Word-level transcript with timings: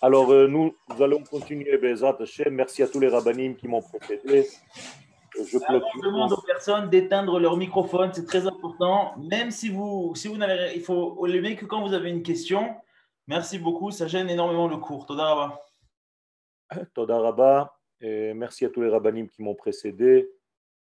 Alors, 0.00 0.30
euh, 0.30 0.46
nous, 0.46 0.74
nous, 0.88 1.02
allons 1.02 1.22
continuer, 1.22 1.76
Bezat 1.78 2.16
Hashem. 2.20 2.54
Merci 2.54 2.82
à 2.82 2.88
tous 2.88 3.00
les 3.00 3.08
rabbinim 3.08 3.56
qui 3.56 3.66
m'ont 3.68 3.82
précédé. 3.82 4.46
Je 5.36 5.58
demande 6.02 6.32
aux 6.32 6.42
personnes 6.42 6.88
d'éteindre 6.90 7.38
leur 7.38 7.56
microphone, 7.56 8.10
c'est 8.12 8.24
très 8.24 8.46
important. 8.46 9.16
Même 9.18 9.50
si 9.50 9.68
vous, 9.68 10.14
si 10.14 10.28
vous 10.28 10.36
n'avez, 10.36 10.74
il 10.74 10.82
faut 10.82 11.24
lever 11.26 11.56
que 11.56 11.64
quand 11.64 11.86
vous 11.86 11.94
avez 11.94 12.10
une 12.10 12.22
question. 12.22 12.74
Merci 13.26 13.58
beaucoup, 13.58 13.90
ça 13.90 14.06
gêne 14.06 14.30
énormément 14.30 14.68
le 14.68 14.78
cours. 14.78 15.06
Toda 15.06 15.34
Rabba. 15.34 15.60
Toda 16.94 17.20
Rabba. 17.20 17.78
Et 18.00 18.32
merci 18.34 18.64
à 18.64 18.70
tous 18.70 18.82
les 18.82 18.88
rabbinim 18.88 19.28
qui 19.28 19.42
m'ont 19.42 19.54
précédé. 19.54 20.30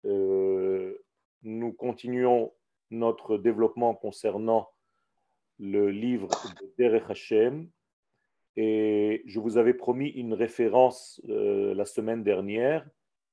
Euh, 0.05 0.99
nous 1.43 1.73
continuons 1.73 2.53
notre 2.91 3.39
développement 3.39 3.95
concernant 3.95 4.71
le 5.59 5.91
livre 5.91 6.29
de 6.61 6.75
Derech 6.79 7.11
Hashem. 7.11 7.69
Et 8.57 9.23
je 9.27 9.41
vous 9.41 9.57
avais 9.57 9.75
promis 9.75 10.09
une 10.09 10.35
référence 10.35 11.21
euh, 11.29 11.75
la 11.75 11.85
semaine 11.85 12.23
dernière 12.23 12.87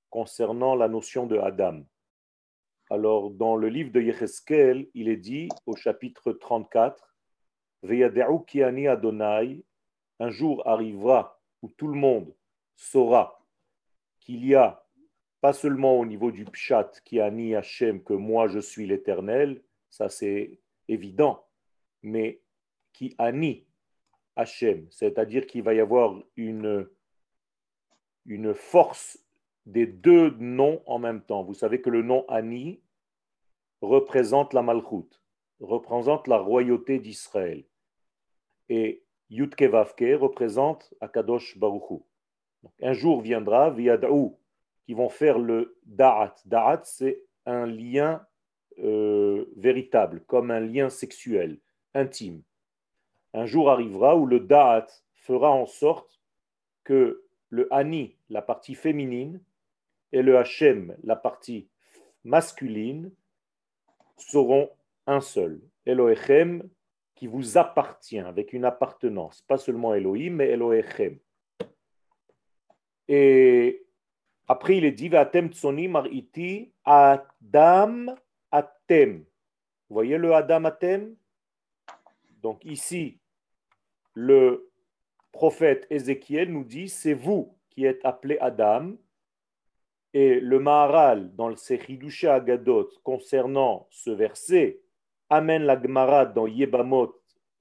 concernant 0.09 0.75
la 0.75 0.87
notion 0.87 1.27
de 1.27 1.37
Adam. 1.37 1.83
Alors, 2.89 3.29
dans 3.29 3.55
le 3.55 3.67
livre 3.67 3.91
de 3.91 4.01
Yecheskel, 4.01 4.89
il 4.93 5.09
est 5.09 5.17
dit 5.17 5.49
au 5.65 5.75
chapitre 5.75 6.31
34 6.31 7.15
kiani 8.47 8.87
Adonai, 8.87 9.63
un 10.19 10.29
jour 10.29 10.67
arrivera 10.67 11.39
où 11.61 11.69
tout 11.69 11.87
le 11.87 11.97
monde 11.97 12.33
saura 12.75 13.45
qu'il 14.19 14.45
y 14.45 14.55
a, 14.55 14.85
pas 15.41 15.53
seulement 15.53 15.97
au 15.97 16.05
niveau 16.05 16.31
du 16.31 16.45
Pshat, 16.45 16.91
Kiani 17.05 17.55
Hashem, 17.55 18.03
que 18.03 18.13
moi 18.13 18.47
je 18.47 18.59
suis 18.59 18.85
l'éternel, 18.85 19.61
ça 19.89 20.09
c'est 20.09 20.59
évident, 20.87 21.45
mais 22.03 22.41
qui 22.91 23.15
Ani 24.39 24.43
Hashem, 24.43 24.87
c'est-à-dire 24.89 25.45
qu'il 25.45 25.63
va 25.63 25.73
y 25.73 25.79
avoir 25.79 26.15
une, 26.35 26.87
force 28.53 29.19
des 29.65 29.85
deux 29.85 30.31
noms 30.39 30.81
en 30.85 30.99
même 30.99 31.21
temps. 31.21 31.43
Vous 31.43 31.53
savez 31.53 31.81
que 31.81 31.89
le 31.89 32.01
nom 32.01 32.25
Ani 32.27 32.81
représente 33.81 34.53
la 34.53 34.61
Malchut, 34.61 35.09
représente 35.59 36.27
la 36.27 36.37
royauté 36.37 36.99
d'Israël. 36.99 37.65
Et 38.69 39.03
Yudke 39.29 39.63
Vavke 39.63 40.17
représente 40.19 40.93
Akadosh 41.01 41.57
Baruchu. 41.57 42.03
un 42.81 42.93
jour 42.93 43.21
viendra, 43.21 43.69
via 43.69 43.97
Daou, 43.97 44.37
qui 44.85 44.93
vont 44.93 45.09
faire 45.09 45.37
le 45.37 45.77
Da'at. 45.85 46.35
Da'at, 46.45 46.81
c'est 46.83 47.23
un 47.45 47.65
lien 47.65 48.25
euh, 48.79 49.45
véritable, 49.55 50.21
comme 50.27 50.51
un 50.51 50.59
lien 50.59 50.89
sexuel, 50.89 51.59
intime. 51.93 52.43
Un 53.33 53.45
jour 53.45 53.69
arrivera 53.69 54.15
où 54.15 54.25
le 54.25 54.39
Da'at 54.39 54.87
fera 55.13 55.51
en 55.51 55.65
sorte 55.65 56.19
que 56.83 57.23
le 57.49 57.71
Ani, 57.73 58.17
la 58.29 58.41
partie 58.41 58.75
féminine, 58.75 59.41
et 60.11 60.21
le 60.21 60.37
Hachem, 60.37 60.95
la 61.03 61.15
partie 61.15 61.67
masculine, 62.23 63.11
seront 64.17 64.69
un 65.05 65.21
seul. 65.21 65.61
Elohechem, 65.85 66.67
qui 67.15 67.27
vous 67.27 67.57
appartient, 67.57 68.19
avec 68.19 68.53
une 68.53 68.65
appartenance, 68.65 69.41
pas 69.41 69.57
seulement 69.57 69.93
Elohim, 69.93 70.35
mais 70.35 70.49
Elohechem. 70.49 71.19
Et 73.07 73.85
après, 74.47 74.77
il 74.77 74.85
est 74.85 74.91
dit, 74.91 75.15
Atem 75.15 75.51
tsoni 75.51 75.87
mariti 75.87 76.71
Adam 76.85 78.15
Atem. 78.51 79.19
Vous 79.89 79.93
voyez 79.93 80.17
le 80.17 80.33
Adam 80.33 80.65
Atem? 80.65 81.15
Donc 82.41 82.63
ici, 82.65 83.18
le 84.19 84.69
prophète 85.31 85.87
Ézéchiel 85.89 86.51
nous 86.51 86.65
dit, 86.65 86.89
c'est 86.89 87.13
vous 87.13 87.55
qui 87.69 87.85
êtes 87.85 88.03
appelé 88.03 88.37
Adam, 88.41 88.91
et 90.13 90.41
le 90.41 90.59
Maharal, 90.59 91.33
dans 91.35 91.47
le 91.47 91.55
Sechidusha 91.55 92.35
Agadot, 92.35 92.89
concernant 93.03 93.87
ce 93.91 94.09
verset, 94.09 94.81
amène 95.29 95.63
la 95.63 95.81
Gemara 95.81 96.25
dans 96.25 96.47
Yebamot 96.47 97.15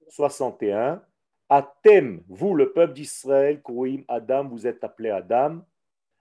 61. 0.09 1.01
Atem, 1.47 2.23
vous, 2.27 2.55
le 2.55 2.73
peuple 2.73 2.93
d'Israël, 2.93 3.61
Kouim 3.61 4.03
Adam, 4.09 4.47
vous 4.49 4.67
êtes 4.67 4.83
appelé 4.83 5.11
Adam. 5.11 5.61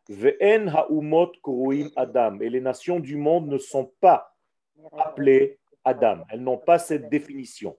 Ve'en 0.09 0.69
ha'umot 0.69 1.33
Kouim 1.43 1.89
Adam. 1.97 2.39
Et 2.41 2.49
les 2.49 2.61
nations 2.61 3.01
du 3.01 3.17
monde 3.17 3.49
ne 3.49 3.59
sont 3.59 3.91
pas 4.01 4.37
appelées 4.97 5.59
Adam. 5.85 6.25
Elles 6.31 6.43
n'ont 6.43 6.59
pas 6.59 6.79
cette 6.79 7.09
définition. 7.09 7.77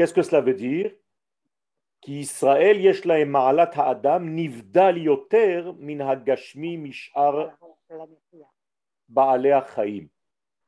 Qu'est-ce 0.00 0.14
que 0.14 0.22
cela 0.22 0.40
veut 0.40 0.54
dire? 0.54 0.94
qu'Israël 2.00 2.80
ma'alat 3.26 4.18
nivdal 4.18 4.96
yoter 4.96 5.72
min 5.78 6.00
ha'gashmi 6.00 6.78
mish'ar. 6.78 7.50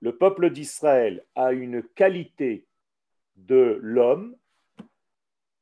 Le 0.03 0.11
peuple 0.11 0.51
d'Israël 0.51 1.25
a 1.35 1.53
une 1.53 1.83
qualité 1.83 2.67
de 3.37 3.79
l'homme. 3.81 4.37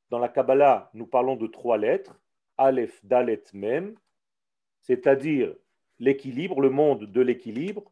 Dans 0.09 0.19
la 0.19 0.28
Kabbalah, 0.28 0.91
nous 0.94 1.06
parlons 1.06 1.36
de 1.36 1.47
trois 1.47 1.78
lettres, 1.78 2.20
Aleph, 2.59 2.98
Dalet, 3.04 3.44
Mem, 3.53 3.94
c'est-à-dire 4.80 5.54
l'équilibre, 6.00 6.60
le 6.60 6.70
monde 6.70 7.04
de 7.04 7.20
l'équilibre. 7.20 7.84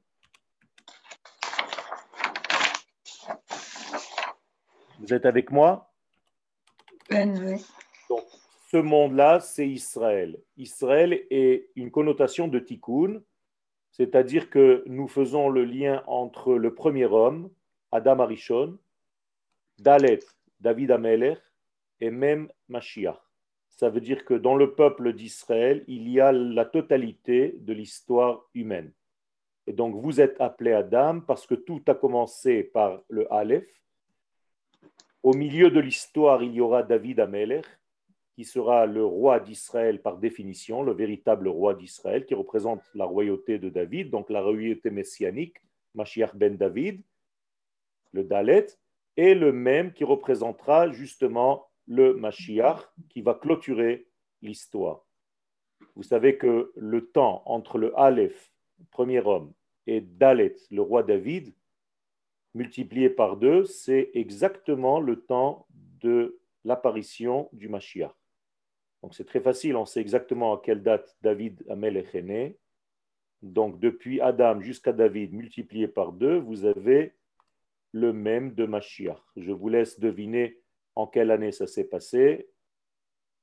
Vous 4.98 5.14
êtes 5.14 5.26
avec 5.26 5.50
moi? 5.50 5.92
Donc, 8.08 8.24
ce 8.70 8.76
monde-là, 8.76 9.40
c'est 9.40 9.68
Israël. 9.68 10.38
Israël 10.56 11.24
est 11.30 11.70
une 11.76 11.90
connotation 11.90 12.48
de 12.48 12.58
tikkun, 12.58 13.22
c'est-à-dire 13.92 14.50
que 14.50 14.82
nous 14.86 15.08
faisons 15.08 15.48
le 15.48 15.64
lien 15.64 16.02
entre 16.06 16.54
le 16.54 16.74
premier 16.74 17.06
homme, 17.06 17.50
Adam 17.92 18.20
Arishon, 18.20 18.78
Dalet, 19.78 20.20
David 20.60 20.90
Amelech, 20.90 21.38
et 22.00 22.10
même 22.10 22.50
Mashiach. 22.68 23.18
Ça 23.68 23.90
veut 23.90 24.00
dire 24.00 24.24
que 24.24 24.34
dans 24.34 24.56
le 24.56 24.74
peuple 24.74 25.12
d'Israël, 25.12 25.84
il 25.86 26.08
y 26.08 26.20
a 26.20 26.32
la 26.32 26.64
totalité 26.64 27.54
de 27.58 27.72
l'histoire 27.72 28.44
humaine. 28.54 28.92
Et 29.66 29.72
donc 29.72 29.94
vous 29.94 30.20
êtes 30.20 30.40
appelé 30.40 30.72
Adam 30.72 31.20
parce 31.20 31.46
que 31.46 31.54
tout 31.54 31.82
a 31.86 31.94
commencé 31.94 32.64
par 32.64 33.02
le 33.08 33.32
Aleph, 33.32 33.68
au 35.28 35.34
milieu 35.34 35.70
de 35.70 35.78
l'histoire, 35.78 36.42
il 36.42 36.54
y 36.54 36.60
aura 36.62 36.82
David 36.82 37.20
Amelech, 37.20 37.66
qui 38.34 38.44
sera 38.44 38.86
le 38.86 39.04
roi 39.04 39.40
d'Israël 39.40 40.00
par 40.00 40.16
définition, 40.16 40.82
le 40.82 40.94
véritable 40.94 41.48
roi 41.48 41.74
d'Israël, 41.74 42.24
qui 42.24 42.32
représente 42.32 42.80
la 42.94 43.04
royauté 43.04 43.58
de 43.58 43.68
David, 43.68 44.08
donc 44.08 44.30
la 44.30 44.40
royauté 44.40 44.88
messianique, 44.88 45.58
Mashiach 45.94 46.34
ben 46.34 46.56
David, 46.56 47.02
le 48.12 48.24
Dalet, 48.24 48.68
et 49.18 49.34
le 49.34 49.52
même 49.52 49.92
qui 49.92 50.02
représentera 50.02 50.90
justement 50.92 51.66
le 51.86 52.14
Mashiach, 52.14 52.80
qui 53.10 53.20
va 53.20 53.34
clôturer 53.34 54.08
l'histoire. 54.40 55.04
Vous 55.94 56.04
savez 56.04 56.38
que 56.38 56.72
le 56.74 57.10
temps 57.10 57.42
entre 57.44 57.76
le 57.76 57.92
Aleph, 58.00 58.50
premier 58.90 59.20
homme, 59.20 59.52
et 59.86 60.00
Dalet, 60.00 60.56
le 60.70 60.80
roi 60.80 61.02
David, 61.02 61.52
multiplié 62.58 63.08
par 63.08 63.36
deux, 63.36 63.64
c'est 63.64 64.10
exactement 64.14 64.98
le 65.00 65.20
temps 65.20 65.66
de 66.00 66.40
l'apparition 66.64 67.48
du 67.52 67.68
Mashiach. 67.68 68.12
Donc 69.02 69.14
c'est 69.14 69.24
très 69.24 69.40
facile, 69.40 69.76
on 69.76 69.86
sait 69.86 70.00
exactement 70.00 70.52
à 70.54 70.60
quelle 70.62 70.82
date 70.82 71.16
David 71.22 71.64
Amelech 71.70 72.14
est 72.16 72.22
né. 72.22 72.58
Donc 73.42 73.78
depuis 73.78 74.20
Adam 74.20 74.60
jusqu'à 74.60 74.92
David 74.92 75.32
multiplié 75.32 75.86
par 75.86 76.12
deux, 76.12 76.36
vous 76.36 76.64
avez 76.64 77.14
le 77.92 78.12
même 78.12 78.54
de 78.54 78.66
Mashiach. 78.66 79.22
Je 79.36 79.52
vous 79.52 79.68
laisse 79.68 80.00
deviner 80.00 80.60
en 80.96 81.06
quelle 81.06 81.30
année 81.30 81.52
ça 81.52 81.68
s'est 81.68 81.88
passé. 81.88 82.50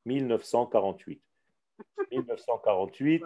1948. 0.06 1.22
1948, 2.12 3.24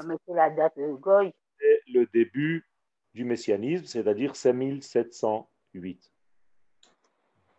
c'est 1.59 1.81
le 1.88 2.06
début 2.13 2.69
du 3.15 3.25
messianisme, 3.25 3.85
c'est-à-dire 3.85 4.35
5700 4.35 5.50
8. 5.74 6.12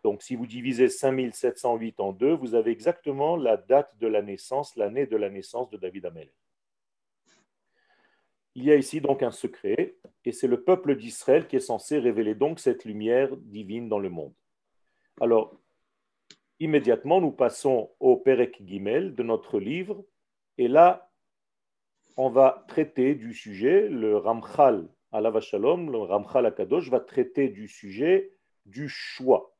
Donc, 0.03 0.23
si 0.23 0.35
vous 0.35 0.47
divisez 0.47 0.89
5708 0.89 1.99
en 1.99 2.11
deux, 2.11 2.33
vous 2.33 2.55
avez 2.55 2.71
exactement 2.71 3.35
la 3.35 3.57
date 3.57 3.95
de 3.99 4.07
la 4.07 4.21
naissance, 4.21 4.75
l'année 4.75 5.05
de 5.05 5.15
la 5.15 5.29
naissance 5.29 5.69
de 5.69 5.77
David 5.77 6.05
Amel. 6.07 6.31
Il 8.55 8.65
y 8.65 8.71
a 8.71 8.75
ici 8.75 8.99
donc 8.99 9.23
un 9.23 9.31
secret, 9.31 9.95
et 10.25 10.31
c'est 10.31 10.47
le 10.47 10.63
peuple 10.63 10.95
d'Israël 10.95 11.47
qui 11.47 11.55
est 11.55 11.61
censé 11.61 11.99
révéler 11.99 12.35
donc 12.35 12.59
cette 12.59 12.83
lumière 12.83 13.37
divine 13.37 13.87
dans 13.87 13.99
le 13.99 14.09
monde. 14.09 14.33
Alors, 15.21 15.55
immédiatement, 16.59 17.21
nous 17.21 17.31
passons 17.31 17.91
au 17.99 18.17
Perek 18.17 18.61
Gimel 18.65 19.15
de 19.15 19.23
notre 19.23 19.59
livre, 19.59 20.03
et 20.57 20.67
là, 20.67 21.11
on 22.17 22.29
va 22.29 22.65
traiter 22.67 23.15
du 23.15 23.33
sujet, 23.33 23.87
le 23.87 24.17
Ramchal 24.17 24.89
Alava 25.12 25.40
Shalom, 25.40 25.90
le 25.90 25.98
Ramchal 25.98 26.46
Akadosh 26.46 26.90
va 26.90 27.00
traiter 27.00 27.48
du 27.48 27.68
sujet 27.68 28.32
du 28.64 28.88
choix, 28.88 29.54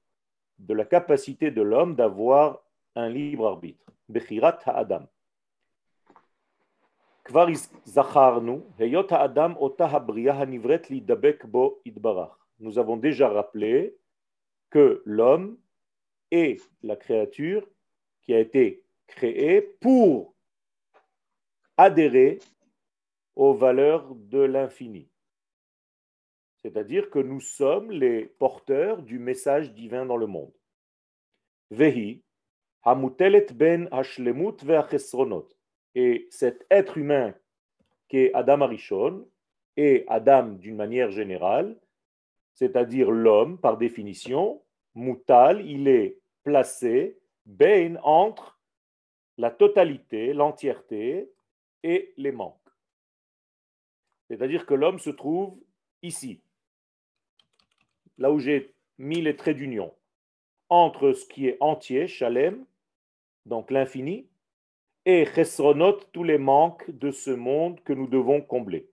de 0.59 0.75
la 0.75 0.85
capacité 0.85 1.51
de 1.51 1.63
l'homme 1.63 1.95
d'avoir 1.95 2.63
un 2.95 3.09
libre 3.09 3.47
arbitre. 3.47 3.87
Bechirat 4.09 4.59
ha'adam. 4.67 5.07
כבר 7.27 7.47
זכרנו, 7.85 8.61
היות 8.79 9.13
האדם 9.13 9.57
אותה 9.57 9.87
הבריאה 9.87 10.35
הנבראת 10.35 10.91
להידבק 10.91 11.45
בו 11.45 11.79
יתברך. 11.87 12.39
Nous 12.61 12.79
avons 12.79 12.97
déjà 12.97 13.29
rappelé 13.29 13.97
que 14.71 15.03
l'homme 15.05 15.59
est 16.31 16.61
la 16.83 16.97
créature 16.97 17.67
qui 18.23 18.33
a 18.33 18.39
été 18.39 18.85
créée 19.09 19.61
pour 19.61 20.35
adhérer 21.77 22.39
aux 23.35 23.55
valeurs 23.55 24.15
de 24.15 24.39
l'infini. 24.39 25.09
C'est-à-dire 26.62 27.10
que 27.10 27.20
nous 27.20 27.40
sommes 27.40 27.92
les 27.92 28.26
porteurs 28.26 29.02
du 29.02 29.18
message 29.18 29.74
divin 29.74 30.06
dans 30.06 30.18
le 30.18 30.28
monde. 30.28 30.54
Vehi, 31.72 32.24
hamutelet 32.84 33.48
ben 33.54 33.88
hashlemut 33.92 34.64
ve'achesronot. 34.64 35.48
Et 35.96 36.28
cet 36.30 36.66
être 36.70 36.98
humain 36.98 37.34
qui 38.08 38.18
est 38.18 38.34
Adam 38.34 38.62
Arishon 38.62 39.28
et 39.78 40.06
Adam 40.08 40.50
d'une 40.50 40.76
manière 40.76 41.12
générale, 41.12 41.80
c'est-à-dire 42.54 43.10
l'homme 43.10 43.60
par 43.60 43.78
définition, 43.78 44.62
mutal, 44.94 45.66
il 45.66 45.88
est 45.88 46.20
placé 46.44 47.18
ben 47.46 48.00
entre 48.04 48.60
la 49.38 49.50
totalité, 49.50 50.34
l'entièreté 50.34 51.32
et 51.84 52.14
les 52.18 52.32
manques. 52.32 52.58
C'est-à-dire 54.30 54.66
que 54.66 54.74
l'homme 54.74 55.00
se 55.00 55.10
trouve 55.10 55.60
ici, 56.02 56.42
là 58.22 58.32
où 58.32 58.40
j'ai 58.40 58.74
mis 59.00 59.22
les 59.22 59.36
traits 59.36 59.58
d'union, 59.58 59.94
entre 60.70 61.12
ce 61.14 61.26
qui 61.26 61.48
est 61.48 61.58
entier, 61.60 62.08
Shalem, 62.08 62.66
donc 63.48 63.72
l'infini, 63.72 64.30
et 65.06 65.26
Chesronot, 65.26 66.00
tous 66.14 66.24
les 66.24 66.38
manques 66.38 66.90
de 66.92 67.10
ce 67.10 67.32
monde 67.32 67.82
que 67.84 67.94
nous 67.94 68.08
devons 68.08 68.42
combler. 68.42 68.88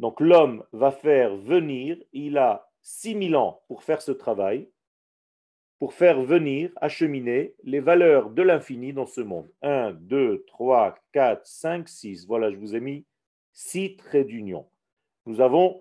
Donc 0.00 0.20
l'homme 0.20 0.64
va 0.72 0.90
faire 0.90 1.36
venir, 1.36 1.96
il 2.12 2.38
a 2.38 2.68
6000 2.82 3.36
ans 3.36 3.62
pour 3.68 3.84
faire 3.84 4.02
ce 4.02 4.12
travail, 4.12 4.68
pour 5.78 5.94
faire 5.94 6.20
venir, 6.20 6.72
acheminer 6.76 7.54
les 7.62 7.78
valeurs 7.78 8.30
de 8.30 8.42
l'infini 8.42 8.92
dans 8.92 9.06
ce 9.06 9.20
monde. 9.20 9.48
1, 9.62 9.92
2, 9.92 10.44
3, 10.48 10.98
4, 11.12 11.46
5, 11.46 11.88
6. 11.88 12.26
Voilà, 12.26 12.50
je 12.50 12.56
vous 12.56 12.74
ai 12.74 12.80
mis 12.80 13.06
6 13.52 13.96
traits 13.96 14.26
d'union. 14.26 14.68
Nous 15.24 15.40
avons 15.40 15.80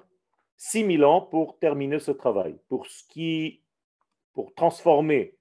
6000 0.58 1.06
ans 1.06 1.22
pour 1.22 1.60
terminer 1.60 2.00
ce 2.00 2.12
travail, 2.12 2.58
pour, 2.68 2.88
ce 2.88 3.04
qui, 3.08 3.64
pour 4.34 4.54
transformer, 4.54 5.38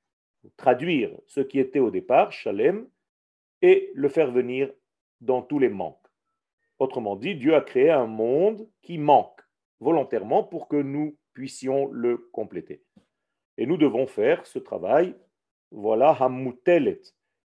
traduire 0.57 1.11
ce 1.27 1.41
qui 1.41 1.59
était 1.59 1.81
au 1.81 1.91
départ, 1.91 2.33
Shalem, 2.33 2.89
et 3.63 3.91
le 3.95 4.09
faire 4.09 4.31
venir 4.31 4.71
dans 5.21 5.43
tous 5.43 5.59
les 5.59 5.71
manques. 5.71 6.07
Autrement 6.79 7.17
dit, 7.17 7.35
Dieu 7.35 7.55
a 7.55 7.63
créé 7.63 7.91
un 7.91 8.07
monde 8.07 8.69
qui 8.83 8.99
manque 8.99 9.41
volontairement 9.81 10.45
pour 10.45 10.69
que 10.69 10.77
nous 10.77 11.17
puissions 11.33 11.87
le 11.91 12.19
compléter. 12.33 12.83
Et 13.57 13.67
nous 13.67 13.79
devons 13.79 14.07
faire 14.07 14.47
ce 14.47 14.59
travail. 14.59 15.17
Voilà 15.71 16.11
Hamutelet, 16.11 17.01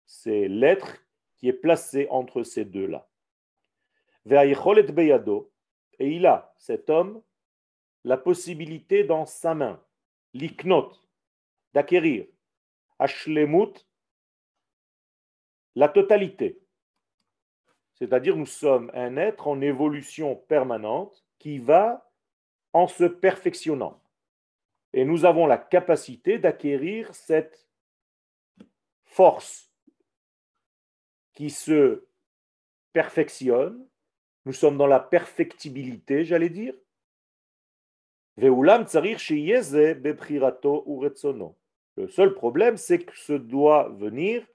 c'est 0.07 0.49
l'être 0.49 1.05
qui 1.37 1.49
est 1.49 1.53
placé 1.53 2.07
entre 2.11 2.43
ces 2.43 2.65
deux-là. 2.65 3.07
Et 6.01 6.11
il 6.11 6.27
a, 6.27 6.55
cet 6.59 6.91
homme, 6.91 7.23
la 8.09 8.17
possibilité 8.17 9.05
dans 9.05 9.27
sa 9.27 9.55
main, 9.55 9.85
l'iknot, 10.33 10.93
d'acquérir, 11.75 12.27
ashlemut, 12.99 13.87
la 15.75 15.91
totalité. 15.91 16.59
C'est-à-dire 17.93 18.35
nous 18.35 18.47
sommes 18.47 18.91
un 18.95 19.19
être 19.19 19.47
en 19.47 19.61
évolution 19.61 20.37
permanente 20.37 21.23
qui 21.39 21.59
va 21.59 22.11
en 22.73 22.89
se 22.89 23.05
perfectionnant. 23.05 24.03
Et 24.95 25.05
nous 25.05 25.27
avons 25.27 25.47
la 25.47 25.59
capacité 25.59 26.39
d'acquérir 26.39 27.15
cette 27.15 27.69
force 29.05 29.71
qui 31.35 31.51
se 31.51 32.07
perfectionne. 32.95 33.87
Nous 34.47 34.55
sommes 34.55 34.79
dans 34.79 34.87
la 34.87 34.99
perfectibilité, 34.99 36.25
j'allais 36.25 36.49
dire. 36.49 36.73
Le 38.41 38.53
seul 42.07 42.35
problème, 42.35 42.77
c'est 42.77 43.01
que 43.01 43.17
ce 43.17 43.33
doit 43.33 43.89
venir 43.89 44.47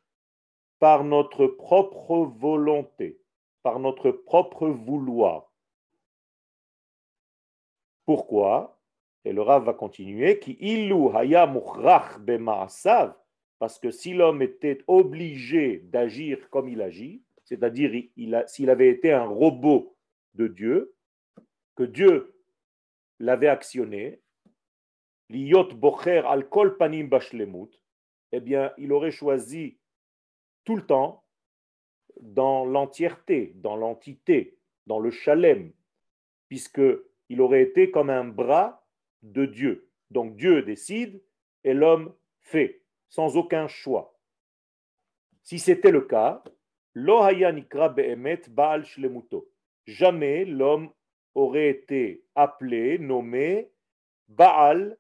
par 0.80 1.04
notre 1.04 1.48
propre 1.48 2.32
volonté, 2.40 3.20
par 3.62 3.80
notre 3.80 4.12
propre 4.12 4.70
vouloir. 4.70 5.52
Pourquoi? 8.06 8.80
Et 9.26 9.34
le 9.34 9.42
Rav 9.42 9.66
va 9.66 9.74
continuer 9.74 10.40
qui 10.40 10.54
illu 10.62 11.10
haya 11.14 11.46
parce 13.60 13.80
que 13.80 13.92
si 13.92 14.14
l'homme 14.14 14.42
était 14.42 14.82
obligé 14.88 15.80
d'agir 15.92 16.50
comme 16.50 16.70
il 16.70 16.82
agit, 16.82 17.22
c'est-à-dire 17.44 17.92
s'il 18.48 18.70
avait 18.70 18.90
été 18.90 19.12
un 19.12 19.26
robot 19.26 19.94
de 20.36 20.48
Dieu, 20.48 20.96
que 21.76 21.84
Dieu 21.84 22.33
l'avait 23.20 23.48
actionné, 23.48 24.22
liyot 25.30 25.74
bocher 25.76 26.24
al 26.26 26.50
panim 26.78 27.10
eh 28.36 28.40
bien, 28.40 28.74
il 28.78 28.92
aurait 28.92 29.12
choisi 29.12 29.78
tout 30.64 30.76
le 30.76 30.86
temps 30.86 31.24
dans 32.20 32.66
l'entièreté, 32.66 33.54
dans 33.56 33.76
l'entité, 33.76 34.58
dans 34.88 35.00
le 35.00 35.12
chalem, 35.12 35.72
puisqu'il 36.48 37.42
aurait 37.42 37.62
été 37.62 37.92
comme 37.92 38.10
un 38.10 38.26
bras 38.26 38.86
de 39.22 39.46
Dieu. 39.46 39.90
Donc 40.10 40.36
Dieu 40.36 40.64
décide 40.64 41.22
et 41.64 41.74
l'homme 41.74 42.14
fait, 42.42 42.82
sans 43.08 43.38
aucun 43.38 43.68
choix. 43.68 44.18
Si 45.44 45.60
c'était 45.60 45.92
le 45.92 46.02
cas, 46.02 46.44
Jamais 49.86 50.46
l'homme 50.46 50.92
aurait 51.36 51.70
été 51.70 52.24
appelé, 52.36 52.98
nommé 53.00 53.72
Baal, 54.28 54.98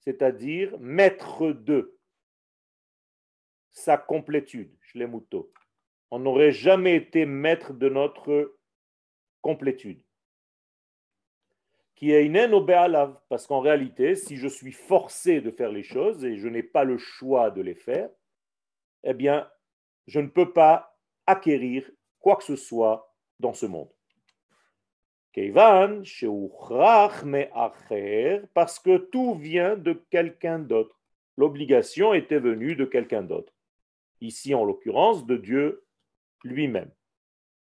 c'est-à-dire 0.00 0.78
maître 0.80 1.52
de 1.52 1.98
sa 3.70 3.96
complétude. 3.96 4.70
On 6.10 6.18
n'aurait 6.18 6.52
jamais 6.52 6.96
été 6.96 7.24
maître 7.24 7.72
de 7.72 7.88
notre 7.88 8.58
complétude. 9.40 10.02
Qui 11.94 12.10
est 12.12 12.28
parce 13.28 13.46
qu'en 13.46 13.60
réalité, 13.60 14.16
si 14.16 14.36
je 14.36 14.48
suis 14.48 14.72
forcé 14.72 15.40
de 15.40 15.50
faire 15.50 15.70
les 15.70 15.84
choses 15.84 16.24
et 16.24 16.36
je 16.36 16.48
n'ai 16.48 16.62
pas 16.62 16.84
le 16.84 16.98
choix 16.98 17.50
de 17.50 17.62
les 17.62 17.76
faire, 17.76 18.10
eh 19.04 19.14
bien, 19.14 19.48
je 20.06 20.20
ne 20.20 20.26
peux 20.26 20.52
pas 20.52 20.98
acquérir 21.26 21.88
quoi 22.18 22.36
que 22.36 22.44
ce 22.44 22.56
soit 22.56 23.14
dans 23.38 23.54
ce 23.54 23.66
monde. 23.66 23.90
Parce 28.54 28.78
que 28.78 28.96
tout 28.98 29.34
vient 29.34 29.76
de 29.76 29.92
quelqu'un 30.10 30.58
d'autre. 30.58 30.98
L'obligation 31.36 32.12
était 32.12 32.38
venue 32.38 32.76
de 32.76 32.84
quelqu'un 32.84 33.22
d'autre 33.22 33.52
ici 34.22 34.54
en 34.54 34.64
l'occurrence 34.64 35.26
de 35.26 35.36
Dieu 35.36 35.84
lui-même. 36.44 36.90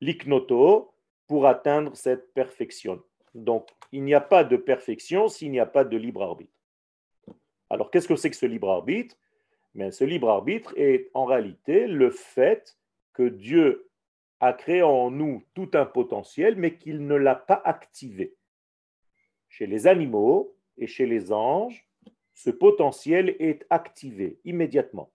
L'iknoto 0.01 0.93
pour 1.27 1.48
atteindre 1.48 1.95
cette 1.95 2.33
perfection. 2.33 3.01
Donc, 3.33 3.69
il 3.91 4.03
n'y 4.03 4.13
a 4.13 4.22
pas 4.22 4.43
de 4.43 4.57
perfection 4.57 5.27
s'il 5.27 5.51
n'y 5.51 5.60
a 5.60 5.65
pas 5.65 5.86
de 5.86 5.98
libre 5.98 6.22
arbitre. 6.22 6.53
Alors, 7.69 7.89
qu'est-ce 7.89 8.07
que 8.07 8.15
c'est 8.15 8.29
que 8.29 8.36
ce 8.36 8.45
libre 8.45 8.69
arbitre? 8.69 9.15
Mais 9.74 9.91
Ce 9.91 10.03
libre 10.03 10.29
arbitre 10.29 10.74
est 10.77 11.10
en 11.13 11.25
réalité 11.25 11.88
le 11.88 12.12
fait 12.12 12.77
que 13.13 13.24
Dieu 13.24 13.89
a 14.40 14.54
créé 14.54 14.82
en 14.82 15.12
nous 15.12 15.44
tout 15.54 15.70
un 15.74 15.86
potentiel, 15.86 16.56
mais 16.56 16.78
qu'il 16.78 17.06
ne 17.06 17.16
l'a 17.16 17.36
pas 17.36 17.62
activé. 17.63 18.36
Chez 19.48 19.68
les 19.68 19.88
animaux 19.88 20.56
et 20.78 20.88
chez 20.88 21.06
les 21.06 21.32
anges, 21.32 21.88
ce 22.34 22.50
potentiel 22.50 23.36
est 23.40 23.66
activé 23.70 24.40
immédiatement. 24.44 25.12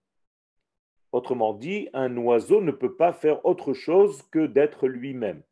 Autrement 1.12 1.54
dit, 1.54 1.88
un 1.92 2.16
oiseau 2.16 2.60
ne 2.60 2.70
peut 2.70 2.94
pas 2.94 3.12
faire 3.12 3.44
autre 3.44 3.72
chose 3.72 4.22
que 4.30 4.46
d'être 4.46 4.86
lui-même. 4.86 5.42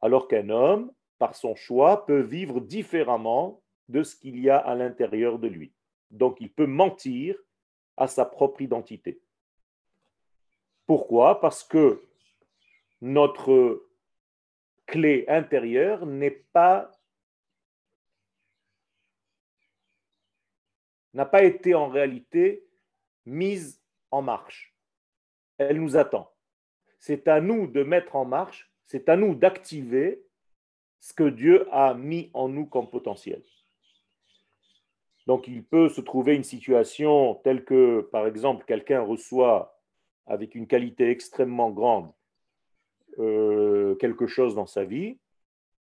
Alors 0.00 0.28
qu'un 0.28 0.50
homme, 0.50 0.92
par 1.18 1.34
son 1.34 1.54
choix, 1.54 2.06
peut 2.06 2.20
vivre 2.20 2.60
différemment 2.60 3.62
de 3.88 4.02
ce 4.02 4.16
qu'il 4.16 4.38
y 4.40 4.50
a 4.50 4.58
à 4.58 4.74
l'intérieur 4.74 5.38
de 5.38 5.48
lui. 5.48 5.72
Donc 6.10 6.40
il 6.40 6.52
peut 6.52 6.66
mentir 6.66 7.36
à 7.96 8.06
sa 8.06 8.24
propre 8.24 8.62
identité. 8.62 9.20
Pourquoi? 10.86 11.40
Parce 11.40 11.64
que 11.64 12.02
notre 13.02 13.84
clé 14.86 15.24
intérieure 15.26 16.06
n'est 16.06 16.30
pas 16.30 16.90
n'a 21.12 21.26
pas 21.26 21.42
été 21.42 21.74
en 21.74 21.88
réalité 21.88 22.64
mise 23.26 23.82
en 24.10 24.22
marche. 24.22 24.74
Elle 25.58 25.80
nous 25.80 25.96
attend. 25.96 26.32
C'est 27.00 27.28
à 27.28 27.40
nous 27.40 27.66
de 27.66 27.82
mettre 27.82 28.16
en 28.16 28.24
marche, 28.24 28.72
c'est 28.86 29.08
à 29.08 29.16
nous 29.16 29.34
d'activer 29.34 30.24
ce 31.00 31.12
que 31.12 31.28
Dieu 31.28 31.68
a 31.72 31.94
mis 31.94 32.30
en 32.32 32.48
nous 32.48 32.66
comme 32.66 32.88
potentiel. 32.88 33.42
Donc 35.26 35.48
il 35.48 35.64
peut 35.64 35.88
se 35.88 36.00
trouver 36.00 36.36
une 36.36 36.44
situation 36.44 37.34
telle 37.42 37.64
que, 37.64 38.08
par 38.12 38.28
exemple, 38.28 38.64
quelqu'un 38.64 39.02
reçoit 39.02 39.82
avec 40.26 40.54
une 40.54 40.68
qualité 40.68 41.10
extrêmement 41.10 41.70
grande 41.70 42.12
euh, 43.18 43.94
quelque 43.96 44.26
chose 44.26 44.54
dans 44.54 44.66
sa 44.66 44.84
vie, 44.84 45.18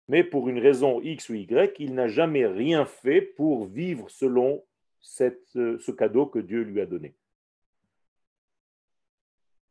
mais 0.08 0.24
pour 0.24 0.48
une 0.48 0.58
raison 0.58 1.00
X 1.00 1.28
ou 1.28 1.34
Y, 1.34 1.78
il 1.78 1.94
n'a 1.94 2.08
jamais 2.08 2.46
rien 2.46 2.84
fait 2.84 3.20
pour 3.22 3.66
vivre 3.66 4.10
selon 4.10 4.64
euh, 5.20 5.78
ce 5.78 5.90
cadeau 5.90 6.26
que 6.26 6.38
Dieu 6.38 6.62
lui 6.62 6.80
a 6.80 6.86
donné. 6.86 7.14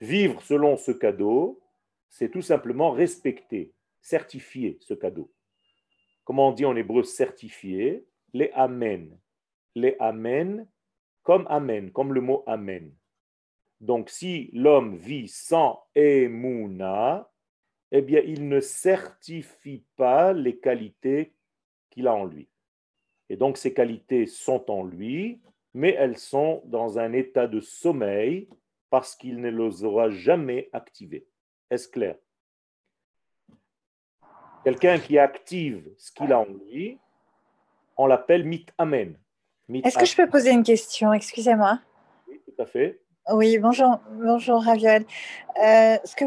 Vivre 0.01 0.41
selon 0.41 0.77
ce 0.77 0.91
cadeau, 0.91 1.61
c'est 2.09 2.31
tout 2.31 2.41
simplement 2.41 2.91
respecter, 2.91 3.73
certifier 4.01 4.77
ce 4.81 4.93
cadeau. 4.93 5.31
Comment 6.23 6.49
on 6.49 6.53
dit 6.53 6.65
en 6.65 6.75
hébreu 6.75 7.03
certifier? 7.03 8.05
Les 8.33 8.51
amen. 8.53 9.17
Les 9.75 9.95
amen 9.99 10.67
comme 11.23 11.45
amen, 11.49 11.91
comme 11.91 12.13
le 12.13 12.21
mot 12.21 12.43
amen. 12.47 12.91
Donc 13.81 14.09
si 14.09 14.49
l'homme 14.53 14.95
vit 14.95 15.27
sans 15.27 15.83
emuna, 15.95 17.28
eh 17.91 18.01
bien 18.01 18.21
il 18.25 18.47
ne 18.47 18.59
certifie 18.59 19.83
pas 19.95 20.33
les 20.33 20.57
qualités 20.57 21.33
qu'il 21.89 22.07
a 22.07 22.15
en 22.15 22.25
lui. 22.25 22.49
Et 23.29 23.35
donc 23.35 23.57
ces 23.57 23.73
qualités 23.73 24.25
sont 24.25 24.69
en 24.69 24.83
lui, 24.83 25.41
mais 25.73 25.93
elles 25.97 26.17
sont 26.17 26.61
dans 26.65 26.99
un 26.99 27.13
état 27.13 27.47
de 27.47 27.59
sommeil 27.59 28.49
parce 28.89 29.15
qu'il 29.15 29.39
ne 29.39 29.49
les 29.49 29.83
aura 29.83 30.09
jamais 30.09 30.69
activées. 30.73 31.27
Est-ce 31.69 31.87
clair? 31.87 32.15
Quelqu'un 34.63 34.99
qui 34.99 35.17
active 35.17 35.89
ce 35.97 36.11
qu'il 36.11 36.33
a 36.33 36.39
en 36.39 36.45
lui, 36.45 36.99
on 37.97 38.07
l'appelle 38.07 38.43
mit 38.45 38.65
amen. 38.77 39.17
Est-ce 39.71 39.97
que 39.97 40.05
je 40.05 40.15
peux 40.15 40.27
poser 40.27 40.51
une 40.51 40.63
question? 40.63 41.13
Excusez-moi. 41.13 41.79
Oui, 42.27 42.41
tout 42.43 42.61
à 42.61 42.65
fait. 42.65 43.01
Oui, 43.31 43.59
bonjour, 43.59 43.99
bonjour 44.13 44.63
Raviol. 44.63 45.05
Euh, 45.63 45.97
ce, 46.03 46.15
que 46.15 46.25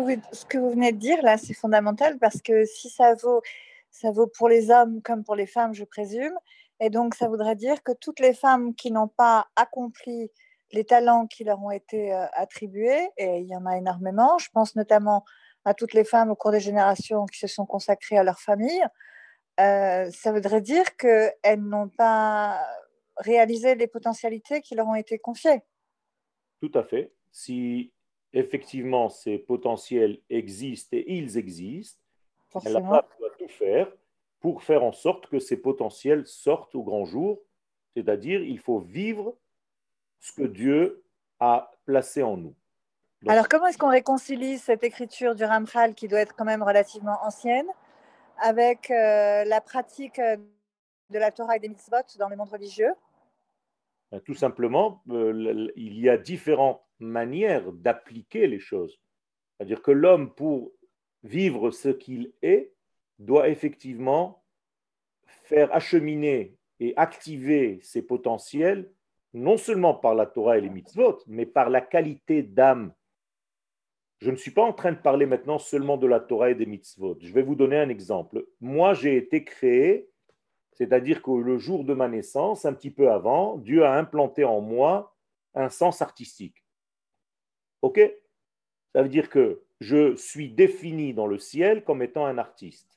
vous, 0.58 0.70
venez 0.70 0.92
de 0.92 0.98
dire 0.98 1.20
là, 1.22 1.36
c'est 1.36 1.54
fondamental 1.54 2.16
parce 2.18 2.40
que 2.40 2.64
si 2.64 2.90
ça 2.90 3.14
vaut, 3.14 3.42
ça 3.90 4.12
vaut 4.12 4.28
pour 4.28 4.48
les 4.48 4.70
hommes 4.70 5.02
comme 5.02 5.24
pour 5.24 5.34
les 5.34 5.46
femmes, 5.46 5.74
je 5.74 5.82
présume, 5.84 6.34
et 6.78 6.90
donc, 6.90 7.14
ça 7.14 7.28
voudrait 7.28 7.56
dire 7.56 7.82
que 7.82 7.92
toutes 7.92 8.20
les 8.20 8.34
femmes 8.34 8.74
qui 8.74 8.92
n'ont 8.92 9.08
pas 9.08 9.46
accompli 9.56 10.30
les 10.70 10.84
talents 10.84 11.26
qui 11.26 11.44
leur 11.44 11.62
ont 11.62 11.70
été 11.72 12.12
euh, 12.12 12.26
attribués, 12.34 13.08
et 13.16 13.38
il 13.38 13.48
y 13.48 13.56
en 13.56 13.66
a 13.66 13.76
énormément, 13.76 14.38
je 14.38 14.48
pense 14.52 14.76
notamment 14.76 15.24
à 15.64 15.74
toutes 15.74 15.94
les 15.94 16.04
femmes 16.04 16.30
au 16.30 16.36
cours 16.36 16.52
des 16.52 16.60
générations 16.60 17.26
qui 17.26 17.38
se 17.38 17.48
sont 17.48 17.66
consacrées 17.66 18.18
à 18.18 18.22
leur 18.22 18.38
famille, 18.38 18.84
euh, 19.60 20.08
ça 20.12 20.32
voudrait 20.32 20.60
dire 20.60 20.96
qu'elles 20.96 21.62
n'ont 21.62 21.88
pas 21.88 22.60
réalisé 23.16 23.74
les 23.74 23.86
potentialités 23.88 24.60
qui 24.60 24.74
leur 24.74 24.86
ont 24.86 24.94
été 24.94 25.18
confiées. 25.18 25.62
Tout 26.62 26.78
à 26.78 26.84
fait. 26.84 27.12
Si 27.32 27.92
effectivement 28.32 29.08
ces 29.08 29.36
potentiels 29.36 30.20
existent 30.30 30.96
et 30.96 31.04
ils 31.08 31.36
existent, 31.36 32.00
elle 32.64 32.74
doit 32.74 33.04
tout 33.36 33.48
faire 33.48 33.92
pour 34.38 34.62
faire 34.62 34.84
en 34.84 34.92
sorte 34.92 35.26
que 35.26 35.40
ces 35.40 35.56
potentiels 35.56 36.24
sortent 36.24 36.76
au 36.76 36.84
grand 36.84 37.04
jour. 37.04 37.40
C'est-à-dire, 37.96 38.40
il 38.42 38.60
faut 38.60 38.78
vivre 38.78 39.36
ce 40.20 40.32
que 40.32 40.44
Dieu 40.44 41.02
a 41.40 41.72
placé 41.84 42.22
en 42.22 42.36
nous. 42.36 42.54
Alors, 43.26 43.48
comment 43.48 43.66
est-ce 43.66 43.78
qu'on 43.78 43.90
réconcilie 43.90 44.58
cette 44.58 44.84
écriture 44.84 45.34
du 45.34 45.44
Ramchal, 45.44 45.94
qui 45.94 46.06
doit 46.06 46.20
être 46.20 46.34
quand 46.36 46.44
même 46.44 46.62
relativement 46.62 47.18
ancienne, 47.24 47.66
avec 48.38 48.90
euh, 48.90 49.44
la 49.44 49.60
pratique 49.60 50.18
euh, 50.18 50.36
de 51.10 51.18
la 51.18 51.30
Torah 51.32 51.56
et 51.56 51.60
des 51.60 51.68
mitzvot 51.68 51.96
dans 52.18 52.28
le 52.28 52.36
monde 52.36 52.48
religieux? 52.48 52.94
Tout 54.20 54.34
simplement, 54.34 55.02
euh, 55.10 55.68
il 55.76 55.98
y 55.98 56.08
a 56.08 56.18
différentes 56.18 56.82
manières 56.98 57.72
d'appliquer 57.72 58.46
les 58.46 58.58
choses. 58.58 59.00
C'est-à-dire 59.56 59.82
que 59.82 59.90
l'homme, 59.90 60.34
pour 60.34 60.72
vivre 61.22 61.70
ce 61.70 61.88
qu'il 61.88 62.32
est, 62.42 62.72
doit 63.18 63.48
effectivement 63.48 64.44
faire 65.44 65.74
acheminer 65.74 66.56
et 66.80 66.94
activer 66.96 67.78
ses 67.82 68.02
potentiels, 68.02 68.90
non 69.34 69.56
seulement 69.56 69.94
par 69.94 70.14
la 70.14 70.26
Torah 70.26 70.58
et 70.58 70.60
les 70.60 70.68
mitzvot, 70.68 71.18
mais 71.26 71.46
par 71.46 71.70
la 71.70 71.80
qualité 71.80 72.42
d'âme. 72.42 72.92
Je 74.18 74.30
ne 74.30 74.36
suis 74.36 74.50
pas 74.50 74.62
en 74.62 74.72
train 74.72 74.92
de 74.92 74.98
parler 74.98 75.26
maintenant 75.26 75.58
seulement 75.58 75.96
de 75.96 76.06
la 76.06 76.20
Torah 76.20 76.50
et 76.50 76.54
des 76.54 76.66
mitzvot. 76.66 77.16
Je 77.20 77.32
vais 77.32 77.42
vous 77.42 77.54
donner 77.54 77.76
un 77.76 77.88
exemple. 77.88 78.46
Moi, 78.60 78.94
j'ai 78.94 79.16
été 79.16 79.42
créé, 79.42 80.08
c'est-à-dire 80.72 81.22
que 81.22 81.30
le 81.30 81.58
jour 81.58 81.84
de 81.84 81.94
ma 81.94 82.08
naissance, 82.08 82.64
un 82.64 82.72
petit 82.72 82.90
peu 82.90 83.10
avant, 83.10 83.56
Dieu 83.58 83.84
a 83.84 83.96
implanté 83.96 84.44
en 84.44 84.60
moi 84.60 85.14
un 85.54 85.68
sens 85.68 86.02
artistique. 86.02 86.64
OK? 87.82 88.00
Ça 88.94 89.02
veut 89.02 89.08
dire 89.08 89.28
que 89.30 89.62
je 89.80 90.16
suis 90.16 90.50
défini 90.50 91.14
dans 91.14 91.26
le 91.26 91.38
ciel 91.38 91.84
comme 91.84 92.02
étant 92.02 92.26
un 92.26 92.38
artiste 92.38 92.92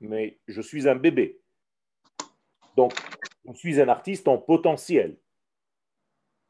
mais 0.00 0.38
je 0.46 0.60
suis 0.60 0.88
un 0.88 0.94
bébé. 0.94 1.40
Donc, 2.76 2.92
je 3.46 3.52
suis 3.54 3.80
un 3.80 3.88
artiste 3.88 4.28
en 4.28 4.38
potentiel. 4.38 5.16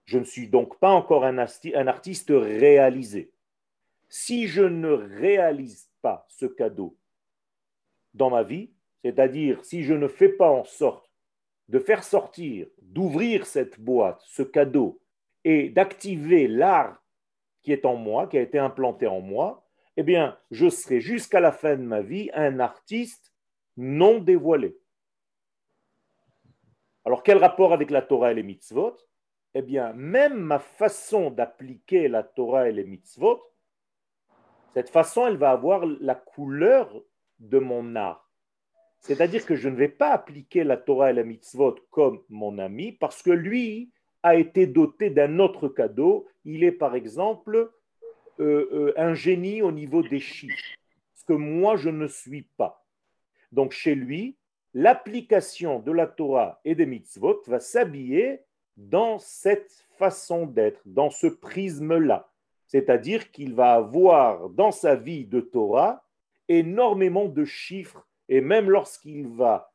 Je 0.04 0.18
ne 0.18 0.24
suis 0.24 0.48
donc 0.48 0.78
pas 0.78 0.90
encore 0.90 1.24
un, 1.24 1.38
artiste 1.38 2.30
réalisé. 2.30 3.32
Si 4.08 4.46
je 4.46 4.62
ne 4.62 4.90
réalise 4.90 5.90
pas 6.00 6.26
ce 6.30 6.46
cadeau 6.46 6.96
dans 8.14 8.30
ma 8.30 8.42
vie, 8.42 8.70
c'est-à-dire 9.02 9.64
si 9.64 9.82
je 9.82 9.94
ne 9.94 10.08
fais 10.08 10.28
pas 10.28 10.50
en 10.50 10.64
sorte 10.64 11.10
de 11.68 11.78
faire 11.78 12.02
sortir, 12.02 12.66
d'ouvrir 12.80 13.46
cette 13.46 13.78
boîte, 13.78 14.20
ce 14.24 14.42
cadeau, 14.42 15.00
et 15.44 15.68
d'activer 15.68 16.48
l'art 16.48 17.02
qui 17.62 17.72
est 17.72 17.84
en 17.84 17.96
moi, 17.96 18.26
qui 18.26 18.38
a 18.38 18.42
été 18.42 18.58
implanté 18.58 19.06
en 19.06 19.20
moi, 19.20 19.66
eh 19.96 20.02
bien, 20.02 20.38
je 20.50 20.68
serai 20.68 21.00
jusqu'à 21.00 21.40
la 21.40 21.52
fin 21.52 21.76
de 21.76 21.82
ma 21.82 22.00
vie 22.00 22.30
un 22.32 22.60
artiste 22.60 23.32
non 23.76 24.18
dévoilé. 24.18 24.78
Alors, 27.04 27.22
quel 27.22 27.38
rapport 27.38 27.72
avec 27.72 27.90
la 27.90 28.02
Torah 28.02 28.32
et 28.32 28.34
les 28.34 28.42
mitzvot? 28.42 28.96
Eh 29.54 29.62
bien, 29.62 29.92
même 29.94 30.38
ma 30.38 30.58
façon 30.58 31.30
d'appliquer 31.30 32.08
la 32.08 32.22
Torah 32.22 32.68
et 32.68 32.72
les 32.72 32.84
mitzvot, 32.84 33.42
cette 34.74 34.90
façon, 34.90 35.26
elle 35.26 35.36
va 35.36 35.50
avoir 35.50 35.84
la 35.86 36.14
couleur 36.14 37.02
de 37.38 37.58
mon 37.58 37.96
art. 37.96 38.27
C'est-à-dire 39.00 39.46
que 39.46 39.56
je 39.56 39.68
ne 39.68 39.76
vais 39.76 39.88
pas 39.88 40.10
appliquer 40.10 40.64
la 40.64 40.76
Torah 40.76 41.10
et 41.10 41.14
les 41.14 41.24
mitzvot 41.24 41.76
comme 41.90 42.20
mon 42.28 42.58
ami, 42.58 42.92
parce 42.92 43.22
que 43.22 43.30
lui 43.30 43.90
a 44.22 44.34
été 44.34 44.66
doté 44.66 45.10
d'un 45.10 45.38
autre 45.38 45.68
cadeau. 45.68 46.26
Il 46.44 46.64
est, 46.64 46.72
par 46.72 46.94
exemple, 46.94 47.70
euh, 48.40 48.68
euh, 48.72 48.92
un 48.96 49.14
génie 49.14 49.62
au 49.62 49.72
niveau 49.72 50.02
des 50.02 50.20
chiffres, 50.20 50.76
ce 51.14 51.24
que 51.24 51.32
moi, 51.32 51.76
je 51.76 51.90
ne 51.90 52.06
suis 52.06 52.42
pas. 52.56 52.84
Donc 53.52 53.72
chez 53.72 53.94
lui, 53.94 54.36
l'application 54.74 55.80
de 55.80 55.92
la 55.92 56.06
Torah 56.06 56.60
et 56.64 56.74
des 56.74 56.86
mitzvot 56.86 57.42
va 57.46 57.60
s'habiller 57.60 58.40
dans 58.76 59.18
cette 59.18 59.84
façon 59.98 60.46
d'être, 60.46 60.80
dans 60.86 61.10
ce 61.10 61.26
prisme-là. 61.26 62.30
C'est-à-dire 62.66 63.30
qu'il 63.30 63.54
va 63.54 63.72
avoir 63.72 64.50
dans 64.50 64.70
sa 64.70 64.94
vie 64.94 65.24
de 65.24 65.40
Torah 65.40 66.04
énormément 66.48 67.26
de 67.26 67.44
chiffres, 67.44 68.06
et 68.28 68.40
même 68.40 68.70
lorsqu'il 68.70 69.26
va 69.28 69.72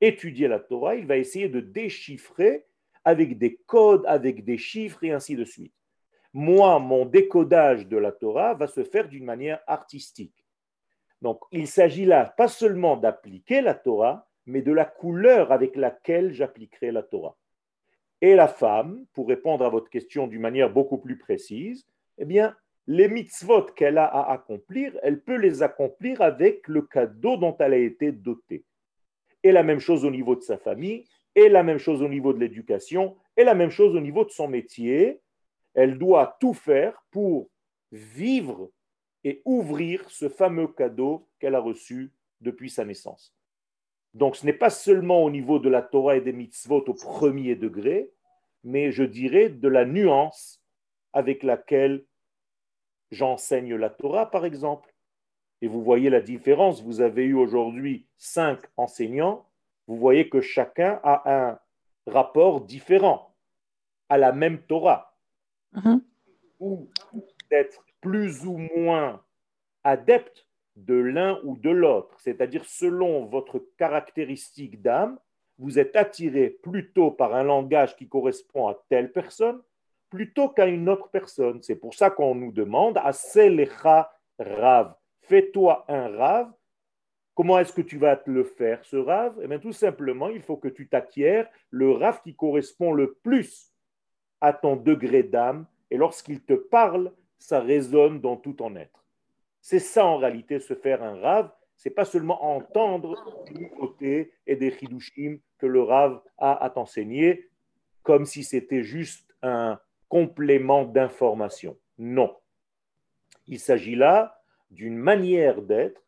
étudier 0.00 0.48
la 0.48 0.60
Torah, 0.60 0.94
il 0.94 1.06
va 1.06 1.16
essayer 1.16 1.48
de 1.48 1.60
déchiffrer 1.60 2.66
avec 3.04 3.38
des 3.38 3.56
codes, 3.66 4.04
avec 4.06 4.44
des 4.44 4.58
chiffres, 4.58 5.02
et 5.02 5.12
ainsi 5.12 5.34
de 5.34 5.44
suite. 5.44 5.74
Moi, 6.32 6.78
mon 6.78 7.06
décodage 7.06 7.86
de 7.88 7.96
la 7.96 8.12
Torah 8.12 8.54
va 8.54 8.66
se 8.66 8.84
faire 8.84 9.08
d'une 9.08 9.24
manière 9.24 9.60
artistique. 9.66 10.44
Donc, 11.22 11.40
il 11.50 11.66
s'agit 11.66 12.04
là 12.04 12.26
pas 12.36 12.48
seulement 12.48 12.96
d'appliquer 12.96 13.60
la 13.60 13.74
Torah, 13.74 14.28
mais 14.46 14.62
de 14.62 14.72
la 14.72 14.84
couleur 14.84 15.52
avec 15.52 15.74
laquelle 15.74 16.32
j'appliquerai 16.32 16.92
la 16.92 17.02
Torah. 17.02 17.36
Et 18.20 18.34
la 18.34 18.48
femme, 18.48 19.04
pour 19.12 19.28
répondre 19.28 19.64
à 19.64 19.68
votre 19.68 19.90
question 19.90 20.26
d'une 20.26 20.40
manière 20.40 20.70
beaucoup 20.70 20.98
plus 20.98 21.18
précise, 21.18 21.86
eh 22.18 22.24
bien, 22.24 22.56
les 22.88 23.08
mitzvot 23.08 23.66
qu'elle 23.76 23.98
a 23.98 24.06
à 24.06 24.32
accomplir, 24.32 24.98
elle 25.02 25.20
peut 25.20 25.36
les 25.36 25.62
accomplir 25.62 26.22
avec 26.22 26.66
le 26.68 26.80
cadeau 26.80 27.36
dont 27.36 27.54
elle 27.58 27.74
a 27.74 27.78
été 27.78 28.12
dotée. 28.12 28.64
Et 29.42 29.52
la 29.52 29.62
même 29.62 29.78
chose 29.78 30.06
au 30.06 30.10
niveau 30.10 30.34
de 30.34 30.40
sa 30.40 30.56
famille, 30.56 31.04
et 31.34 31.50
la 31.50 31.62
même 31.62 31.76
chose 31.76 32.02
au 32.02 32.08
niveau 32.08 32.32
de 32.32 32.40
l'éducation, 32.40 33.14
et 33.36 33.44
la 33.44 33.54
même 33.54 33.68
chose 33.68 33.94
au 33.94 34.00
niveau 34.00 34.24
de 34.24 34.30
son 34.30 34.48
métier. 34.48 35.20
Elle 35.74 35.98
doit 35.98 36.38
tout 36.40 36.54
faire 36.54 37.04
pour 37.10 37.50
vivre 37.92 38.70
et 39.22 39.42
ouvrir 39.44 40.08
ce 40.08 40.30
fameux 40.30 40.68
cadeau 40.68 41.28
qu'elle 41.38 41.54
a 41.54 41.60
reçu 41.60 42.10
depuis 42.40 42.70
sa 42.70 42.86
naissance. 42.86 43.36
Donc 44.14 44.34
ce 44.34 44.46
n'est 44.46 44.54
pas 44.54 44.70
seulement 44.70 45.22
au 45.22 45.30
niveau 45.30 45.58
de 45.58 45.68
la 45.68 45.82
Torah 45.82 46.16
et 46.16 46.22
des 46.22 46.32
mitzvot 46.32 46.84
au 46.88 46.94
premier 46.94 47.54
degré, 47.54 48.10
mais 48.64 48.92
je 48.92 49.04
dirais 49.04 49.50
de 49.50 49.68
la 49.68 49.84
nuance 49.84 50.64
avec 51.12 51.42
laquelle 51.42 52.04
j'enseigne 53.10 53.74
la 53.74 53.90
Torah, 53.90 54.30
par 54.30 54.44
exemple. 54.44 54.92
Et 55.60 55.68
vous 55.68 55.82
voyez 55.82 56.10
la 56.10 56.20
différence. 56.20 56.82
Vous 56.82 57.00
avez 57.00 57.24
eu 57.24 57.34
aujourd'hui 57.34 58.06
cinq 58.16 58.60
enseignants. 58.76 59.46
Vous 59.86 59.96
voyez 59.96 60.28
que 60.28 60.40
chacun 60.40 61.00
a 61.02 61.48
un 61.48 61.58
rapport 62.06 62.60
différent 62.60 63.34
à 64.08 64.18
la 64.18 64.32
même 64.32 64.62
Torah. 64.62 65.16
Mhm. 65.72 66.02
Ou 66.60 66.88
d'être 67.50 67.84
plus 68.00 68.44
ou 68.46 68.56
moins 68.56 69.22
adepte 69.84 70.46
de 70.76 70.94
l'un 70.94 71.40
ou 71.44 71.56
de 71.56 71.70
l'autre. 71.70 72.18
C'est-à-dire, 72.20 72.64
selon 72.64 73.26
votre 73.26 73.58
caractéristique 73.76 74.80
d'âme, 74.80 75.18
vous 75.58 75.78
êtes 75.78 75.96
attiré 75.96 76.50
plutôt 76.50 77.10
par 77.10 77.34
un 77.34 77.42
langage 77.42 77.96
qui 77.96 78.08
correspond 78.08 78.68
à 78.68 78.80
telle 78.88 79.12
personne 79.12 79.60
plutôt 80.10 80.48
qu'à 80.48 80.66
une 80.66 80.88
autre 80.88 81.08
personne. 81.10 81.62
C'est 81.62 81.76
pour 81.76 81.94
ça 81.94 82.10
qu'on 82.10 82.34
nous 82.34 82.52
demande 82.52 82.98
à 82.98 83.12
Selecha 83.12 84.10
Rav. 84.38 84.94
Fais-toi 85.20 85.84
un 85.88 86.08
Rav. 86.16 86.52
Comment 87.34 87.58
est-ce 87.58 87.72
que 87.72 87.82
tu 87.82 87.98
vas 87.98 88.16
te 88.16 88.30
le 88.30 88.42
faire, 88.42 88.84
ce 88.84 88.96
Rav? 88.96 89.38
Eh 89.42 89.46
bien, 89.46 89.58
tout 89.58 89.72
simplement, 89.72 90.28
il 90.28 90.42
faut 90.42 90.56
que 90.56 90.68
tu 90.68 90.88
t'acquières 90.88 91.48
le 91.70 91.92
Rav 91.92 92.20
qui 92.22 92.34
correspond 92.34 92.92
le 92.92 93.14
plus 93.22 93.72
à 94.40 94.52
ton 94.52 94.76
degré 94.76 95.22
d'âme. 95.22 95.66
Et 95.90 95.96
lorsqu'il 95.96 96.42
te 96.42 96.54
parle, 96.54 97.12
ça 97.38 97.60
résonne 97.60 98.20
dans 98.20 98.36
tout 98.36 98.54
ton 98.54 98.74
être. 98.76 99.04
C'est 99.60 99.78
ça 99.78 100.04
en 100.04 100.16
réalité, 100.16 100.58
se 100.60 100.74
faire 100.74 101.02
un 101.02 101.20
Rav. 101.20 101.50
C'est 101.76 101.90
pas 101.90 102.04
seulement 102.04 102.42
entendre 102.44 103.16
des 103.52 103.68
côté 103.68 104.32
et 104.46 104.56
des 104.56 104.72
chidushim 104.72 105.38
que 105.58 105.66
le 105.66 105.82
Rav 105.82 106.20
a 106.38 106.64
à 106.64 106.70
t'enseigner, 106.70 107.48
comme 108.02 108.24
si 108.24 108.42
c'était 108.42 108.82
juste 108.82 109.32
un 109.42 109.78
complément 110.08 110.84
d'information. 110.84 111.78
Non. 111.98 112.36
Il 113.46 113.58
s'agit 113.58 113.96
là 113.96 114.40
d'une 114.70 114.96
manière 114.96 115.62
d'être, 115.62 116.02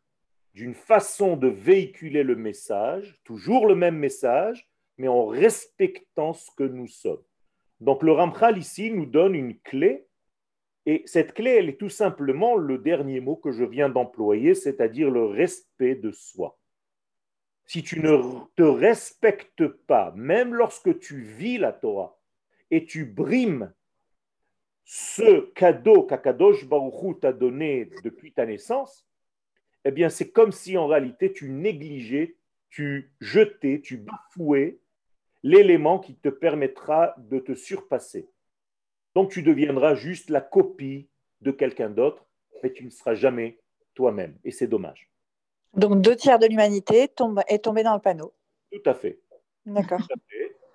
d'une 0.53 0.73
façon 0.75 1.37
de 1.37 1.47
véhiculer 1.47 2.23
le 2.23 2.35
message, 2.35 3.19
toujours 3.23 3.65
le 3.65 3.75
même 3.75 3.97
message, 3.97 4.69
mais 4.97 5.07
en 5.07 5.25
respectant 5.25 6.33
ce 6.33 6.51
que 6.55 6.63
nous 6.63 6.87
sommes. 6.87 7.23
Donc 7.79 8.03
le 8.03 8.11
Ramchal 8.11 8.57
ici 8.57 8.91
nous 8.91 9.05
donne 9.05 9.33
une 9.33 9.57
clé, 9.59 10.07
et 10.85 11.03
cette 11.05 11.33
clé, 11.33 11.51
elle 11.51 11.69
est 11.69 11.79
tout 11.79 11.89
simplement 11.89 12.55
le 12.55 12.79
dernier 12.79 13.19
mot 13.19 13.35
que 13.35 13.51
je 13.51 13.63
viens 13.63 13.89
d'employer, 13.89 14.55
c'est-à-dire 14.55 15.11
le 15.11 15.25
respect 15.25 15.95
de 15.95 16.11
soi. 16.11 16.57
Si 17.65 17.83
tu 17.83 17.99
ne 17.99 18.17
te 18.55 18.63
respectes 18.63 19.67
pas, 19.67 20.11
même 20.15 20.53
lorsque 20.55 20.97
tu 20.99 21.21
vis 21.21 21.57
la 21.57 21.71
Torah, 21.71 22.19
et 22.71 22.85
tu 22.85 23.05
brimes 23.05 23.71
ce 24.93 25.49
cadeau 25.53 26.03
qu'Akadosh 26.03 26.67
Baruchou 26.67 27.13
t'a 27.13 27.31
donné 27.31 27.89
depuis 28.03 28.33
ta 28.33 28.45
naissance, 28.45 29.07
eh 29.85 29.91
bien, 29.91 30.09
c'est 30.09 30.31
comme 30.31 30.51
si 30.51 30.77
en 30.77 30.85
réalité 30.85 31.31
tu 31.31 31.49
négligeais, 31.49 32.35
tu 32.69 33.13
jetais, 33.21 33.79
tu 33.81 33.95
bafouais 33.95 34.79
l'élément 35.43 35.97
qui 35.97 36.15
te 36.15 36.27
permettra 36.27 37.15
de 37.19 37.39
te 37.39 37.55
surpasser. 37.55 38.29
Donc, 39.15 39.31
tu 39.31 39.43
deviendras 39.43 39.95
juste 39.95 40.29
la 40.29 40.41
copie 40.41 41.07
de 41.39 41.51
quelqu'un 41.51 41.89
d'autre, 41.89 42.27
mais 42.61 42.73
tu 42.73 42.83
ne 42.83 42.89
seras 42.89 43.13
jamais 43.13 43.59
toi-même. 43.93 44.37
Et 44.43 44.51
c'est 44.51 44.67
dommage. 44.67 45.09
Donc, 45.73 46.01
deux 46.01 46.17
tiers 46.17 46.37
de 46.37 46.47
l'humanité 46.47 47.03
est 47.47 47.61
tombé 47.61 47.83
dans 47.83 47.95
le 47.95 48.01
panneau. 48.01 48.33
Tout 48.73 48.89
à 48.89 48.93
fait. 48.93 49.21
D'accord. 49.65 50.05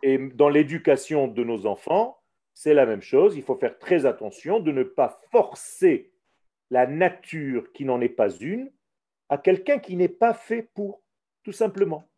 Et 0.03 0.17
dans 0.17 0.49
l'éducation 0.49 1.29
de 1.29 1.45
nos 1.45 1.67
enfants, 1.67 2.19
c'est 2.57 2.73
la 2.73 2.87
même 2.87 3.03
chose. 3.03 3.37
Il 3.37 3.43
faut 3.43 3.55
faire 3.55 3.79
très 3.79 4.07
attention 4.07 4.61
de 4.61 4.73
ne 4.73 4.83
pas 4.83 5.21
forcer 5.31 6.11
la 6.71 6.87
nature 6.87 7.71
qui 7.73 7.85
n'en 7.85 8.01
est 8.01 8.09
pas 8.09 8.31
une 8.31 8.73
à 9.29 9.37
quelqu'un 9.37 9.79
qui 9.79 9.95
n'est 9.95 10.09
pas 10.09 10.33
fait 10.33 10.63
pour, 10.75 11.03
tout 11.45 11.53
simplement. 11.53 12.09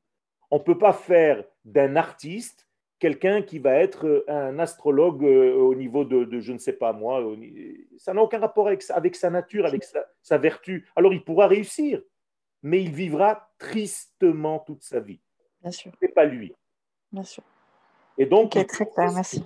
On 0.53 0.59
ne 0.59 0.62
peut 0.62 0.79
pas 0.79 0.92
faire 0.92 1.42
d'un 1.64 1.96
artiste 1.96 2.68
quelqu'un 3.01 3.42
qui 3.42 3.59
va 3.59 3.74
être 3.74 4.24
un 4.29 4.61
astrologue 4.61 5.24
euh, 5.24 5.55
au 5.55 5.74
niveau 5.74 6.05
de, 6.05 6.38
je 6.38 6.53
ne 6.53 6.59
sais 6.59 6.72
pas 6.72 6.92
moi. 6.92 7.20
Ça 7.96 8.14
n'a 8.14 8.22
aucun 8.22 8.38
rapport 8.38 8.68
avec, 8.68 8.85
avec 8.90 9.16
sa 9.16 9.31
nature, 9.31 9.66
avec 9.66 9.83
sa, 10.22 10.38
vertu. 10.38 10.88
Alors 10.94 11.12
il 11.12 11.24
pourra 11.24 11.48
réussir, 11.48 12.01
mais 12.62 12.81
il 12.81 12.92
vivra 12.92 13.51
tristement 13.59 14.61
toute 14.61 14.85
sa 14.85 15.01
vie. 15.01 15.20
Bien 15.62 15.72
sûr. 15.72 15.90
Ce 16.01 16.07
n'est 16.07 16.12
pas 16.12 16.27
lui. 16.27 16.55
Bien 17.11 17.24
sûr. 17.24 17.42
Et 18.16 18.27
donc, 18.27 18.51
très 18.51 18.87
clair, 18.87 19.12
merci 19.12 19.42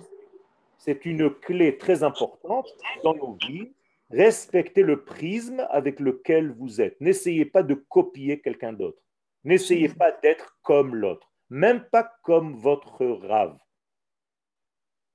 c'est 0.83 1.05
une 1.05 1.33
clé 1.33 1.77
très 1.77 2.03
importante 2.03 2.69
dans 3.05 3.15
nos 3.15 3.37
vies. 3.47 3.71
Respectez 4.09 4.83
le 4.83 5.05
prisme 5.05 5.65
avec 5.69 6.01
lequel 6.01 6.51
vous 6.51 6.81
êtes. 6.81 6.99
N'essayez 6.99 7.45
pas 7.45 7.63
de 7.63 7.73
copier 7.73 8.41
quelqu'un 8.41 8.73
d'autre. 8.73 9.01
N'essayez 9.45 9.87
pas 9.87 10.11
d'être 10.11 10.57
comme 10.61 10.93
l'autre, 10.93 11.31
même 11.49 11.85
pas 11.85 12.11
comme 12.21 12.55
votre 12.55 13.05
rave. 13.05 13.57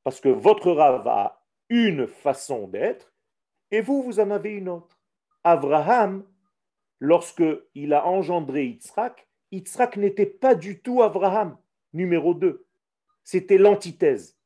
Parce 0.04 0.20
que 0.20 0.31
votre 0.31 0.72
rave 0.72 1.07
a 1.07 1.44
une 1.68 2.07
façon 2.07 2.66
d'être 2.66 3.12
et 3.70 3.83
vous, 3.83 4.02
vous 4.02 4.20
en 4.20 4.31
avez 4.31 4.52
une 4.52 4.70
autre. 4.70 4.98
Abraham, 5.44 6.26
lorsque 6.98 7.44
il 7.74 7.92
a 7.92 8.07
engendré 8.07 8.64
Yitzhak, 8.64 9.28
Yitzhak 9.52 9.98
n'était 9.98 10.24
pas 10.24 10.54
du 10.54 10.81
tout 10.81 11.02
Abraham, 11.02 11.59
numéro 11.92 12.33
2. 12.33 12.66
C'était 13.22 13.59
l'antithèse 13.59 14.38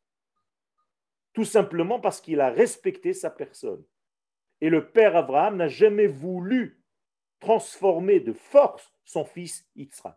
tout 1.33 1.45
simplement 1.45 2.01
parce 2.01 2.21
qu'il 2.21 2.40
a 2.40 2.51
respecté 2.51 3.14
sa 3.14 3.31
personne. 3.31 3.85
Et 4.61 4.68
le 4.68 4.90
père 4.90 5.16
Abraham 5.16 5.57
n'a 5.57 5.68
jamais 5.68 6.07
voulu 6.07 6.83
transformer 7.40 8.21
de 8.21 8.33
force 8.33 8.92
son 9.05 9.25
fils 9.25 9.66
Yitzhak. 9.75 10.16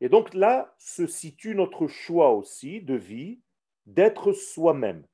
Et 0.00 0.08
donc 0.08 0.34
là 0.34 0.74
se 0.78 1.06
situe 1.06 1.54
notre 1.54 1.86
choix 1.86 2.32
aussi 2.32 2.80
de 2.80 2.94
vie, 2.94 3.40
d'être 3.86 4.32
soi-même, 4.32 5.06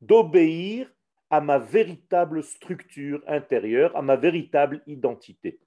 d'obéir 0.00 0.90
à 1.30 1.40
ma 1.40 1.58
véritable 1.58 2.42
structure 2.42 3.22
intérieure, 3.26 3.94
à 3.96 4.02
ma 4.02 4.16
véritable 4.16 4.82
identité. 4.86 5.60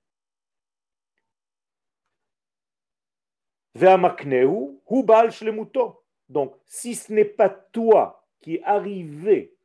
Donc, 6.29 6.55
si 6.65 6.95
ce 6.95 7.13
n'est 7.13 7.25
pas 7.25 7.49
toi 7.49 8.18
qui 8.41 8.55
est 8.55 8.63
arrivé 8.63 9.55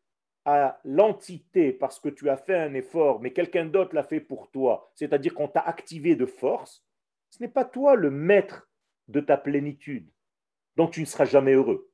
à 0.45 0.79
l'entité 0.85 1.73
parce 1.73 1.99
que 1.99 2.09
tu 2.09 2.29
as 2.29 2.37
fait 2.37 2.57
un 2.57 2.75
effort, 2.75 3.21
mais 3.21 3.33
quelqu'un 3.33 3.65
d'autre 3.65 3.95
l'a 3.95 4.03
fait 4.03 4.21
pour 4.21 4.51
toi, 4.51 4.91
c'est-à-dire 4.95 5.35
qu'on 5.35 5.49
t'a 5.49 5.61
activé 5.61 6.17
de 6.17 6.27
force, 6.27 6.85
ce 7.31 7.43
n'est 7.43 7.49
pas 7.49 7.65
toi 7.65 7.95
le 7.95 8.11
maître 8.11 8.69
de 9.09 9.21
ta 9.21 9.37
plénitude. 9.37 10.11
Donc 10.77 10.93
tu 10.93 11.01
ne 11.01 11.07
seras 11.07 11.25
jamais 11.25 11.53
heureux. 11.53 11.91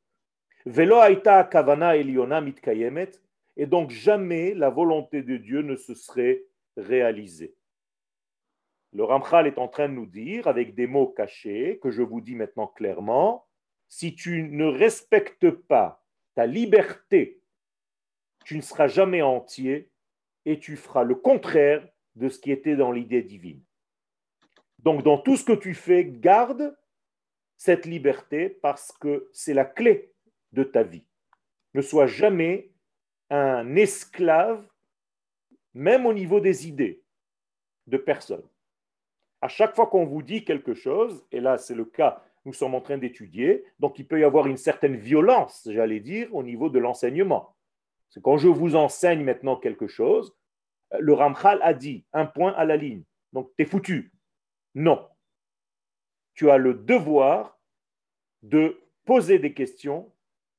Velo 0.67 1.01
aita 1.03 1.45
kavana 1.45 2.41
mitkayemet, 2.41 3.11
et 3.57 3.67
donc 3.67 3.91
jamais 3.91 4.55
la 4.55 4.71
volonté 4.71 5.23
de 5.23 5.37
Dieu 5.37 5.63
ne 5.63 5.77
se 5.77 5.95
serait 5.95 6.45
réalisée. 6.77 7.55
Le 8.93 9.05
Ramchal 9.05 9.47
est 9.47 9.59
en 9.59 9.69
train 9.69 9.89
de 9.89 9.95
nous 9.95 10.07
dire, 10.07 10.49
avec 10.49 10.75
des 10.75 10.87
mots 10.87 11.09
cachés, 11.09 11.79
que 11.81 11.91
je 11.91 12.03
vous 12.03 12.21
dis 12.21 12.35
maintenant 12.35 12.67
clairement, 12.67 13.47
si 13.89 14.15
tu 14.15 14.43
ne 14.43 14.65
respectes 14.65 15.51
pas 15.51 16.00
liberté, 16.47 17.41
tu 18.45 18.57
ne 18.57 18.63
seras 18.63 18.89
jamais 18.89 19.23
entier 19.23 19.91
et 20.45 20.59
tu 20.59 20.77
feras 20.77 21.05
le 21.05 21.15
contraire 21.15 21.87
de 22.15 22.29
ce 22.29 22.39
qui 22.39 22.51
était 22.51 22.77
dans 22.77 22.93
l'idée 22.93 23.23
divine. 23.23 23.63
Donc 24.79 25.03
dans 25.03 25.19
tout 25.19 25.37
ce 25.37 25.45
que 25.45 25.53
tu 25.53 25.75
fais, 25.75 26.05
garde 26.05 26.77
cette 27.57 27.85
liberté 27.85 28.49
parce 28.49 28.93
que 28.93 29.29
c'est 29.33 29.55
la 29.55 29.65
clé 29.65 30.13
de 30.53 30.65
ta 30.65 30.83
vie. 30.83 31.05
Ne 31.75 31.83
sois 31.83 32.07
jamais 32.07 32.73
un 33.29 33.77
esclave, 33.77 34.67
même 35.75 36.07
au 36.07 36.13
niveau 36.13 36.41
des 36.41 36.67
idées, 36.67 37.03
de 37.87 37.97
personne. 37.97 38.43
À 39.43 39.49
chaque 39.49 39.75
fois 39.75 39.87
qu'on 39.87 40.05
vous 40.07 40.23
dit 40.23 40.45
quelque 40.45 40.75
chose, 40.75 41.25
et 41.31 41.41
là 41.41 41.59
c'est 41.59 41.75
le 41.75 41.85
cas 41.85 42.25
nous 42.45 42.53
sommes 42.53 42.75
en 42.75 42.81
train 42.81 42.99
d'étudier. 42.99 43.65
Donc 43.79 43.99
il 43.99 44.07
peut 44.07 44.21
y 44.21 44.25
avoir 44.25 44.47
une 44.47 44.57
certaine 44.57 44.97
violence, 44.97 45.69
j'allais 45.71 46.01
dire, 46.01 46.35
au 46.35 46.43
niveau 46.43 46.69
de 46.69 46.79
l'enseignement. 46.79 47.55
C'est 48.09 48.23
quand 48.23 48.39
je 48.39 48.49
vous 48.49 48.77
enseigne 48.77 49.23
maintenant 49.23 49.57
quelque 49.57 49.87
chose, 49.87 50.37
le 50.99 51.13
Ramchal 51.13 51.61
a 51.63 51.75
dit 51.75 52.05
un 52.13 52.27
point 52.27 52.53
à 52.53 52.65
la 52.65 52.77
ligne. 52.77 53.05
Donc 53.33 53.51
tu 53.57 53.63
es 53.63 53.67
foutu. 53.67 54.13
Non. 54.75 55.09
Tu 56.35 56.51
as 56.51 56.59
le 56.59 56.75
devoir 56.75 57.59
de 58.43 58.81
poser 59.05 59.39
des 59.39 59.53
questions, 59.53 60.13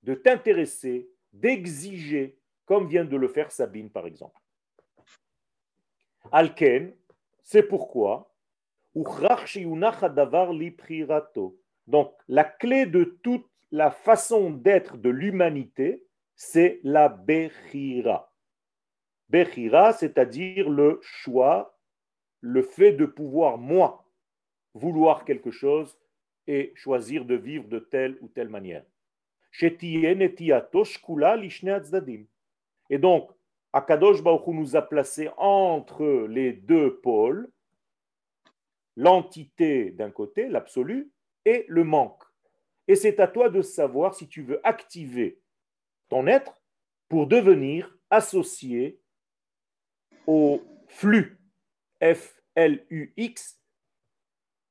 de 0.04 0.14
t'intéresser, 0.14 1.10
d'exiger, 1.34 2.38
comme 2.66 2.88
vient 2.88 3.06
de 3.06 3.18
le 3.18 3.28
faire 3.28 3.52
Sabine 3.52 3.90
par 3.90 4.06
exemple. 4.06 4.40
Alken, 6.32 6.94
c'est 7.42 7.64
pourquoi? 7.64 8.34
Donc, 11.88 12.14
la 12.28 12.44
clé 12.44 12.86
de 12.86 13.04
toute 13.24 13.48
la 13.72 13.92
façon 13.92 14.52
d'être 14.52 14.98
de 14.98 15.10
l'humanité, 15.10 16.06
c'est 16.36 16.80
la 16.84 17.10
Bechira. 17.10 18.32
Bechira, 19.30 19.94
c'est-à-dire 19.94 20.70
le 20.70 21.00
choix, 21.02 21.78
le 22.42 22.64
fait 22.64 22.94
de 22.94 23.06
pouvoir, 23.06 23.58
moi, 23.58 24.06
vouloir 24.74 25.26
quelque 25.26 25.52
chose 25.52 25.98
et 26.48 26.74
choisir 26.76 27.26
de 27.26 27.36
vivre 27.36 27.68
de 27.68 27.80
telle 27.80 28.18
ou 28.22 28.28
telle 28.28 28.50
manière. 28.50 28.84
Et 32.90 32.98
donc, 32.98 33.32
Akadosh 33.74 34.24
Baruch 34.24 34.48
nous 34.48 34.76
a 34.76 34.82
placés 34.82 35.30
entre 35.38 36.26
les 36.28 36.54
deux 36.54 37.00
pôles, 37.00 37.50
l'entité 38.96 39.92
d'un 39.92 40.12
côté, 40.12 40.50
l'absolu, 40.50 41.12
et 41.46 41.66
le 41.68 41.84
manque. 41.84 42.24
Et 42.88 42.96
c'est 42.96 43.20
à 43.20 43.28
toi 43.28 43.50
de 43.50 43.62
savoir 43.62 44.14
si 44.16 44.28
tu 44.28 44.44
veux 44.44 44.60
activer 44.66 45.40
ton 46.10 46.28
être 46.28 46.62
pour 47.08 47.28
devenir 47.28 47.98
associé 48.10 49.00
au 50.28 50.62
flux 50.88 51.40
F-L-U-X 52.02 53.62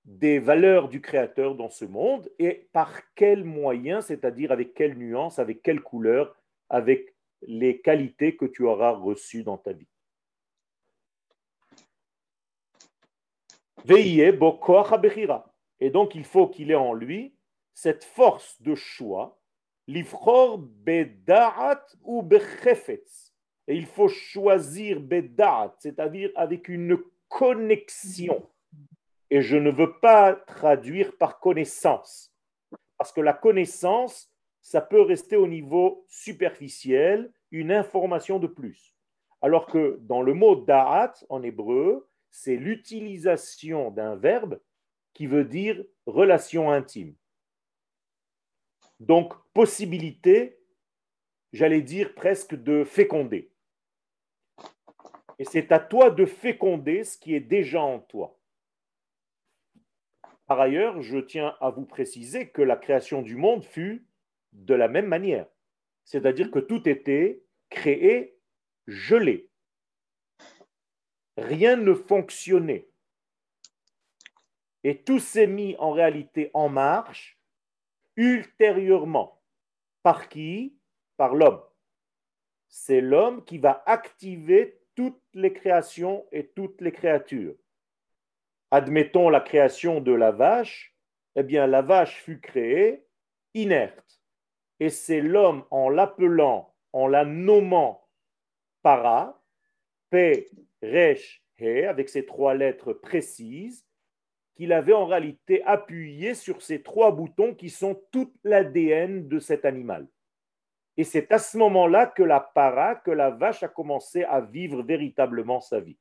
des 0.05 0.39
valeurs 0.39 0.89
du 0.89 1.01
Créateur 1.01 1.55
dans 1.55 1.71
ce 1.71 1.85
monde 1.85 2.31
et 2.39 2.69
par 2.73 3.01
quels 3.15 3.45
moyens, 3.45 4.07
c'est-à-dire 4.07 4.51
avec 4.53 4.75
quelle 4.75 4.97
nuance, 4.97 5.39
avec 5.39 5.63
quelle 5.63 5.81
couleur, 5.81 6.37
avec 6.69 7.15
les 7.43 7.81
qualités 7.81 8.37
que 8.37 8.45
tu 8.45 8.65
auras 8.65 8.91
reçues 8.91 9.45
dans 9.45 9.59
ta 9.59 9.73
vie. 9.73 9.89
Et 15.81 15.91
donc 15.91 16.15
il 16.15 16.25
faut 16.25 16.49
qu'il 16.49 16.71
ait 16.71 16.75
en 16.75 16.95
lui 16.95 17.35
cette 17.73 18.05
force 18.05 18.61
de 18.61 18.75
choix, 18.75 19.41
l'ifror 19.87 20.59
bedaat 20.59 21.85
ou 22.03 22.23
bechefetz. 22.23 23.35
Et 23.67 23.77
il 23.77 23.87
faut 23.87 24.09
choisir 24.09 25.01
bedaat, 25.01 25.75
c'est-à-dire 25.79 26.31
avec 26.35 26.69
une 26.69 26.99
connexion. 27.29 28.47
Et 29.31 29.43
je 29.43 29.57
ne 29.57 29.71
veux 29.71 29.99
pas 30.01 30.35
traduire 30.35 31.17
par 31.17 31.39
connaissance, 31.39 32.35
parce 32.99 33.13
que 33.13 33.21
la 33.21 33.33
connaissance, 33.33 34.31
ça 34.61 34.81
peut 34.81 35.03
rester 35.03 35.37
au 35.37 35.47
niveau 35.47 36.05
superficiel, 36.09 37.33
une 37.53 37.73
information 37.73 38.39
de 38.39 38.49
plus. 38.49 38.95
Alors 39.41 39.67
que 39.67 39.99
dans 40.03 40.21
le 40.21 40.35
mot 40.35 40.57
da'at 40.57 41.15
en 41.29 41.43
hébreu, 41.43 42.09
c'est 42.31 42.57
l'utilisation 42.57 43.91
d'un 43.91 44.17
verbe 44.17 44.61
qui 45.15 45.27
veut 45.27 45.45
dire 45.45 45.83
relation 46.07 46.71
intime. 46.71 47.15
Donc, 49.01 49.33
possibilité, 49.55 50.59
j'allais 51.53 51.83
dire 51.83 52.15
presque 52.15 52.55
de 52.55 52.85
féconder. 52.85 53.51
Et 55.39 55.45
c'est 55.45 55.73
à 55.73 55.79
toi 55.79 56.11
de 56.11 56.27
féconder 56.27 57.03
ce 57.03 57.17
qui 57.17 57.35
est 57.35 57.41
déjà 57.41 57.81
en 57.81 57.99
toi. 57.99 58.39
Par 60.47 60.61
ailleurs, 60.61 61.01
je 61.01 61.19
tiens 61.19 61.57
à 61.61 61.71
vous 61.71 61.87
préciser 61.87 62.51
que 62.51 62.61
la 62.61 62.77
création 62.77 63.23
du 63.23 63.37
monde 63.37 63.65
fut 63.65 64.05
de 64.53 64.75
la 64.75 64.89
même 64.89 65.07
manière. 65.07 65.47
C'est-à-dire 66.05 66.51
que 66.51 66.59
tout 66.59 66.89
était 66.89 67.43
créé 67.71 68.37
gelé. 68.87 69.49
Rien 71.37 71.77
ne 71.77 71.95
fonctionnait. 71.95 72.90
Et 74.85 75.03
tout 75.03 75.19
s'est 75.19 75.47
mis 75.47 75.77
en 75.79 75.93
réalité 75.93 76.51
en 76.55 76.69
marche 76.69 77.39
ultérieurement. 78.17 79.43
Par 80.03 80.29
qui? 80.29 80.79
Par 81.17 81.35
l'homme. 81.35 81.63
C'est 82.69 83.01
l'homme 83.01 83.45
qui 83.45 83.59
va 83.59 83.83
activer 83.87 84.81
toutes 84.95 85.23
les 85.35 85.53
créations 85.53 86.27
et 86.33 86.47
toutes 86.49 86.81
les 86.81 86.93
créatures 86.93 87.57
admettons 88.71 89.29
la 89.29 89.41
création 89.41 90.01
de 90.01 90.13
la 90.13 90.31
vache, 90.31 90.95
eh 91.37 91.43
bien 91.43 91.67
la 91.67 91.83
vache 91.83 92.23
fut 92.23 92.41
créée 92.41 93.05
inerte. 93.55 94.21
Et 94.79 94.89
c'est 94.89 95.21
l'homme 95.21 95.65
en 95.71 95.89
l'appelant, 95.89 96.75
en 96.93 97.07
la 97.07 97.25
nommant 97.25 98.09
para, 98.83 99.43
P, 100.11 100.49
Resh, 100.83 101.45
He, 101.59 101.85
avec 101.87 102.09
ces 102.09 102.25
trois 102.25 102.55
lettres 102.55 102.93
précises, 102.93 103.87
qu'il 104.61 104.75
avait 104.75 104.93
en 104.93 105.07
réalité 105.07 105.65
appuyé 105.65 106.35
sur 106.35 106.61
ces 106.61 106.83
trois 106.83 107.13
boutons 107.13 107.55
qui 107.55 107.71
sont 107.71 107.99
tout 108.11 108.31
l'ADN 108.45 109.27
de 109.27 109.39
cet 109.39 109.65
animal. 109.65 110.07
Et 110.99 111.05
c'est 111.05 111.33
à 111.33 111.39
ce 111.39 111.57
moment-là 111.57 112.05
que 112.05 112.23
la 112.23 112.41
para, 112.41 112.97
que 112.97 113.11
la 113.11 113.31
vache 113.31 113.63
a 113.63 113.69
commencé 113.69 114.23
à 114.25 114.43
vivre 114.43 114.83
véritablement 114.83 115.63
sa 115.63 115.81
vie. 115.81 115.97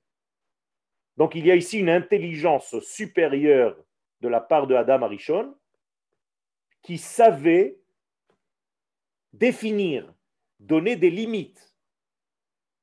Donc 1.15 1.35
il 1.35 1.45
y 1.45 1.51
a 1.51 1.55
ici 1.55 1.79
une 1.79 1.89
intelligence 1.89 2.77
supérieure 2.81 3.81
de 4.19 4.27
la 4.27 4.41
part 4.41 4.67
de 4.67 4.75
Adam 4.75 5.03
Arishon 5.03 5.55
qui 6.81 6.97
savait 6.97 7.79
définir, 9.31 10.13
donner 10.59 10.97
des 10.97 11.11
limites 11.11 11.77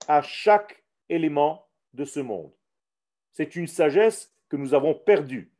à 0.09 0.23
chaque 0.23 0.83
élément 1.11 1.69
de 1.93 2.07
ce 2.07 2.21
monde. 2.21 2.55
C'est 3.33 3.57
une 3.57 3.67
sagesse 3.67 4.35
que 4.49 4.57
nous 4.57 4.73
avons 4.73 4.95
perdue, 4.95 5.53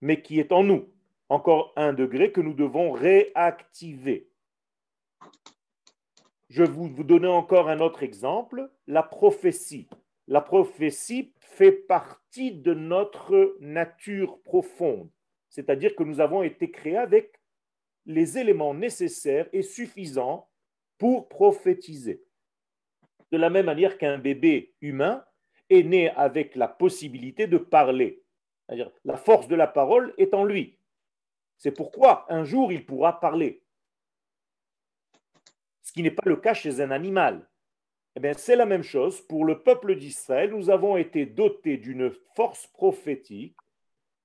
mais 0.00 0.22
qui 0.22 0.38
est 0.40 0.52
en 0.52 0.62
nous. 0.62 0.88
Encore 1.28 1.72
un 1.76 1.92
degré 1.92 2.32
que 2.32 2.40
nous 2.40 2.54
devons 2.54 2.92
réactiver. 2.92 4.30
Je 6.48 6.62
vais 6.62 6.70
vous 6.70 7.04
donner 7.04 7.28
encore 7.28 7.68
un 7.68 7.80
autre 7.80 8.02
exemple, 8.02 8.70
la 8.86 9.02
prophétie. 9.02 9.88
La 10.26 10.40
prophétie 10.40 11.34
fait 11.38 11.72
partie 11.72 12.52
de 12.52 12.72
notre 12.72 13.56
nature 13.60 14.40
profonde. 14.42 15.10
C'est-à-dire 15.48 15.94
que 15.94 16.02
nous 16.02 16.20
avons 16.20 16.42
été 16.42 16.70
créés 16.70 16.96
avec 16.96 17.38
les 18.06 18.38
éléments 18.38 18.74
nécessaires 18.74 19.48
et 19.52 19.62
suffisants 19.62 20.48
pour 20.96 21.28
prophétiser. 21.28 22.24
De 23.30 23.36
la 23.36 23.50
même 23.50 23.66
manière 23.66 23.98
qu'un 23.98 24.18
bébé 24.18 24.74
humain 24.80 25.24
est 25.70 25.82
né 25.82 26.10
avec 26.10 26.56
la 26.56 26.68
possibilité 26.68 27.46
de 27.46 27.58
parler. 27.58 28.22
C'est-à-dire 28.68 28.90
la 29.04 29.16
force 29.16 29.48
de 29.48 29.54
la 29.54 29.66
parole 29.66 30.14
est 30.18 30.34
en 30.34 30.44
lui. 30.44 30.78
C'est 31.56 31.72
pourquoi 31.72 32.26
un 32.32 32.44
jour 32.44 32.70
il 32.70 32.84
pourra 32.84 33.18
parler. 33.18 33.62
Ce 35.82 35.92
qui 35.92 36.02
n'est 36.02 36.10
pas 36.10 36.28
le 36.28 36.36
cas 36.36 36.54
chez 36.54 36.80
un 36.80 36.90
animal. 36.90 37.48
Eh 38.14 38.34
c'est 38.34 38.56
la 38.56 38.66
même 38.66 38.82
chose 38.82 39.20
pour 39.22 39.44
le 39.44 39.62
peuple 39.62 39.96
d'Israël. 39.96 40.50
Nous 40.50 40.70
avons 40.70 40.96
été 40.96 41.24
dotés 41.24 41.78
d'une 41.78 42.12
force 42.34 42.66
prophétique. 42.66 43.56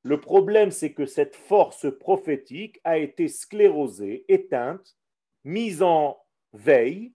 Le 0.01 0.19
problème, 0.19 0.71
c'est 0.71 0.93
que 0.93 1.05
cette 1.05 1.35
force 1.35 1.87
prophétique 1.99 2.81
a 2.83 2.97
été 2.97 3.29
sclérosée, 3.29 4.25
éteinte, 4.27 4.97
mise 5.45 5.81
en 5.81 6.21
veille 6.51 7.13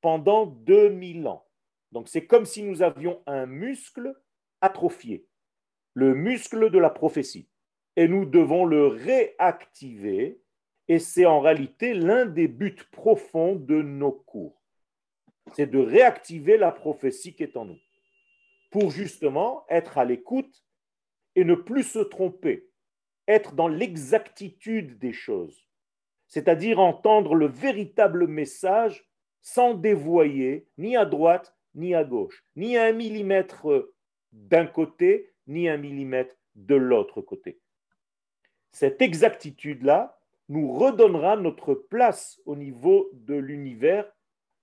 pendant 0.00 0.46
2000 0.46 1.26
ans. 1.26 1.44
Donc 1.90 2.08
c'est 2.08 2.26
comme 2.26 2.46
si 2.46 2.62
nous 2.62 2.82
avions 2.82 3.22
un 3.26 3.46
muscle 3.46 4.14
atrophié, 4.60 5.26
le 5.94 6.14
muscle 6.14 6.70
de 6.70 6.78
la 6.78 6.90
prophétie. 6.90 7.48
Et 7.96 8.08
nous 8.08 8.24
devons 8.24 8.64
le 8.64 8.86
réactiver. 8.86 10.40
Et 10.88 10.98
c'est 10.98 11.26
en 11.26 11.40
réalité 11.40 11.94
l'un 11.94 12.26
des 12.26 12.48
buts 12.48 12.76
profonds 12.90 13.54
de 13.54 13.82
nos 13.82 14.12
cours 14.12 14.62
c'est 15.54 15.70
de 15.70 15.78
réactiver 15.78 16.56
la 16.56 16.72
prophétie 16.72 17.34
qui 17.34 17.42
est 17.42 17.56
en 17.56 17.64
nous, 17.66 17.78
pour 18.70 18.90
justement 18.90 19.64
être 19.68 19.98
à 19.98 20.04
l'écoute 20.04 20.64
et 21.34 21.44
ne 21.44 21.54
plus 21.54 21.82
se 21.82 21.98
tromper, 21.98 22.68
être 23.28 23.54
dans 23.54 23.68
l'exactitude 23.68 24.98
des 24.98 25.12
choses, 25.12 25.66
c'est-à-dire 26.26 26.78
entendre 26.78 27.34
le 27.34 27.46
véritable 27.46 28.26
message 28.26 29.04
sans 29.40 29.74
dévoyer 29.74 30.68
ni 30.78 30.96
à 30.96 31.04
droite 31.04 31.54
ni 31.74 31.94
à 31.94 32.04
gauche, 32.04 32.44
ni 32.54 32.76
un 32.76 32.92
millimètre 32.92 33.66
d'un 34.32 34.66
côté, 34.66 35.31
ni 35.46 35.68
un 35.68 35.76
millimètre 35.76 36.36
de 36.54 36.74
l'autre 36.74 37.20
côté. 37.20 37.60
Cette 38.72 39.02
exactitude-là 39.02 40.18
nous 40.48 40.72
redonnera 40.72 41.36
notre 41.36 41.74
place 41.74 42.40
au 42.46 42.56
niveau 42.56 43.10
de 43.12 43.34
l'univers 43.34 44.10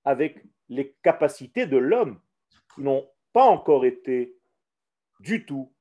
avec 0.04 0.44
les 0.68 0.96
capacités 1.04 1.66
de 1.66 1.78
l'homme 1.78 2.20
qui 2.74 2.82
n'ont 2.82 3.08
pas 3.34 3.46
encore 3.46 3.86
été 3.86 4.36
du 5.20 5.46
tout 5.46 5.72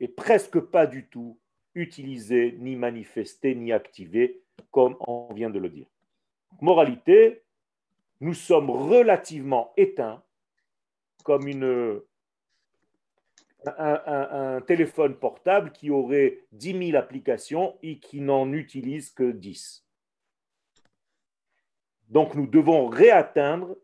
et 0.00 0.08
presque 0.08 0.60
pas 0.60 0.86
du 0.86 1.08
tout 1.08 1.38
utilisées, 1.74 2.56
ni 2.58 2.76
manifestées, 2.76 3.54
ni 3.54 3.72
activées, 3.72 4.42
comme 4.70 4.96
on 5.00 5.32
vient 5.34 5.50
de 5.50 5.58
le 5.58 5.68
dire. 5.68 5.86
Moralité, 6.60 7.42
nous 8.20 8.34
sommes 8.34 8.70
relativement 8.70 9.72
éteints 9.76 10.22
comme 11.22 11.48
une, 11.48 12.00
un, 13.66 14.60
téléphone 14.62 15.16
portable 15.16 15.72
qui 15.72 15.90
aurait 15.90 16.40
10 16.52 16.90
000 16.90 16.98
applications 16.98 17.76
et 17.82 17.98
qui 17.98 18.20
n'en 18.20 18.52
utilise 18.52 19.10
que 19.10 19.30
10. 19.30 19.86
Donc 22.08 22.34
nous 22.34 22.46
devons 22.46 22.86
réatteindre 22.86 23.76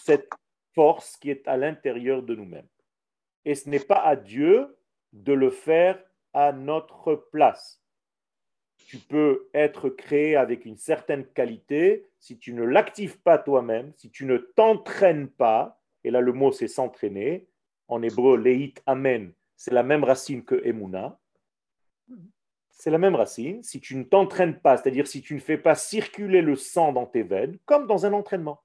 cette 0.00 0.28
force 0.74 1.16
qui 1.16 1.30
est 1.30 1.46
à 1.48 1.56
l'intérieur 1.56 2.22
de 2.22 2.34
nous-mêmes. 2.34 2.68
Et 3.44 3.54
ce 3.54 3.68
n'est 3.68 3.78
pas 3.78 4.00
à 4.00 4.16
Dieu 4.16 4.76
de 5.12 5.32
le 5.32 5.50
faire 5.50 6.02
à 6.32 6.52
notre 6.52 7.14
place. 7.14 7.82
Tu 8.86 8.98
peux 8.98 9.48
être 9.54 9.88
créé 9.88 10.36
avec 10.36 10.64
une 10.64 10.76
certaine 10.76 11.24
qualité 11.24 12.06
si 12.18 12.38
tu 12.38 12.52
ne 12.52 12.62
l'actives 12.62 13.18
pas 13.20 13.38
toi-même, 13.38 13.92
si 13.96 14.10
tu 14.10 14.26
ne 14.26 14.36
t'entraînes 14.36 15.28
pas, 15.28 15.80
et 16.04 16.10
là 16.10 16.20
le 16.20 16.32
mot 16.32 16.52
c'est 16.52 16.68
s'entraîner, 16.68 17.48
en 17.88 18.02
hébreu, 18.02 18.36
leit 18.36 18.74
amen, 18.86 19.32
c'est 19.56 19.72
la 19.72 19.82
même 19.82 20.04
racine 20.04 20.44
que 20.44 20.60
emuna, 20.64 21.18
c'est 22.70 22.90
la 22.90 22.98
même 22.98 23.14
racine. 23.14 23.62
Si 23.62 23.80
tu 23.80 23.96
ne 23.96 24.04
t'entraînes 24.04 24.60
pas, 24.60 24.76
c'est-à-dire 24.76 25.06
si 25.06 25.22
tu 25.22 25.34
ne 25.34 25.40
fais 25.40 25.56
pas 25.58 25.74
circuler 25.74 26.42
le 26.42 26.56
sang 26.56 26.92
dans 26.92 27.06
tes 27.06 27.22
veines, 27.22 27.58
comme 27.64 27.86
dans 27.86 28.04
un 28.06 28.12
entraînement, 28.12 28.62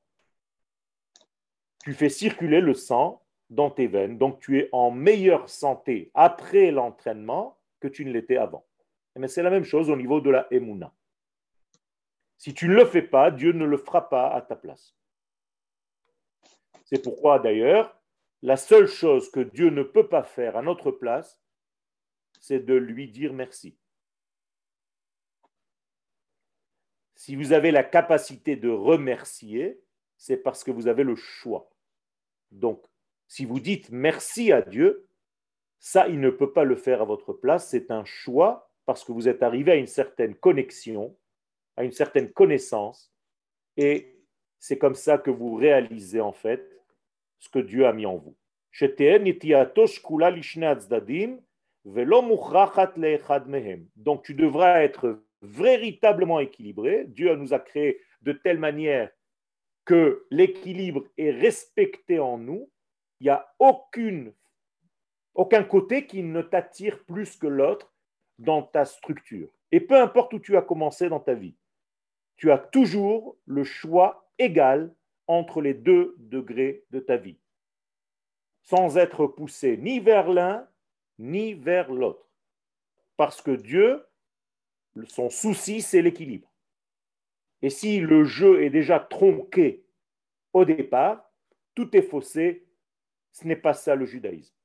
tu 1.84 1.94
fais 1.94 2.10
circuler 2.10 2.62
le 2.62 2.74
sang 2.74 3.24
dans 3.50 3.72
tes 3.72 3.88
veines, 3.88 4.18
donc 4.18 4.40
tu 4.40 4.60
es 4.60 4.70
en 4.72 4.92
meilleure 4.92 5.50
santé 5.50 6.12
après 6.14 6.72
l'entraînement 6.72 7.58
que 7.80 7.88
tu 7.88 8.06
ne 8.06 8.12
l'étais 8.12 8.38
avant. 8.38 8.66
Mais 9.16 9.28
c'est 9.28 9.44
la 9.44 9.50
même 9.50 9.64
chose 9.64 9.90
au 9.90 9.96
niveau 9.96 10.22
de 10.22 10.30
la 10.30 10.48
emuna. 10.52 10.94
Si 12.38 12.54
tu 12.54 12.68
ne 12.68 12.74
le 12.74 12.86
fais 12.86 13.02
pas, 13.02 13.30
Dieu 13.30 13.52
ne 13.52 13.66
le 13.66 13.78
fera 13.78 14.10
pas 14.10 14.30
à 14.30 14.42
ta 14.42 14.56
place. 14.56 14.96
C'est 16.86 17.02
pourquoi 17.02 17.40
d'ailleurs, 17.40 18.01
la 18.42 18.58
seule 18.58 18.88
chose 18.88 19.30
que 19.30 19.40
Dieu 19.40 19.70
ne 19.70 19.84
peut 19.84 20.08
pas 20.08 20.24
faire 20.24 20.58
à 20.58 20.62
notre 20.62 20.92
place, 20.92 21.40
c'est 22.40 22.60
de 22.60 22.74
lui 22.74 23.08
dire 23.08 23.34
merci. 23.34 23.78
Si 27.16 27.36
vous 27.36 27.54
avez 27.54 27.70
la 27.72 27.84
capacité 27.84 28.56
de 28.56 28.70
remercier, 28.70 29.80
c'est 30.18 30.38
parce 30.38 30.64
que 30.64 30.72
vous 30.72 30.88
avez 30.88 31.04
le 31.04 31.16
choix. 31.16 31.70
Donc, 32.52 32.84
si 33.28 33.46
vous 33.46 33.60
dites 33.60 33.92
merci 33.92 34.52
à 34.52 34.62
Dieu, 34.62 35.08
ça, 35.80 36.08
il 36.08 36.20
ne 36.20 36.30
peut 36.30 36.52
pas 36.52 36.64
le 36.64 36.76
faire 36.76 37.02
à 37.02 37.06
votre 37.06 37.34
place. 37.34 37.70
C'est 37.70 37.92
un 37.92 38.06
choix 38.06 38.72
parce 38.86 39.04
que 39.04 39.12
vous 39.12 39.28
êtes 39.28 39.44
arrivé 39.44 39.72
à 39.72 39.76
une 39.76 39.88
certaine 39.88 40.36
connexion, 40.36 41.16
à 41.76 41.84
une 41.84 41.92
certaine 41.92 42.32
connaissance. 42.32 43.14
Et 43.78 44.20
c'est 44.60 44.78
comme 44.78 44.96
ça 44.96 45.18
que 45.18 45.32
vous 45.32 45.56
réalisez 45.56 46.22
en 46.22 46.34
fait 46.34 46.71
ce 47.42 47.50
que 47.50 47.60
Dieu 47.60 47.86
a 47.86 47.92
mis 47.92 48.06
en 48.06 48.16
vous. 48.16 48.38
Donc 53.96 54.24
tu 54.24 54.34
devras 54.34 54.82
être 54.82 55.24
véritablement 55.42 56.40
équilibré. 56.40 57.06
Dieu 57.08 57.36
nous 57.36 57.54
a 57.54 57.60
créé 57.60 58.00
de 58.22 58.32
telle 58.32 58.60
manière 58.60 59.10
que 59.84 60.26
l'équilibre 60.30 61.04
est 61.18 61.32
respecté 61.32 62.20
en 62.20 62.38
nous. 62.38 62.70
Il 63.20 63.26
n'y 63.26 63.30
a 63.30 63.54
aucun 63.60 64.32
côté 65.64 66.06
qui 66.06 66.24
ne 66.24 66.42
t'attire 66.42 67.04
plus 67.06 67.36
que 67.36 67.48
l'autre 67.48 67.94
dans 68.38 68.62
ta 68.62 68.86
structure. 68.86 69.50
Et 69.72 69.80
peu 69.80 70.00
importe 70.00 70.34
où 70.34 70.40
tu 70.40 70.56
as 70.56 70.62
commencé 70.62 71.10
dans 71.10 71.20
ta 71.20 71.34
vie, 71.34 71.56
tu 72.38 72.52
as 72.52 72.60
toujours 72.60 73.38
le 73.46 73.64
choix 73.64 74.32
égal 74.38 74.94
entre 75.28 75.62
les 75.62 75.74
deux 75.74 76.16
degrés 76.18 76.86
de 76.92 77.00
ta 77.00 77.18
vie, 77.18 77.38
sans 78.64 78.98
être 78.98 79.28
poussé 79.28 79.78
ni 79.78 80.00
vers 80.00 80.30
l'un 80.30 80.68
ni 81.20 81.54
vers 81.54 81.92
l'autre. 81.92 82.28
Parce 83.16 83.42
que 83.42 83.52
Dieu 83.52 84.04
son 85.06 85.30
souci, 85.30 85.82
c'est 85.82 86.02
l'équilibre. 86.02 86.52
Et 87.62 87.70
si 87.70 88.00
le 88.00 88.24
jeu 88.24 88.64
est 88.64 88.70
déjà 88.70 89.00
tronqué 89.00 89.86
au 90.54 90.66
départ, 90.66 91.32
tout 91.76 91.96
est 91.96 92.02
faussé. 92.02 92.68
Ce 93.32 93.48
n'est 93.48 93.56
pas 93.56 93.74
ça 93.74 93.96
le 93.96 94.06
judaïsme. 94.06 94.56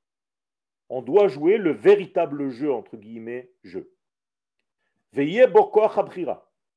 On 0.89 1.01
doit 1.01 1.27
jouer 1.27 1.57
le 1.57 1.71
véritable 1.71 2.49
jeu, 2.49 2.71
entre 2.71 2.97
guillemets, 2.97 3.51
jeu. 3.63 3.93
Veillez 5.13 5.45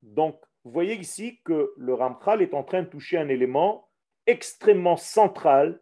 Donc, 0.03 0.41
vous 0.65 0.73
voyez 0.73 0.95
ici 0.95 1.41
que 1.45 1.73
le 1.77 1.95
Ramchal 1.95 2.43
est 2.43 2.53
en 2.55 2.63
train 2.63 2.83
de 2.83 2.89
toucher 2.89 3.17
un 3.17 3.29
élément 3.29 3.89
extrêmement 4.27 4.97
central 4.97 5.81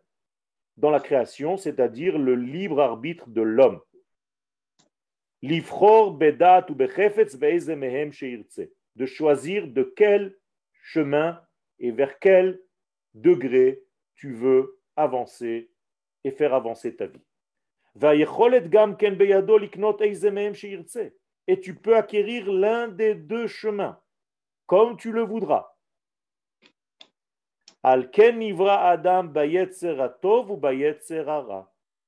dans 0.76 0.90
la 0.90 1.00
création, 1.00 1.56
c'est-à-dire 1.56 2.16
le 2.18 2.36
libre 2.36 2.80
arbitre 2.80 3.28
de 3.28 3.42
l'homme. 3.42 3.80
De 8.96 9.06
choisir 9.06 9.68
de 9.68 9.82
quel 9.96 10.36
chemin 10.82 11.40
et 11.78 11.90
vers 11.90 12.18
quel 12.20 12.60
degré 13.14 13.82
tu 14.14 14.32
veux 14.32 14.80
avancer 14.96 15.70
et 16.24 16.30
faire 16.30 16.54
avancer 16.54 16.94
ta 16.96 17.06
vie. 17.06 17.22
Et 21.46 21.60
tu 21.60 21.74
peux 21.74 21.96
acquérir 21.96 22.52
l'un 22.52 22.88
des 22.88 23.14
deux 23.14 23.46
chemins, 23.46 24.00
comme 24.68 24.96
tu 24.98 25.10
le 25.12 25.22
voudras. 25.22 25.74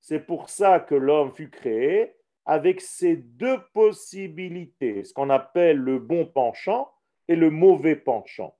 C'est 0.01 0.27
pour 0.27 0.51
ça 0.51 0.81
que 0.81 0.94
l'homme 0.94 1.33
fut 1.33 1.51
créé 1.51 2.12
avec 2.44 2.81
ces 2.83 3.16
deux 3.16 3.59
possibilités, 3.73 5.05
ce 5.05 5.14
qu'on 5.14 5.31
appelle 5.31 5.79
le 5.79 5.99
bon 5.99 6.27
penchant 6.27 6.92
et 7.29 7.37
le 7.37 7.51
mauvais 7.51 7.96
penchant. 7.96 8.57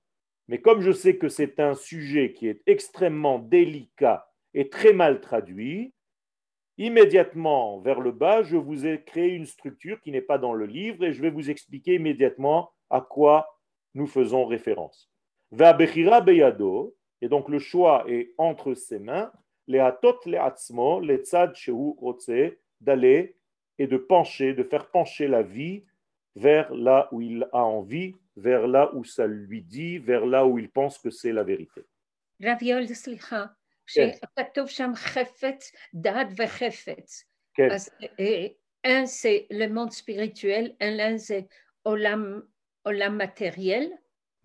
Mais 0.47 0.61
comme 0.61 0.81
je 0.81 0.91
sais 0.91 1.17
que 1.17 1.29
c'est 1.29 1.59
un 1.59 1.75
sujet 1.75 2.33
qui 2.33 2.47
est 2.47 2.63
extrêmement 2.65 3.37
délicat 3.37 4.27
et 4.55 4.69
très 4.69 4.93
mal 4.93 5.21
traduit, 5.21 5.93
immédiatement 6.79 7.79
vers 7.81 7.99
le 7.99 8.11
bas, 8.11 8.41
je 8.41 8.57
vous 8.57 8.87
ai 8.87 9.03
créé 9.03 9.29
une 9.29 9.45
structure 9.45 10.01
qui 10.01 10.11
n'est 10.11 10.21
pas 10.21 10.39
dans 10.39 10.53
le 10.53 10.65
livre 10.65 11.03
et 11.03 11.13
je 11.13 11.21
vais 11.21 11.29
vous 11.29 11.51
expliquer 11.51 11.95
immédiatement 11.95 12.71
à 12.89 13.01
quoi 13.01 13.60
nous 13.94 14.06
faisons 14.06 14.46
référence. 14.46 15.10
beyado, 15.50 16.96
et 17.20 17.28
donc 17.28 17.48
le 17.48 17.58
choix 17.58 18.04
est 18.08 18.34
entre 18.38 18.74
ses 18.74 18.98
mains, 18.98 19.32
les 19.66 19.78
atot 19.78 20.20
le 20.26 20.38
atzmo, 20.38 21.00
les 21.00 21.18
tzad 21.18 21.54
d'aller 22.80 23.36
et 23.78 23.86
de 23.86 23.96
pencher, 23.96 24.54
de 24.54 24.62
faire 24.62 24.90
pencher 24.90 25.28
la 25.28 25.42
vie 25.42 25.84
vers 26.34 26.72
là 26.74 27.08
où 27.12 27.20
il 27.20 27.48
a 27.52 27.64
envie, 27.64 28.14
vers 28.36 28.66
là 28.66 28.94
où 28.94 29.04
ça 29.04 29.26
lui 29.26 29.62
dit, 29.62 29.98
vers 29.98 30.26
là 30.26 30.46
où 30.46 30.58
il 30.58 30.68
pense 30.70 30.98
que 30.98 31.10
c'est 31.10 31.32
la 31.32 31.42
vérité. 31.42 31.82
רביול, 32.42 32.86
סליחה, 32.86 33.44
שכתוב 33.86 34.68
שם 34.68 34.90
חפץ, 34.94 35.72
דעת 35.94 36.26
וחפץ. 36.36 37.24
כן. 37.54 37.70
אז 37.70 37.90
un 38.86 39.06
c'est 39.06 39.46
le 39.50 39.68
monde 39.68 39.92
spirituel, 39.92 40.76
un 40.80 40.90
l'un 40.90 41.18
c'est 41.18 41.48
olam, 41.84 42.46
olam 42.83 43.15
matériel? 43.15 43.91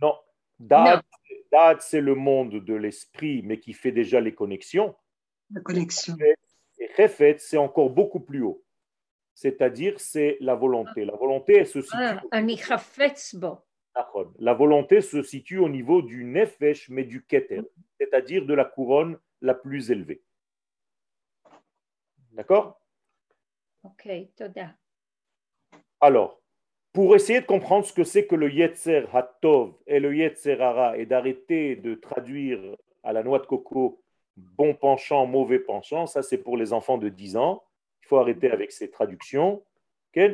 Non, 0.00 0.14
dad, 0.58 1.02
dad 1.52 1.80
c'est 1.80 2.00
le 2.00 2.14
monde 2.14 2.64
de 2.64 2.74
l'esprit, 2.74 3.42
mais 3.42 3.60
qui 3.60 3.72
fait 3.72 3.92
déjà 3.92 4.20
les 4.20 4.34
connexions. 4.34 4.94
La 5.50 5.60
connexion. 5.60 6.16
Et 6.78 6.88
chefet, 6.96 7.36
c'est 7.38 7.56
encore 7.56 7.90
beaucoup 7.90 8.20
plus 8.20 8.42
haut 8.42 8.66
c'est-à-dire 9.36 10.00
c'est 10.00 10.38
la 10.40 10.54
volonté. 10.54 11.04
La 11.04 11.14
volonté 11.14 11.64
se 11.66 11.82
situe. 11.82 11.96
Ah, 13.94 14.12
la 14.38 14.54
volonté 14.54 15.00
se 15.02 15.22
situe 15.22 15.58
au 15.58 15.68
niveau 15.68 16.02
du 16.02 16.24
nefesh, 16.24 16.88
mais 16.88 17.04
du 17.04 17.24
keter, 17.24 17.62
c'est-à-dire 18.00 18.46
de 18.46 18.54
la 18.54 18.64
couronne 18.64 19.18
la 19.42 19.54
plus 19.54 19.90
élevée. 19.90 20.22
D'accord? 22.32 22.80
Ok, 23.82 24.08
toda. 24.36 24.74
Alors, 26.00 26.42
pour 26.96 27.14
essayer 27.14 27.42
de 27.42 27.46
comprendre 27.46 27.84
ce 27.84 27.92
que 27.92 28.04
c'est 28.04 28.26
que 28.26 28.34
le 28.34 28.50
Yetzer 28.50 29.04
Hatov 29.12 29.74
et 29.86 30.00
le 30.00 30.16
Yetzer 30.16 30.58
Hara 30.62 30.96
et 30.96 31.04
d'arrêter 31.04 31.76
de 31.76 31.94
traduire 31.94 32.58
à 33.02 33.12
la 33.12 33.22
noix 33.22 33.38
de 33.38 33.44
coco 33.44 34.02
bon 34.38 34.72
penchant, 34.72 35.26
mauvais 35.26 35.58
penchant, 35.58 36.06
ça 36.06 36.22
c'est 36.22 36.38
pour 36.38 36.56
les 36.56 36.72
enfants 36.72 36.96
de 36.96 37.10
10 37.10 37.36
ans. 37.36 37.62
Il 38.02 38.06
faut 38.06 38.16
arrêter 38.16 38.50
avec 38.50 38.72
ces 38.72 38.90
traductions. 38.90 39.62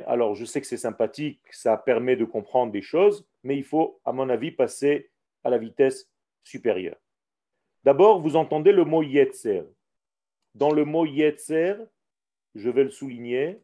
Alors, 0.07 0.37
je 0.37 0.44
sais 0.44 0.61
que 0.61 0.66
c'est 0.68 0.77
sympathique, 0.77 1.40
ça 1.51 1.77
permet 1.77 2.14
de 2.14 2.25
comprendre 2.25 2.70
des 2.70 2.81
choses, 2.81 3.27
mais 3.42 3.57
il 3.57 3.64
faut, 3.64 3.98
à 4.05 4.12
mon 4.12 4.29
avis, 4.29 4.53
passer 4.53 5.11
à 5.42 5.51
la 5.51 5.59
vitesse 5.59 6.09
supérieure. 6.44 6.94
D'abord, 7.83 8.20
vous 8.20 8.37
entendez 8.37 8.70
le 8.70 8.85
mot 8.85 9.03
yetzer. 9.03 9.64
Dans 10.55 10.70
le 10.70 10.85
mot 10.85 11.07
yetzer, 11.07 11.75
je 12.55 12.70
vais 12.70 12.85
le 12.85 12.90
souligner, 12.90 13.59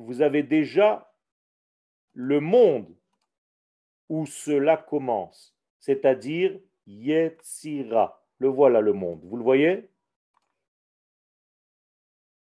vous 0.00 0.22
avez 0.22 0.42
déjà 0.42 1.12
le 2.12 2.40
monde 2.40 2.94
où 4.08 4.26
cela 4.26 4.76
commence, 4.76 5.56
c'est-à-dire 5.78 6.58
yetzira. 6.86 8.24
Le 8.38 8.48
voilà 8.48 8.80
le 8.80 8.92
monde. 8.92 9.20
Vous 9.24 9.36
le 9.36 9.42
voyez? 9.42 9.90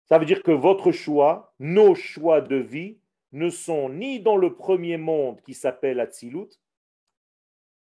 Ça 0.05 0.17
veut 0.17 0.25
dire 0.25 0.43
que 0.43 0.51
votre 0.51 0.91
choix, 0.91 1.53
nos 1.59 1.95
choix 1.95 2.41
de 2.41 2.55
vie, 2.55 2.97
ne 3.31 3.49
sont 3.49 3.89
ni 3.89 4.19
dans 4.19 4.37
le 4.37 4.55
premier 4.55 4.97
monde 4.97 5.41
qui 5.41 5.53
s'appelle 5.53 5.99
Atzilut, 5.99 6.49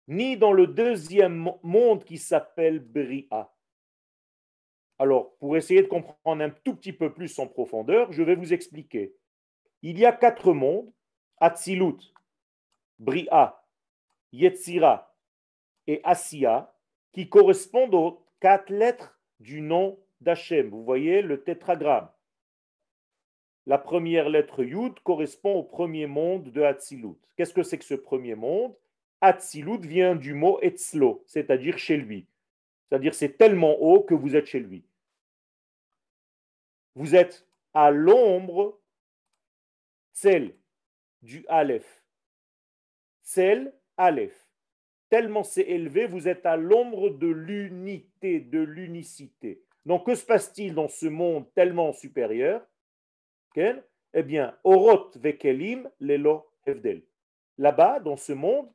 ni 0.07 0.37
dans 0.37 0.53
le 0.53 0.67
deuxième 0.67 1.53
monde 1.63 2.05
qui 2.05 2.19
s'appelle 2.19 2.79
Bria. 2.81 3.53
Alors, 4.99 5.37
pour 5.37 5.57
essayer 5.57 5.83
de 5.83 5.87
comprendre 5.87 6.43
un 6.43 6.51
tout 6.51 6.75
petit 6.75 6.93
peu 6.93 7.13
plus 7.13 7.39
en 7.39 7.47
profondeur, 7.47 8.13
je 8.13 8.23
vais 8.23 8.35
vous 8.35 8.53
expliquer. 8.53 9.15
Il 9.83 9.99
y 9.99 10.05
a 10.05 10.13
quatre 10.13 10.53
mondes, 10.53 10.93
Atzilut, 11.39 12.13
Bria, 12.99 13.63
Yetzira 14.33 15.15
et 15.87 16.01
Asiya, 16.05 16.75
qui 17.13 17.29
correspondent 17.29 17.95
aux 17.95 18.27
quatre 18.41 18.71
lettres 18.71 19.19
du 19.41 19.61
nom 19.61 19.99
d'Hachem. 20.21 20.71
Vous 20.71 20.85
voyez 20.85 21.23
le 21.23 21.43
tétragramme. 21.43 22.11
La 23.67 23.79
première 23.79 24.29
lettre 24.29 24.65
Yud 24.65 24.99
correspond 25.01 25.55
au 25.55 25.63
premier 25.63 26.07
monde 26.07 26.51
de 26.51 26.63
Hatzilut. 26.63 27.17
Qu'est-ce 27.37 27.55
que 27.55 27.63
c'est 27.63 27.79
que 27.79 27.85
ce 27.85 27.95
premier 27.95 28.35
monde? 28.35 28.75
Hatzilut 29.21 29.81
vient 29.81 30.17
du 30.17 30.35
mot 30.35 30.59
Etzlo, 30.61 31.23
c'est-à-dire 31.27 31.79
chez 31.79 31.97
lui. 31.97 32.27
C'est-à-dire 32.89 33.15
c'est 33.15 33.37
tellement 33.37 33.77
haut 33.81 34.01
que 34.01 34.15
vous 34.15 34.35
êtes 34.35 34.47
chez 34.47 34.61
lui. 34.61 34.85
Vous 36.95 37.15
êtes 37.15 37.47
à 37.75 37.91
l'ombre 37.91 38.81
celle 40.21 40.55
du 41.23 41.45
Aleph. 41.49 42.05
Celle 43.23 43.73
Aleph. 43.97 44.49
Tellement 45.11 45.45
c'est 45.45 45.63
élevé, 45.63 46.07
vous 46.07 46.27
êtes 46.27 46.45
à 46.45 46.57
l'ombre 46.57 47.11
de 47.11 47.29
l'unité, 47.29 48.41
de 48.41 48.59
l'unicité. 48.59 49.63
Donc, 49.87 50.07
que 50.07 50.15
se 50.15 50.27
passe-t-il 50.27 50.75
dans 50.75 50.89
ce 50.89 51.07
monde 51.07 51.47
tellement 51.55 51.93
supérieur? 51.93 52.67
Eh 53.57 54.23
bien, 54.23 54.57
Orot 54.65 55.11
vekelim 55.17 55.89
lelo 56.01 56.47
hevdel. 56.67 57.03
Là-bas, 57.57 58.01
dans 58.01 58.17
ce 58.17 58.33
monde, 58.33 58.71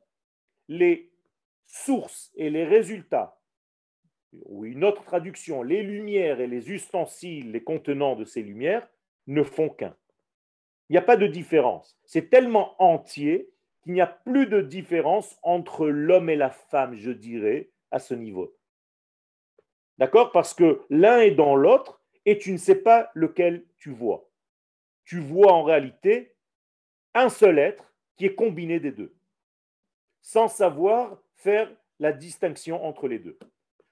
les 0.68 1.12
sources 1.66 2.32
et 2.36 2.50
les 2.50 2.64
résultats, 2.64 3.40
ou 4.32 4.64
une 4.64 4.84
autre 4.84 5.04
traduction, 5.04 5.62
les 5.62 5.82
lumières 5.82 6.40
et 6.40 6.46
les 6.46 6.70
ustensiles, 6.70 7.52
les 7.52 7.62
contenants 7.62 8.16
de 8.16 8.24
ces 8.24 8.42
lumières, 8.42 8.88
ne 9.26 9.42
font 9.42 9.68
qu'un. 9.68 9.96
Il 10.88 10.92
n'y 10.92 10.98
a 10.98 11.02
pas 11.02 11.16
de 11.16 11.26
différence. 11.26 11.98
C'est 12.04 12.30
tellement 12.30 12.80
entier 12.82 13.50
qu'il 13.82 13.92
n'y 13.92 14.00
a 14.00 14.06
plus 14.06 14.46
de 14.46 14.60
différence 14.60 15.38
entre 15.42 15.86
l'homme 15.86 16.30
et 16.30 16.36
la 16.36 16.50
femme, 16.50 16.96
je 16.96 17.10
dirais, 17.10 17.70
à 17.90 17.98
ce 17.98 18.14
niveau. 18.14 18.54
D'accord? 19.98 20.32
Parce 20.32 20.54
que 20.54 20.82
l'un 20.90 21.20
est 21.20 21.30
dans 21.30 21.56
l'autre 21.56 22.00
et 22.26 22.38
tu 22.38 22.52
ne 22.52 22.56
sais 22.56 22.76
pas 22.76 23.10
lequel 23.14 23.64
tu 23.76 23.90
vois. 23.90 24.28
Tu 25.04 25.20
vois 25.20 25.52
en 25.52 25.62
réalité 25.62 26.34
un 27.14 27.28
seul 27.28 27.58
être 27.58 27.94
qui 28.16 28.26
est 28.26 28.34
combiné 28.34 28.80
des 28.80 28.92
deux, 28.92 29.14
sans 30.20 30.48
savoir 30.48 31.18
faire 31.34 31.70
la 31.98 32.12
distinction 32.12 32.84
entre 32.84 33.08
les 33.08 33.18
deux. 33.18 33.38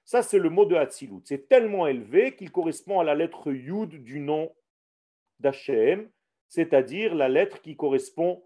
Ça, 0.04 0.22
c'est 0.22 0.38
le 0.38 0.50
mot 0.50 0.64
de 0.64 0.74
Hatzilut. 0.74 1.22
C'est 1.24 1.48
tellement 1.48 1.86
élevé 1.86 2.34
qu'il 2.34 2.50
correspond 2.50 3.00
à 3.00 3.04
la 3.04 3.14
lettre 3.14 3.52
Yud 3.52 4.02
du 4.02 4.20
nom 4.20 4.52
d'Hachem, 5.38 6.08
c'est-à-dire 6.52 7.14
la 7.14 7.30
lettre 7.30 7.62
qui 7.62 7.76
correspond 7.76 8.44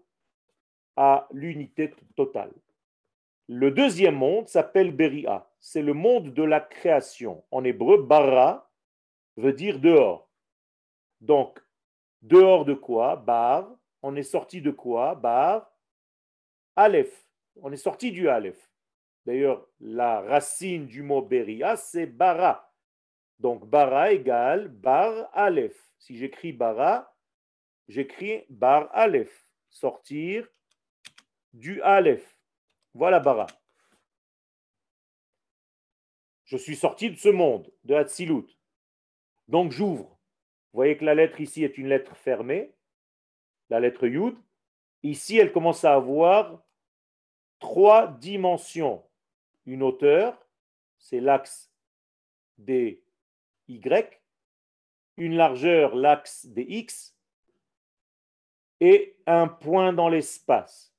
à 0.95 1.27
l'unité 1.33 1.93
totale. 2.15 2.53
Le 3.49 3.69
deuxième 3.69 4.15
monde 4.15 4.47
s'appelle 4.47 4.95
Beria. 4.95 5.51
C'est 5.59 5.81
le 5.81 5.93
monde 5.93 6.33
de 6.33 6.43
la 6.43 6.61
création. 6.61 7.43
En 7.51 7.65
hébreu, 7.65 8.01
bara 8.01 8.71
veut 9.35 9.51
dire 9.51 9.81
dehors. 9.81 10.29
Donc, 11.19 11.61
dehors 12.21 12.63
de 12.63 12.75
quoi? 12.75 13.17
Bar. 13.17 13.75
On 14.01 14.15
est 14.15 14.23
sorti 14.23 14.61
de 14.61 14.71
quoi? 14.71 15.13
Bar. 15.15 15.69
Aleph. 16.77 17.27
On 17.61 17.73
est 17.73 17.75
sorti 17.75 18.13
du 18.13 18.29
Aleph. 18.29 18.71
D'ailleurs, 19.25 19.67
la 19.81 20.21
racine 20.21 20.85
du 20.85 21.01
mot 21.03 21.21
Beria, 21.21 21.75
c'est 21.75 22.05
bara. 22.05 22.71
Donc, 23.37 23.65
bara 23.65 24.13
égale 24.13 24.69
bar 24.69 25.29
Aleph. 25.33 25.77
Si 25.97 26.15
j'écris 26.15 26.53
bara, 26.53 27.13
j'écris 27.87 28.43
bar 28.49 28.89
Aleph. 28.93 29.47
Sortir 29.69 30.47
du 31.53 31.81
Aleph. 31.81 32.39
Voilà 32.93 33.19
Bara. 33.19 33.47
Je 36.45 36.57
suis 36.57 36.75
sorti 36.75 37.11
de 37.11 37.17
ce 37.17 37.29
monde, 37.29 37.71
de 37.83 37.93
Hatzilut. 37.93 38.47
Donc 39.47 39.71
j'ouvre. 39.71 40.17
Vous 40.71 40.79
voyez 40.79 40.97
que 40.97 41.05
la 41.05 41.15
lettre 41.15 41.41
ici 41.41 41.63
est 41.63 41.77
une 41.77 41.87
lettre 41.87 42.15
fermée, 42.15 42.73
la 43.69 43.79
lettre 43.79 44.07
Yud. 44.07 44.37
Ici, 45.03 45.37
elle 45.37 45.51
commence 45.51 45.83
à 45.83 45.93
avoir 45.93 46.63
trois 47.59 48.07
dimensions. 48.07 49.03
Une 49.65 49.83
hauteur, 49.83 50.47
c'est 50.97 51.19
l'axe 51.19 51.71
des 52.57 53.03
Y, 53.67 54.21
une 55.17 55.35
largeur, 55.35 55.95
l'axe 55.95 56.45
des 56.45 56.63
X, 56.63 57.16
et 58.79 59.17
un 59.25 59.47
point 59.47 59.93
dans 59.93 60.09
l'espace. 60.09 60.93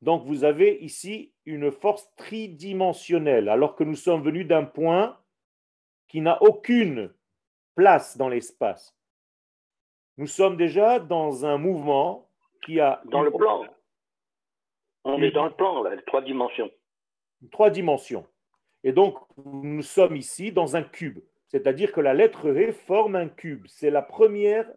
Donc 0.00 0.24
vous 0.24 0.44
avez 0.44 0.82
ici 0.82 1.32
une 1.46 1.70
force 1.70 2.12
tridimensionnelle, 2.16 3.48
alors 3.48 3.76
que 3.76 3.84
nous 3.84 3.96
sommes 3.96 4.22
venus 4.22 4.46
d'un 4.46 4.64
point 4.64 5.18
qui 6.08 6.20
n'a 6.20 6.42
aucune 6.42 7.12
place 7.74 8.16
dans 8.16 8.28
l'espace. 8.28 8.96
Nous 10.18 10.26
sommes 10.26 10.56
déjà 10.56 10.98
dans 10.98 11.46
un 11.46 11.56
mouvement 11.56 12.28
qui 12.64 12.80
a... 12.80 13.00
Dans 13.06 13.22
le 13.22 13.30
plan. 13.30 13.64
On 15.04 15.20
est 15.22 15.30
dans 15.30 15.46
le 15.46 15.54
plan, 15.54 15.82
là, 15.82 15.96
trois 16.06 16.22
dimensions. 16.22 16.70
Trois 17.50 17.70
dimensions. 17.70 18.26
Et 18.84 18.92
donc, 18.92 19.18
nous 19.44 19.82
sommes 19.82 20.16
ici 20.16 20.52
dans 20.52 20.76
un 20.76 20.82
cube. 20.82 21.20
C'est-à-dire 21.48 21.92
que 21.92 22.00
la 22.00 22.14
lettre 22.14 22.50
Ré 22.50 22.72
forme 22.72 23.16
un 23.16 23.28
cube. 23.28 23.66
C'est 23.68 23.90
la 23.90 24.02
première 24.02 24.70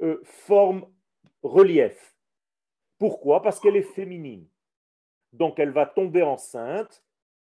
euh, 0.00 0.20
forme 0.24 0.86
relief. 1.42 2.16
Pourquoi? 2.98 3.42
Parce 3.42 3.60
qu'elle 3.60 3.76
est 3.76 3.94
féminine. 3.94 4.48
Donc 5.32 5.58
elle 5.58 5.70
va 5.70 5.86
tomber 5.86 6.22
enceinte 6.22 7.04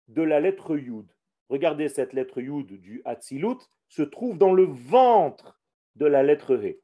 de 0.08 0.22
la 0.22 0.40
lettre 0.40 0.76
Yud. 0.76 1.06
Regardez 1.48 1.88
cette 1.88 2.12
lettre 2.12 2.40
Yud 2.40 2.72
du 2.80 3.02
Hatzilut 3.04 3.58
se 3.88 4.02
trouve 4.02 4.38
dans 4.38 4.52
le 4.52 4.64
ventre 4.64 5.60
de 5.94 6.06
la 6.06 6.22
lettre 6.22 6.54
Ré. 6.54 6.80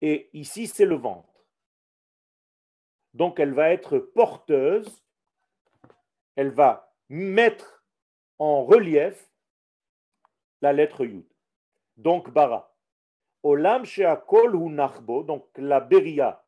Et 0.00 0.30
ici, 0.32 0.66
c'est 0.66 0.84
le 0.84 0.96
ventre. 0.96 1.46
Donc 3.14 3.38
elle 3.38 3.52
va 3.52 3.70
être 3.70 3.98
porteuse, 3.98 5.04
elle 6.34 6.50
va 6.50 6.92
mettre 7.08 7.84
en 8.38 8.64
relief 8.64 9.30
la 10.60 10.72
lettre 10.72 11.04
Yud. 11.04 11.26
Donc 11.96 12.30
Bara. 12.30 12.71
Olam 13.42 13.84
sheakol 13.84 14.52
donc 15.26 15.46
la 15.56 15.80
Beria 15.80 16.42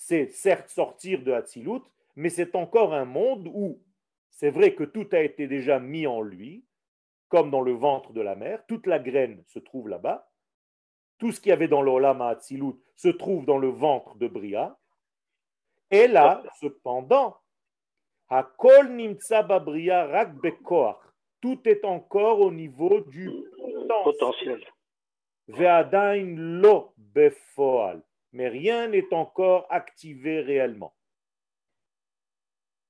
c'est 0.00 0.28
certes 0.28 0.70
sortir 0.70 1.22
de 1.22 1.32
Hatzilut, 1.32 1.82
mais 2.16 2.30
c'est 2.30 2.54
encore 2.54 2.94
un 2.94 3.04
monde 3.04 3.50
où 3.52 3.82
c'est 4.30 4.48
vrai 4.48 4.74
que 4.74 4.84
tout 4.84 5.06
a 5.12 5.20
été 5.20 5.46
déjà 5.46 5.78
mis 5.78 6.06
en 6.06 6.22
lui, 6.22 6.64
comme 7.28 7.50
dans 7.50 7.60
le 7.60 7.72
ventre 7.72 8.14
de 8.14 8.22
la 8.22 8.34
mère, 8.34 8.64
toute 8.66 8.86
la 8.86 8.98
graine 8.98 9.44
se 9.48 9.58
trouve 9.58 9.90
là-bas, 9.90 10.30
tout 11.18 11.32
ce 11.32 11.40
qu'il 11.40 11.50
y 11.50 11.52
avait 11.52 11.68
dans 11.68 11.82
l'Olam 11.82 12.22
Hatzilut 12.22 12.76
se 12.96 13.08
trouve 13.08 13.44
dans 13.44 13.58
le 13.58 13.68
ventre 13.68 14.16
de 14.16 14.26
Bria, 14.26 14.78
et 15.90 16.06
là, 16.06 16.42
cependant, 16.60 17.36
Hakol 18.30 18.88
Nimtsa 18.92 19.42
Rak 19.42 20.30
tout 21.40 21.60
est 21.68 21.84
encore 21.84 22.40
au 22.40 22.50
niveau 22.50 23.00
du 23.00 23.30
potentiel. 24.04 24.64
Ve'adain 25.52 26.36
lo 26.36 26.92
befoal 26.96 28.02
mais 28.32 28.48
rien 28.48 28.88
n'est 28.88 29.12
encore 29.12 29.66
activé 29.70 30.40
réellement. 30.40 30.94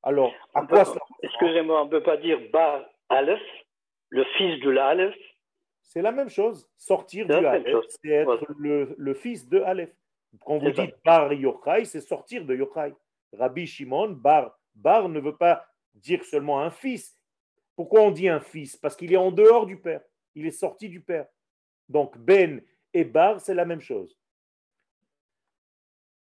Alors, 0.03 0.33
à 0.55 0.67
quoi 0.67 0.85
ça 0.85 0.99
Excusez-moi, 1.23 1.83
on 1.83 1.85
ne 1.87 1.91
peut 1.91 2.03
pas 2.03 2.17
dire 2.17 2.39
Bar 2.53 2.85
Aleph, 3.09 3.41
le 4.09 4.25
fils 4.37 4.61
de 4.63 4.71
l'Aleph 4.71 5.17
C'est 5.83 6.03
la 6.03 6.13
même 6.13 6.31
chose. 6.31 6.69
Sortir 6.77 7.27
du 7.27 7.33
Aleph, 7.33 7.85
c'est 7.89 8.09
être 8.09 8.47
le, 8.59 9.15
fils 9.15 9.49
de 9.49 9.61
Aleph. 9.61 9.95
Quand 10.45 10.59
vous 10.59 10.71
dites 10.71 10.95
Bar 11.05 11.33
Yochai, 11.33 11.85
c'est 11.85 12.01
sortir 12.01 12.45
de 12.45 12.55
Yochai. 12.55 12.95
Rabbi 13.33 13.67
Shimon, 13.67 14.11
Bar, 14.11 14.59
Bar 14.75 15.09
ne 15.09 15.21
veut 15.21 15.37
pas 15.37 15.67
dire 15.95 16.25
seulement 16.25 16.61
un 16.61 16.71
fils. 16.71 17.19
Pourquoi 17.77 18.03
on 18.03 18.11
dit 18.11 18.29
un 18.29 18.41
fils? 18.41 18.77
Parce 18.77 18.97
qu'il 18.97 19.13
est 19.13 19.19
en 19.19 19.31
dehors 19.31 19.67
du 19.67 19.79
père. 19.79 20.01
Il 20.35 20.47
est 20.47 20.51
sorti 20.51 20.89
du 20.89 21.01
père. 21.01 21.27
Donc 21.91 22.17
Ben 22.17 22.63
et 22.95 23.05
Bar, 23.05 23.41
c'est 23.41 23.55
la 23.55 23.67
même 23.67 23.81
chose. 23.81 24.17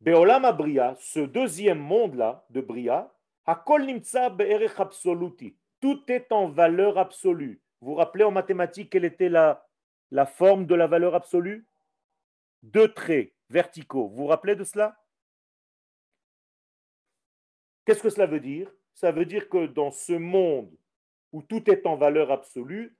Beolam 0.01 0.49
Bria, 0.57 0.95
ce 0.99 1.19
deuxième 1.19 1.79
monde-là 1.79 2.45
de 2.49 2.59
Bria, 2.61 3.13
Absoluti. 4.77 5.55
Tout 5.79 6.11
est 6.11 6.31
en 6.31 6.49
valeur 6.49 6.97
absolue. 6.97 7.61
Vous 7.81 7.91
vous 7.91 7.95
rappelez 7.95 8.23
en 8.23 8.31
mathématiques 8.31 8.89
quelle 8.91 9.05
était 9.05 9.29
la, 9.29 9.65
la 10.11 10.25
forme 10.25 10.65
de 10.65 10.75
la 10.75 10.87
valeur 10.87 11.15
absolue? 11.15 11.65
Deux 12.61 12.93
traits 12.93 13.33
verticaux. 13.49 14.07
Vous 14.09 14.17
vous 14.17 14.27
rappelez 14.27 14.55
de 14.55 14.63
cela? 14.63 15.01
Qu'est-ce 17.85 18.03
que 18.03 18.09
cela 18.09 18.27
veut 18.27 18.39
dire? 18.39 18.71
Ça 18.93 19.11
veut 19.11 19.25
dire 19.25 19.49
que 19.49 19.65
dans 19.65 19.91
ce 19.91 20.13
monde 20.13 20.71
où 21.31 21.41
tout 21.41 21.69
est 21.71 21.85
en 21.85 21.95
valeur 21.95 22.31
absolue, 22.31 22.95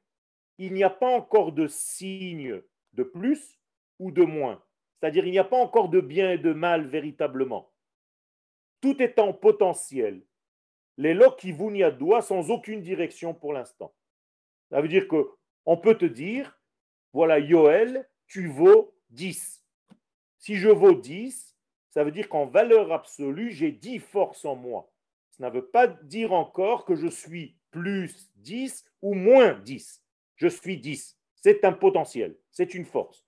il 0.60 0.74
n'y 0.74 0.84
a 0.84 0.90
pas 0.90 1.10
encore 1.10 1.54
de 1.54 1.68
signe 1.68 2.62
de 2.94 3.04
plus 3.04 3.60
ou 3.98 4.12
de 4.12 4.24
moins. 4.24 4.62
C'est-à-dire 5.00 5.26
il 5.26 5.32
n'y 5.32 5.40
a 5.40 5.46
pas 5.46 5.58
encore 5.58 5.90
de 5.90 6.02
bien 6.02 6.32
et 6.32 6.38
de 6.38 6.54
mal 6.54 6.86
véritablement. 6.86 7.72
Tout 8.82 9.02
est 9.02 9.18
en 9.20 9.34
potentiel. 9.34 10.22
Les 10.98 11.18
doit 11.98 12.22
sans 12.22 12.52
aucune 12.52 12.82
direction 12.82 13.34
pour 13.34 13.54
l'instant. 13.54 13.94
Ça 14.70 14.82
veut 14.82 14.90
dire 14.90 15.08
que 15.08 15.30
on 15.66 15.78
peut 15.78 15.98
te 15.98 16.06
dire, 16.06 16.60
voilà, 17.14 17.40
Yoel, 17.40 18.08
tu 18.28 18.48
vaux 18.48 18.94
10. 19.12 19.66
Si 20.38 20.56
je 20.56 20.70
vaux 20.70 20.94
10, 20.94 21.56
ça 21.90 22.04
veut 22.04 22.12
dire 22.12 22.28
qu'en 22.28 22.46
valeur 22.46 22.92
absolue, 22.92 23.52
j'ai 23.52 23.72
10 23.72 24.00
forces 24.00 24.46
en 24.46 24.56
moi. 24.56 24.92
Ça 25.32 25.50
ne 25.50 25.54
veut 25.54 25.66
pas 25.66 25.88
dire 25.88 26.34
encore 26.34 26.86
que 26.86 26.96
je 26.96 27.08
suis 27.08 27.56
plus 27.72 28.30
10 28.38 28.86
ou 29.02 29.14
moins 29.14 29.54
10. 29.54 30.04
Je 30.40 30.48
suis 30.48 30.78
10. 30.78 31.18
C'est 31.36 31.66
un 31.66 31.74
potentiel, 31.74 32.38
c'est 32.50 32.74
une 32.74 32.86
force. 32.86 33.26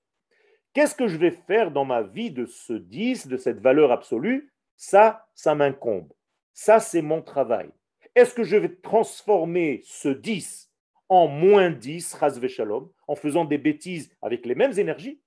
Qu'est-ce 0.74 0.96
que 0.96 1.10
je 1.10 1.18
vais 1.18 1.32
faire 1.32 1.70
dans 1.70 1.84
ma 1.84 2.02
vie 2.02 2.32
de 2.32 2.46
ce 2.46 2.72
10, 2.72 3.28
de 3.28 3.36
cette 3.36 3.60
valeur 3.60 3.92
absolue? 3.92 4.54
Ça, 4.78 5.28
ça 5.36 5.54
m'incombe. 5.54 6.12
Ça, 6.54 6.80
c'est 6.80 7.02
mon 7.02 7.22
travail. 7.22 7.70
Est-ce 8.16 8.34
que 8.34 8.44
je 8.44 8.56
vais 8.56 8.74
transformer 8.76 9.82
ce 9.84 10.08
10 10.08 10.72
en 11.10 11.28
moins 11.28 11.70
10, 11.70 12.18
shalom, 12.48 12.90
en 13.08 13.16
faisant 13.16 13.44
des 13.44 13.58
bêtises 13.58 14.10
avec 14.22 14.46
les 14.46 14.56
mêmes 14.56 14.80
énergies? 14.80 15.22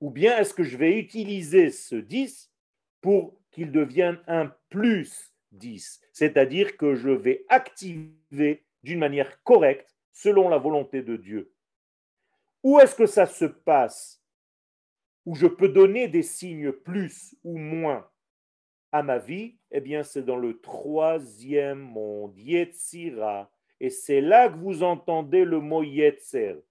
Ou 0.00 0.10
bien 0.10 0.38
est-ce 0.38 0.54
que 0.54 0.62
je 0.62 0.76
vais 0.76 0.98
utiliser 1.00 1.70
ce 1.70 1.96
10 1.96 2.52
pour 3.00 3.40
qu'il 3.50 3.72
devienne 3.72 4.20
un 4.28 4.54
plus 4.68 5.34
10 5.50 6.00
C'est-à-dire 6.12 6.76
que 6.76 6.94
je 6.94 7.10
vais 7.10 7.44
activer 7.48 8.64
d'une 8.84 9.00
manière 9.00 9.42
correcte, 9.42 9.95
selon 10.16 10.48
la 10.48 10.56
volonté 10.56 11.02
de 11.02 11.16
Dieu. 11.16 11.52
Où 12.62 12.80
est-ce 12.80 12.94
que 12.94 13.04
ça 13.04 13.26
se 13.26 13.44
passe 13.44 14.24
Où 15.26 15.34
je 15.34 15.46
peux 15.46 15.68
donner 15.68 16.08
des 16.08 16.22
signes 16.22 16.72
plus 16.72 17.36
ou 17.44 17.58
moins 17.58 18.08
à 18.92 19.02
ma 19.02 19.18
vie? 19.18 19.58
Eh 19.70 19.80
bien, 19.80 20.02
c'est 20.02 20.24
dans 20.24 20.38
le 20.38 20.58
troisième 20.60 21.80
monde, 21.80 22.34
Yetzira, 22.38 23.50
et 23.78 23.90
c'est 23.90 24.22
là 24.22 24.48
que 24.48 24.56
vous 24.56 24.82
entendez 24.82 25.44
le 25.44 25.60
mot 25.60 25.82
Yetzer. 25.82 26.62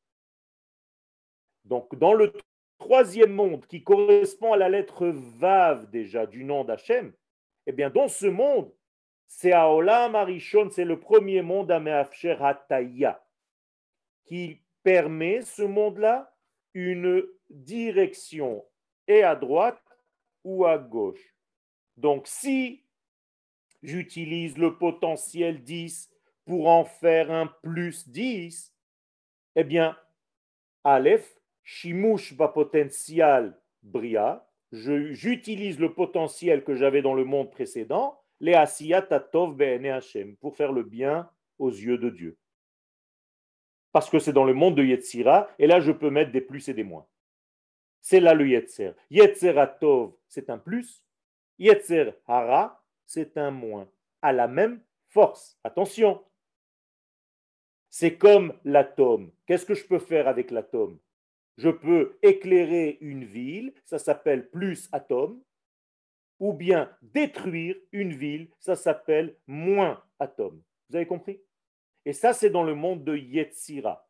Donc, 1.66 1.94
dans 2.00 2.14
le 2.14 2.34
troisième 2.80 3.34
monde, 3.34 3.68
qui 3.68 3.84
correspond 3.84 4.54
à 4.54 4.58
la 4.58 4.70
lettre 4.70 5.06
Vav 5.06 5.88
déjà 5.92 6.26
du 6.26 6.44
nom 6.44 6.64
d'Hachem, 6.64 7.14
eh 7.68 7.72
bien, 7.72 7.92
dans 7.92 8.08
ce 8.08 8.26
monde, 8.26 8.74
c'est 9.28 9.52
Aolam 9.52 10.16
Arishon, 10.16 10.72
c'est 10.72 10.84
le 10.84 11.00
premier 11.00 11.44
monde 11.44 11.72
à 11.72 11.80
qui 14.26 14.62
permet 14.84 15.42
ce 15.42 15.64
monde-là 15.64 16.36
une 16.74 17.26
direction 17.50 18.64
et 19.08 19.24
à 19.24 19.36
droite 19.36 19.82
ou 20.44 20.66
à 20.66 20.78
gauche. 20.78 21.36
Donc, 21.98 22.28
si 22.28 22.84
j'utilise 23.82 24.58
le 24.58 24.78
potentiel 24.78 25.64
10 25.64 26.12
pour 26.46 26.68
en 26.68 26.86
faire 26.86 27.32
un 27.32 27.48
plus 27.64 28.10
10, 28.10 28.74
eh 29.56 29.64
bien, 29.64 29.98
Aleph, 30.84 31.40
Shimush 31.64 32.34
va 32.34 32.54
Bria, 33.82 34.48
j'utilise 34.72 35.80
le 35.80 35.94
potentiel 35.94 36.64
que 36.64 36.76
j'avais 36.76 37.02
dans 37.02 37.14
le 37.14 37.24
monde 37.24 37.52
précédent, 37.52 38.20
les 38.40 38.54
Tatov 38.54 39.60
Hashem, 39.62 40.36
pour 40.38 40.56
faire 40.56 40.72
le 40.72 40.84
bien 40.84 41.30
aux 41.58 41.70
yeux 41.70 41.98
de 41.98 42.10
Dieu. 42.10 42.38
Parce 43.96 44.10
que 44.10 44.20
c'est 44.20 44.34
dans 44.34 44.44
le 44.44 44.54
monde 44.54 44.76
de 44.76 44.84
Yetzira, 44.84 45.48
et 45.58 45.68
là 45.68 45.80
je 45.80 45.94
peux 45.94 46.10
mettre 46.10 46.34
des 46.34 46.42
plus 46.42 46.68
et 46.68 46.74
des 46.74 46.84
moins. 46.84 47.08
C'est 48.02 48.20
là 48.20 48.34
le 48.34 48.46
Yetzer. 48.46 48.92
Yetzeratov, 49.10 50.12
c'est 50.28 50.50
un 50.50 50.58
plus. 50.58 51.02
Yetzer 51.60 52.12
Hara, 52.28 52.84
c'est 53.06 53.38
un 53.38 53.52
moins. 53.52 53.90
À 54.22 54.34
la 54.34 54.50
même 54.50 54.82
force. 55.08 55.58
Attention, 55.64 56.22
c'est 57.90 58.18
comme 58.18 58.54
l'atome. 58.66 59.32
Qu'est-ce 59.46 59.66
que 59.66 59.76
je 59.76 59.88
peux 59.88 60.00
faire 60.00 60.28
avec 60.28 60.52
l'atome? 60.52 61.00
Je 61.56 61.70
peux 61.70 62.18
éclairer 62.22 62.98
une 63.00 63.24
ville, 63.24 63.74
ça 63.86 63.98
s'appelle 63.98 64.50
plus 64.50 64.90
atome, 64.92 65.42
ou 66.40 66.52
bien 66.52 66.92
détruire 67.02 67.78
une 67.94 68.12
ville, 68.12 68.50
ça 68.60 68.76
s'appelle 68.76 69.38
moins 69.48 70.04
atome. 70.20 70.62
Vous 70.90 70.98
avez 70.98 71.08
compris? 71.08 71.40
Et 72.06 72.14
ça, 72.14 72.34
c'est 72.34 72.50
dans 72.50 72.64
le 72.64 72.76
monde 72.76 73.04
de 73.04 73.18
Yetzira. 73.18 74.08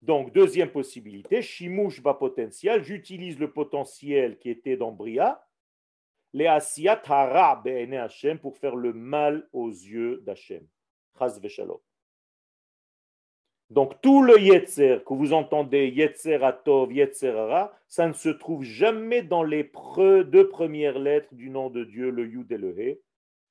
Donc, 0.00 0.32
deuxième 0.32 0.70
possibilité, 0.70 1.42
Shimush 1.42 2.00
va 2.00 2.14
potentiel, 2.14 2.84
j'utilise 2.84 3.38
le 3.38 3.50
potentiel 3.50 4.38
qui 4.38 4.48
était 4.48 4.76
dans 4.76 4.92
Bria, 4.92 5.44
les 6.32 6.46
Asiyat 6.46 7.02
Hara 7.06 7.62
Hashem 7.64 8.38
pour 8.38 8.56
faire 8.58 8.76
le 8.76 8.92
mal 8.92 9.48
aux 9.52 9.70
yeux 9.70 10.22
d'Hachem. 10.24 10.66
Donc 13.70 14.00
tout 14.00 14.22
le 14.22 14.40
Yetzer 14.40 15.00
que 15.04 15.14
vous 15.14 15.32
entendez, 15.32 15.88
Yetzer 15.88 16.42
Atov, 16.42 16.92
Yetzer 16.92 17.66
ça 17.88 18.06
ne 18.06 18.12
se 18.12 18.28
trouve 18.28 18.62
jamais 18.62 19.22
dans 19.22 19.42
les 19.42 19.70
deux 20.24 20.48
premières 20.48 20.98
lettres 20.98 21.34
du 21.34 21.50
nom 21.50 21.70
de 21.70 21.84
Dieu, 21.84 22.10
le 22.10 22.26
Yud 22.26 22.50
et 22.52 22.56
le 22.56 22.78
He. 22.78 23.00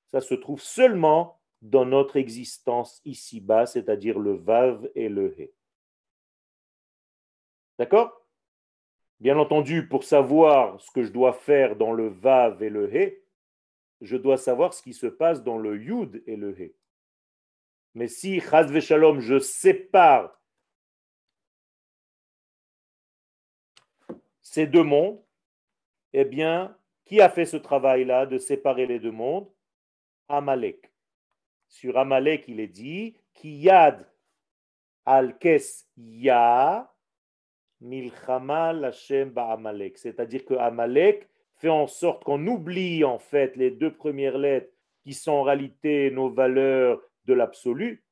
Ça 0.07 0.21
se 0.21 0.33
trouve 0.33 0.61
seulement 0.61 1.36
dans 1.61 1.85
notre 1.85 2.17
existence 2.17 3.01
ici-bas, 3.05 3.65
c'est-à-dire 3.65 4.19
le 4.19 4.33
Vav 4.33 4.89
et 4.95 5.09
le 5.09 5.39
He. 5.39 5.51
D'accord? 7.79 8.25
Bien 9.19 9.37
entendu, 9.37 9.87
pour 9.87 10.03
savoir 10.03 10.79
ce 10.79 10.91
que 10.91 11.03
je 11.03 11.11
dois 11.11 11.33
faire 11.33 11.75
dans 11.75 11.91
le 11.91 12.07
Vav 12.07 12.61
et 12.61 12.69
le 12.69 12.93
He, 12.93 13.23
je 14.01 14.15
dois 14.15 14.37
savoir 14.37 14.73
ce 14.73 14.83
qui 14.83 14.93
se 14.93 15.07
passe 15.07 15.43
dans 15.43 15.57
le 15.57 15.81
Yud 15.81 16.23
et 16.27 16.35
le 16.35 16.59
He. 16.59 16.75
Mais 17.95 18.07
si, 18.07 18.39
chaz 18.39 18.79
shalom, 18.79 19.19
je 19.19 19.39
sépare 19.39 20.39
ces 24.41 24.67
deux 24.67 24.83
mondes, 24.83 25.19
eh 26.13 26.25
bien, 26.25 26.77
qui 27.05 27.21
a 27.21 27.29
fait 27.29 27.45
ce 27.45 27.57
travail-là 27.57 28.25
de 28.27 28.37
séparer 28.37 28.85
les 28.85 28.99
deux 28.99 29.11
mondes? 29.11 29.49
Amalek. 30.27 30.86
Sur 31.67 31.97
Amalek, 31.97 32.45
il 32.47 32.59
est 32.59 32.67
dit 32.67 33.15
Kiyad 33.33 34.07
al-kes 35.05 35.87
ya 35.95 36.91
milchama 37.81 38.73
lachem 38.73 39.31
Amalek. 39.35 39.97
C'est-à-dire 39.97 40.45
que 40.45 40.53
Amalek 40.55 41.29
fait 41.55 41.69
en 41.69 41.87
sorte 41.87 42.23
qu'on 42.23 42.45
oublie 42.47 43.03
en 43.03 43.19
fait 43.19 43.55
les 43.55 43.71
deux 43.71 43.93
premières 43.93 44.37
lettres 44.37 44.71
qui 45.03 45.13
sont 45.13 45.31
en 45.31 45.43
réalité 45.43 46.11
nos 46.11 46.29
valeurs 46.29 47.01
de 47.25 47.33
l'absolu 47.33 48.03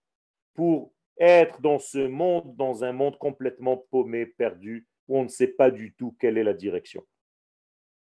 pour 0.54 0.94
être 1.18 1.62
dans 1.62 1.80
ce 1.80 2.00
monde, 2.08 2.56
dans 2.56 2.84
un 2.84 2.92
monde 2.92 3.18
complètement 3.18 3.78
paumé, 3.78 4.26
perdu, 4.26 4.88
où 5.08 5.18
on 5.20 5.24
ne 5.24 5.30
sait 5.30 5.48
pas 5.48 5.72
du 5.72 5.94
tout 5.94 6.16
quelle 6.20 6.38
est 6.38 6.44
la 6.44 6.54
direction. 6.54 7.06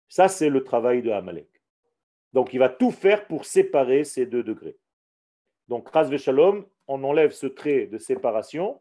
Ça, 0.07 0.27
c'est 0.27 0.49
le 0.49 0.63
travail 0.63 1.01
de 1.01 1.11
Amalek. 1.11 1.49
Donc, 2.33 2.53
il 2.53 2.57
va 2.57 2.69
tout 2.69 2.91
faire 2.91 3.27
pour 3.27 3.45
séparer 3.45 4.03
ces 4.03 4.25
deux 4.25 4.43
degrés. 4.43 4.77
Donc, 5.67 5.89
Ras 5.89 6.15
Shalom, 6.17 6.65
on 6.87 7.03
enlève 7.03 7.31
ce 7.31 7.47
trait 7.47 7.87
de 7.87 7.97
séparation 7.97 8.79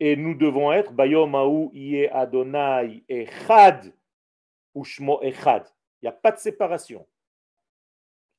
et 0.00 0.16
nous 0.16 0.34
devons 0.34 0.72
être 0.72 0.92
Bayom 0.92 1.34
Aou 1.34 1.70
Iye 1.74 2.06
Adonai 2.08 3.02
Echad 3.08 3.92
Ushmo 4.74 5.20
Echad. 5.22 5.64
Il 6.00 6.04
n'y 6.04 6.08
a 6.08 6.12
pas 6.12 6.30
de 6.30 6.38
séparation 6.38 7.06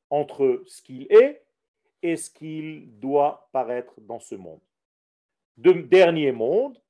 entre 0.09 0.63
ce 0.65 0.82
qu'il 0.82 1.07
est 1.11 1.45
est 2.01 2.15
ce 2.15 2.30
qu'il 2.30 2.97
doit 2.99 3.49
paraître 3.51 3.99
dans 3.99 4.20
ce 4.20 4.36
monde. 4.36 4.61
De 5.57 5.74
dernier 5.74 6.32
monde, 6.32 6.82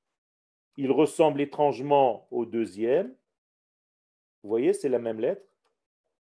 il 0.78 0.92
ressemble 0.92 1.42
étrangement 1.42 2.28
au 2.30 2.46
deuxième. 2.46 3.08
Vous 4.44 4.50
voyez, 4.50 4.74
c'est 4.74 4.90
la 4.90 5.00
même 5.00 5.20
lettre. 5.20 5.44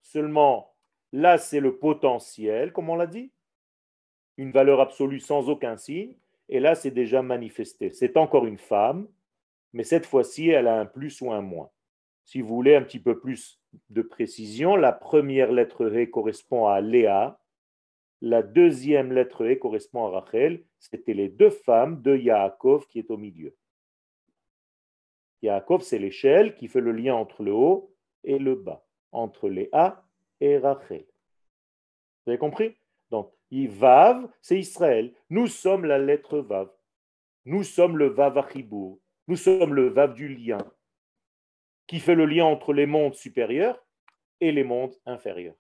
Seulement, 0.02 0.74
là, 1.12 1.38
c'est 1.38 1.60
le 1.60 1.78
potentiel, 1.78 2.72
comme 2.72 2.90
on 2.90 2.96
l'a 2.96 3.06
dit. 3.06 3.32
Une 4.40 4.52
valeur 4.52 4.80
absolue 4.80 5.20
sans 5.20 5.50
aucun 5.50 5.76
signe. 5.76 6.16
Et 6.48 6.62
là, 6.62 6.74
c'est 6.74 6.92
déjà 6.92 7.22
manifesté. 7.22 7.92
C'est 7.92 8.16
encore 8.16 8.46
une 8.46 8.58
femme, 8.58 9.10
mais 9.74 9.84
cette 9.84 10.06
fois-ci, 10.06 10.48
elle 10.48 10.68
a 10.68 10.80
un 10.80 10.86
plus 10.86 11.20
ou 11.20 11.34
un 11.34 11.42
moins. 11.42 11.70
Si 12.24 12.40
vous 12.40 12.56
voulez 12.56 12.74
un 12.74 12.84
petit 12.84 13.02
peu 13.02 13.20
plus 13.20 13.60
de 13.90 14.02
précision, 14.02 14.78
la 14.78 14.94
première 14.94 15.52
lettre 15.52 15.86
Ré 15.86 16.10
correspond 16.10 16.68
à 16.68 16.80
Léa, 16.80 17.38
la 18.22 18.42
deuxième 18.42 19.12
lettre 19.12 19.44
E 19.44 19.56
correspond 19.56 20.06
à 20.06 20.22
Rachel. 20.22 20.64
C'était 20.80 21.14
les 21.14 21.28
deux 21.28 21.50
femmes 21.50 22.02
de 22.02 22.16
Yaakov 22.16 22.88
qui 22.88 23.00
est 23.00 23.12
au 23.12 23.18
milieu. 23.18 23.54
Yaakov, 25.42 25.82
c'est 25.82 26.00
l'échelle 26.00 26.56
qui 26.56 26.70
fait 26.70 26.80
le 26.80 26.94
lien 26.94 27.14
entre 27.14 27.44
le 27.44 27.52
haut 27.52 27.94
et 28.24 28.40
le 28.40 28.56
bas, 28.56 28.86
entre 29.12 29.50
Léa 29.50 30.02
et 30.40 30.58
Rachel. 30.58 31.04
Vous 32.24 32.32
avez 32.32 32.38
compris? 32.38 32.78
Donc, 33.10 33.34
Vav, 33.52 34.30
c'est 34.42 34.60
Israël. 34.60 35.14
Nous 35.30 35.48
sommes 35.48 35.86
la 35.86 35.98
lettre 35.98 36.40
Vav. 36.40 36.70
Nous 37.46 37.64
sommes 37.64 37.98
le 37.98 38.08
Vav 38.08 38.38
Achibur. 38.38 39.00
Nous 39.28 39.36
sommes 39.36 39.74
le 39.74 39.90
Vav 39.90 40.14
du 40.14 40.28
lien, 40.28 40.60
qui 41.88 42.00
fait 42.00 42.16
le 42.16 42.26
lien 42.26 42.46
entre 42.46 42.74
les 42.74 42.86
mondes 42.86 43.16
supérieurs 43.16 43.84
et 44.40 44.52
les 44.52 44.64
mondes 44.64 44.96
inférieurs. 45.06 45.56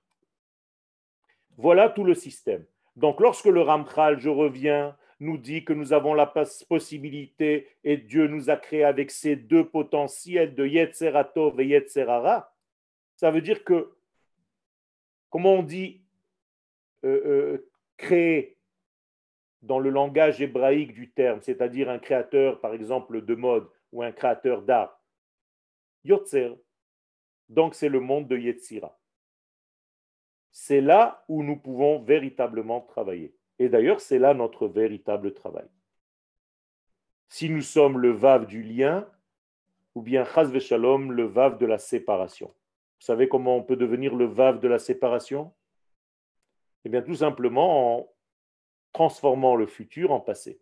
Voilà 1.58 1.90
tout 1.90 2.04
le 2.04 2.14
système. 2.14 2.66
Donc, 2.96 3.20
lorsque 3.20 3.46
le 3.46 3.62
Ramchal, 3.62 4.20
je 4.20 4.30
reviens, 4.30 4.96
nous 5.20 5.38
dit 5.38 5.66
que 5.66 5.74
nous 5.74 5.94
avons 5.94 6.14
la 6.14 6.26
possibilité 6.26 7.68
et 7.84 7.98
Dieu 7.98 8.28
nous 8.28 8.50
a 8.50 8.56
créé 8.56 8.84
avec 8.84 9.12
ces 9.12 9.36
deux 9.36 9.68
potentiels 9.68 10.56
de 10.56 10.66
Yetzeratov 10.66 11.60
et 11.60 11.68
Yetzerara, 11.68 12.54
ça 13.18 13.32
veut 13.32 13.42
dire 13.42 13.64
que, 13.66 13.94
comment 15.30 15.56
on 15.56 15.64
dit 15.64 16.02
euh, 17.04 17.22
euh, 17.26 17.68
créer 18.00 18.58
dans 19.62 19.80
le 19.80 19.89
langage 19.89 20.41
hébraïque 20.41 20.93
du 20.93 21.12
terme, 21.12 21.41
c'est-à-dire 21.41 21.89
un 21.89 22.00
créateur, 22.00 22.60
par 22.62 22.74
exemple, 22.74 23.24
de 23.24 23.36
mode 23.36 23.70
ou 23.91 24.02
un 24.02 24.12
créateur 24.12 24.62
d'art, 24.62 25.00
Yotzer, 26.06 26.56
donc 27.50 27.76
c'est 27.76 27.89
le 27.89 28.00
monde 28.00 28.28
de 28.28 28.38
Yetzira. 28.38 28.97
C'est 30.52 30.82
là 30.82 31.26
où 31.28 31.43
nous 31.43 31.58
pouvons 31.58 32.00
véritablement 32.00 32.82
travailler. 32.82 33.36
Et 33.60 33.70
d'ailleurs, 33.70 34.00
c'est 34.00 34.20
là 34.20 34.34
notre 34.34 34.68
véritable 34.68 35.34
travail. 35.34 35.68
Si 37.28 37.50
nous 37.50 37.62
sommes 37.62 38.00
le 38.00 38.12
vav 38.12 38.47
du 38.47 38.64
lien, 38.64 39.08
ou 39.93 40.02
bien 40.02 40.24
shalom, 40.60 41.12
le 41.12 41.26
vav 41.26 41.58
de 41.58 41.66
la 41.66 41.78
séparation. 41.78 42.47
Vous 42.47 43.06
savez 43.06 43.28
comment 43.28 43.58
on 43.58 43.64
peut 43.64 43.76
devenir 43.76 44.16
le 44.16 44.26
vav 44.26 44.60
de 44.60 44.68
la 44.68 44.80
séparation? 44.80 45.52
Eh 46.86 46.90
bien, 46.90 47.02
tout 47.02 47.16
simplement 47.16 47.98
en 47.98 48.14
transformant 48.94 49.56
le 49.56 49.68
futur 49.68 50.12
en 50.12 50.20
passé. 50.20 50.62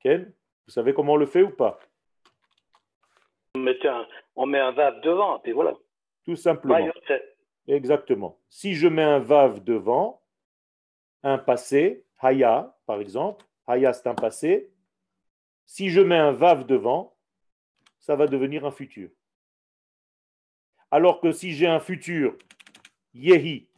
Ken, 0.00 0.32
vous 0.66 0.72
savez 0.72 0.94
comment 0.94 1.14
on 1.14 1.16
le 1.16 1.26
fait 1.26 1.42
ou 1.42 1.50
pas? 1.50 1.80
On 3.54 3.60
met, 3.60 3.86
un, 3.86 4.06
on 4.36 4.46
met 4.46 4.58
un 4.58 4.72
vav 4.72 5.00
devant, 5.00 5.42
et 5.44 5.52
voilà. 5.52 5.74
Tout 6.24 6.36
simplement. 6.36 6.92
Exactement. 7.66 8.38
Si 8.50 8.74
je 8.74 8.88
mets 8.88 9.02
un 9.02 9.18
vav 9.18 9.62
devant, 9.64 10.22
un 11.22 11.38
passé, 11.38 12.04
haya 12.18 12.76
par 12.86 13.00
exemple, 13.00 13.44
haya 13.66 13.92
c'est 13.92 14.06
un 14.06 14.14
passé, 14.14 14.70
si 15.66 15.88
je 15.88 16.00
mets 16.00 16.16
un 16.16 16.32
vav 16.32 16.66
devant, 16.66 17.16
ça 17.98 18.16
va 18.16 18.26
devenir 18.26 18.66
un 18.66 18.70
futur. 18.70 19.10
Alors 20.90 21.20
que 21.20 21.32
si 21.32 21.52
j'ai 21.52 21.66
un 21.66 21.80
futur, 21.80 22.36
yehi, 23.14 23.68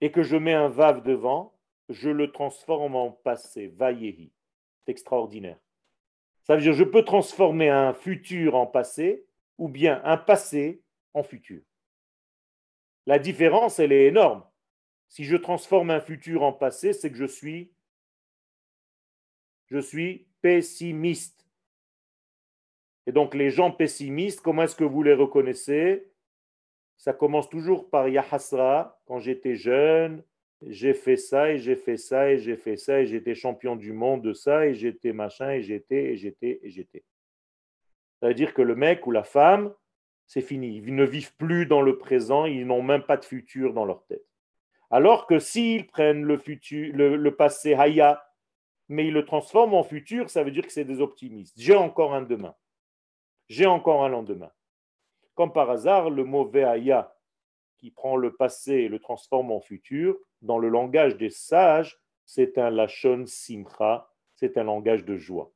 et 0.00 0.10
que 0.10 0.22
je 0.22 0.36
mets 0.36 0.54
un 0.54 0.68
vav 0.68 1.02
devant, 1.02 1.54
je 1.88 2.10
le 2.10 2.30
transforme 2.30 2.94
en 2.94 3.10
passé, 3.10 3.68
vayehi. 3.68 4.32
C'est 4.84 4.92
extraordinaire. 4.92 5.58
Ça 6.44 6.56
veut 6.56 6.62
dire 6.62 6.72
je 6.72 6.84
peux 6.84 7.04
transformer 7.04 7.68
un 7.68 7.92
futur 7.92 8.54
en 8.54 8.66
passé 8.66 9.26
ou 9.58 9.68
bien 9.68 10.00
un 10.04 10.16
passé 10.16 10.82
en 11.14 11.22
futur. 11.22 11.62
La 13.06 13.18
différence, 13.18 13.78
elle 13.78 13.92
est 13.92 14.06
énorme. 14.06 14.44
Si 15.08 15.24
je 15.24 15.36
transforme 15.36 15.90
un 15.90 16.00
futur 16.00 16.42
en 16.42 16.52
passé, 16.52 16.92
c'est 16.92 17.10
que 17.10 17.16
je 17.16 17.24
suis, 17.24 17.72
je 19.66 19.78
suis 19.78 20.26
pessimiste. 20.42 21.46
Et 23.06 23.12
donc 23.12 23.34
les 23.34 23.50
gens 23.50 23.70
pessimistes, 23.70 24.42
comment 24.42 24.64
est-ce 24.64 24.76
que 24.76 24.84
vous 24.84 25.02
les 25.02 25.14
reconnaissez? 25.14 26.06
Ça 26.98 27.12
commence 27.12 27.48
toujours 27.48 27.88
par 27.88 28.08
Yahasra. 28.08 29.00
Quand 29.06 29.20
j'étais 29.20 29.54
jeune, 29.54 30.22
j'ai 30.66 30.94
fait 30.94 31.16
ça 31.16 31.52
et 31.52 31.58
j'ai 31.58 31.76
fait 31.76 31.96
ça 31.96 32.30
et 32.30 32.38
j'ai 32.38 32.56
fait 32.56 32.76
ça 32.76 33.00
et 33.00 33.06
j'étais 33.06 33.36
champion 33.36 33.76
du 33.76 33.92
monde 33.92 34.22
de 34.22 34.32
ça 34.32 34.66
et 34.66 34.74
j'étais 34.74 35.12
machin 35.12 35.50
et 35.50 35.62
j'étais 35.62 36.12
et 36.12 36.16
j'étais 36.16 36.60
et 36.62 36.70
j'étais. 36.70 37.04
Ça 38.20 38.26
veut 38.26 38.34
dire 38.34 38.52
que 38.52 38.62
le 38.62 38.74
mec 38.74 39.06
ou 39.06 39.12
la 39.12 39.22
femme, 39.22 39.72
c'est 40.26 40.40
fini. 40.40 40.76
Ils 40.76 40.94
ne 40.94 41.04
vivent 41.04 41.34
plus 41.36 41.66
dans 41.66 41.82
le 41.82 41.98
présent, 41.98 42.44
ils 42.44 42.66
n'ont 42.66 42.82
même 42.82 43.04
pas 43.04 43.16
de 43.16 43.24
futur 43.24 43.72
dans 43.72 43.84
leur 43.84 44.04
tête. 44.06 44.26
Alors 44.90 45.26
que 45.26 45.38
s'ils 45.38 45.86
prennent 45.86 46.24
le, 46.24 46.36
futur, 46.36 46.92
le, 46.94 47.30
passé 47.30 47.74
haya, 47.74 48.24
mais 48.88 49.06
ils 49.06 49.12
le 49.12 49.24
transforment 49.24 49.74
en 49.74 49.84
futur, 49.84 50.30
ça 50.30 50.42
veut 50.42 50.50
dire 50.50 50.66
que 50.66 50.72
c'est 50.72 50.84
des 50.84 51.00
optimistes. 51.00 51.54
J'ai 51.58 51.76
encore 51.76 52.14
un 52.14 52.22
demain. 52.22 52.54
J'ai 53.48 53.66
encore 53.66 54.04
un 54.04 54.08
lendemain. 54.08 54.50
Comme 55.38 55.52
par 55.52 55.70
hasard, 55.70 56.10
le 56.10 56.24
mauvais 56.24 56.64
haya 56.64 57.14
qui 57.76 57.92
prend 57.92 58.16
le 58.16 58.34
passé 58.34 58.72
et 58.72 58.88
le 58.88 58.98
transforme 58.98 59.52
en 59.52 59.60
futur, 59.60 60.18
dans 60.42 60.58
le 60.58 60.68
langage 60.68 61.16
des 61.16 61.30
sages, 61.30 61.96
c'est 62.24 62.58
un 62.58 62.70
lachon 62.70 63.22
simcha, 63.24 64.10
c'est 64.34 64.58
un 64.58 64.64
langage 64.64 65.04
de 65.04 65.16
joie. 65.16 65.52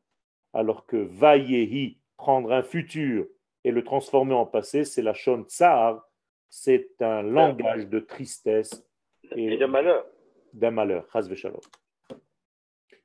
Alors 0.52 0.86
que 0.86 0.96
vayehi, 0.96 1.98
prendre 2.16 2.52
un 2.52 2.62
futur 2.62 3.26
et 3.64 3.72
le 3.72 3.82
transformer 3.82 4.34
en 4.34 4.46
passé, 4.46 4.84
c'est 4.84 5.02
lachon 5.02 5.42
tsar, 5.48 6.08
c'est 6.48 7.02
un 7.02 7.22
langage 7.22 7.88
de 7.88 7.98
tristesse 7.98 8.86
et, 9.34 9.56
d'un 9.56 9.66
malheur. 9.66 10.06
D'un 10.52 10.70
malheur, 10.70 11.08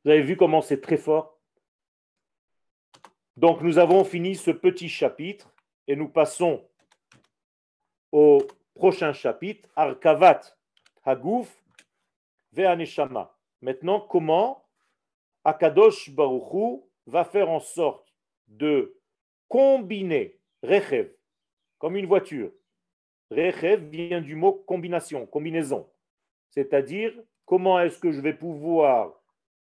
Vous 0.06 0.12
avez 0.12 0.22
vu 0.22 0.38
comment 0.38 0.62
c'est 0.62 0.82
très 0.82 0.98
fort? 0.98 1.40
Donc 3.36 3.64
nous 3.64 3.80
avons 3.80 4.04
fini 4.04 4.36
ce 4.36 4.52
petit 4.52 4.90
chapitre 4.90 5.52
et 5.88 5.96
nous 5.96 6.10
passons 6.10 6.68
au 8.12 8.46
prochain 8.76 9.14
chapitre, 9.14 9.70
Arkavat 9.76 10.42
Hagouf 11.04 11.64
Ve'aneshama. 12.52 13.34
Maintenant, 13.62 14.02
comment 14.02 14.66
Akadosh 15.44 16.10
Baruchu 16.10 16.82
va 17.06 17.24
faire 17.24 17.50
en 17.50 17.60
sorte 17.60 18.14
de 18.48 19.00
combiner 19.48 20.40
Rechev 20.62 21.12
comme 21.78 21.96
une 21.96 22.06
voiture? 22.06 22.52
Rechev 23.32 23.90
vient 23.90 24.22
du 24.22 24.36
mot 24.36 24.54
combination, 24.54 25.26
combinaison. 25.26 25.90
C'est-à-dire, 26.50 27.14
comment 27.46 27.80
est-ce 27.80 28.00
que 28.00 28.12
je 28.12 28.22
vais 28.22 28.34
pouvoir 28.34 29.14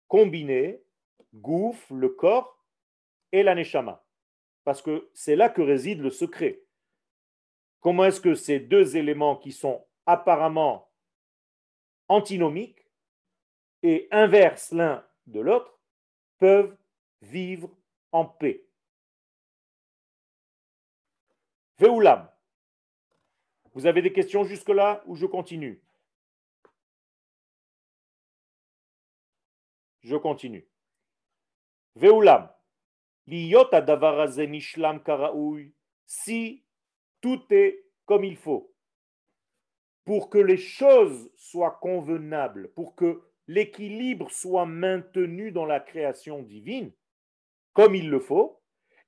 combiner 0.08 0.82
Gouf, 1.34 1.90
le 1.90 2.10
corps, 2.10 2.58
et 3.32 3.44
l'aneshama 3.44 4.05
Parce 4.66 4.82
que 4.82 5.10
c'est 5.14 5.36
là 5.36 5.48
que 5.48 5.62
réside 5.62 6.02
le 6.02 6.10
secret. 6.10 6.64
Comment 7.80 8.06
est-ce 8.06 8.20
que 8.20 8.34
ces 8.34 8.60
deux 8.60 8.98
éléments 8.98 9.38
qui 9.38 9.52
sont 9.52 9.86
apparemment 10.08 10.92
antinomiques 12.08 12.86
et 13.84 14.08
inverses 14.12 14.72
l'un 14.72 15.08
de 15.28 15.40
l'autre 15.40 15.80
peuvent 16.40 16.76
vivre 17.22 17.70
en 18.12 18.26
paix 18.26 18.66
Veoulam. 21.78 22.30
Vous 23.74 23.86
avez 23.86 24.02
des 24.02 24.14
questions 24.14 24.46
jusque-là 24.46 25.04
ou 25.06 25.16
je 25.16 25.26
continue? 25.26 25.84
Je 30.02 30.16
continue. 30.16 30.68
Si 36.06 36.64
tout 37.22 37.42
est 37.50 37.86
comme 38.06 38.24
il 38.24 38.38
faut, 38.38 38.72
pour 40.04 40.30
que 40.30 40.38
les 40.38 40.58
choses 40.58 41.32
soient 41.36 41.80
convenables, 41.82 42.72
pour 42.74 42.96
que 42.96 43.24
l'équilibre 43.48 44.30
soit 44.32 44.66
maintenu 44.66 45.52
dans 45.52 45.66
la 45.66 45.80
création 45.80 46.44
divine, 46.44 46.92
comme 47.74 47.96
il 47.96 48.10
le 48.10 48.20
faut, 48.20 48.62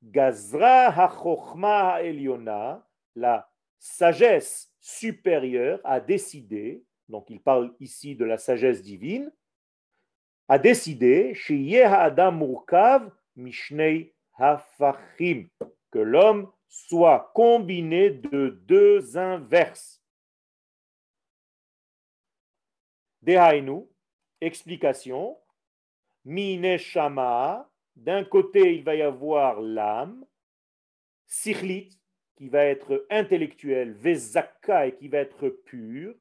Gazra 0.03 0.87
ha 0.87 2.03
Eliona, 2.03 2.87
la 3.15 3.49
sagesse 3.77 4.73
supérieure, 4.79 5.79
a 5.83 5.99
décidé, 5.99 6.83
donc 7.07 7.29
il 7.29 7.41
parle 7.41 7.73
ici 7.79 8.15
de 8.15 8.25
la 8.25 8.37
sagesse 8.37 8.81
divine, 8.81 9.31
a 10.47 10.57
décidé 10.57 11.33
chez 11.33 11.83
Adam 11.83 12.31
Murkav 12.31 13.11
Mishnei 13.37 14.13
Hafachim 14.37 15.47
que 15.91 15.99
l'homme 15.99 16.51
soit 16.67 17.31
combiné 17.33 18.09
de 18.09 18.49
deux 18.67 19.17
inverses. 19.17 20.03
Dehainu, 23.21 23.87
explication, 24.41 25.37
Mine 26.25 26.77
Shama, 26.77 27.69
d'un 27.95 28.23
côté 28.23 28.75
il 28.75 28.83
va 28.83 28.95
y 28.95 29.01
avoir 29.01 29.61
l'âme, 29.61 30.25
Sichlit, 31.25 31.97
qui 32.35 32.47
va 32.49 32.65
être 32.65 33.05
intellectuel, 33.09 33.93
Vezaka, 33.93 34.87
et 34.87 34.95
qui 34.95 35.07
va 35.07 35.19
être 35.19 35.49
pur, 35.49 36.13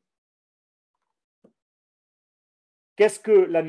Qu'est-ce 2.97 3.21
que 3.21 3.31
la 3.31 3.63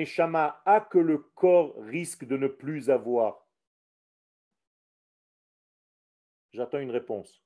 a 0.65 0.81
que 0.81 0.97
le 0.97 1.17
corps 1.17 1.75
risque 1.79 2.25
de 2.25 2.37
ne 2.37 2.47
plus 2.47 2.89
avoir? 2.89 3.45
J'attends 6.53 6.79
une 6.79 6.91
réponse. 6.91 7.43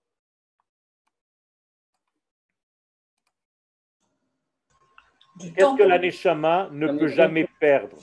Qu'est-ce 5.39 5.75
que 5.75 5.83
l'aneshama 5.83 6.69
ne 6.71 6.87
peut 6.99 7.07
jamais 7.07 7.47
perdre? 7.59 7.97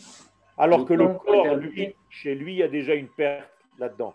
Alors 0.57 0.85
que 0.85 0.95
le 0.95 1.15
corps, 1.15 1.55
lui, 1.55 1.95
chez 2.11 2.35
lui, 2.35 2.55
il 2.55 2.59
y 2.59 2.63
a 2.65 2.69
déjà 2.69 2.95
une 2.95 3.09
perte 3.09 3.49
là-dedans. 3.79 4.13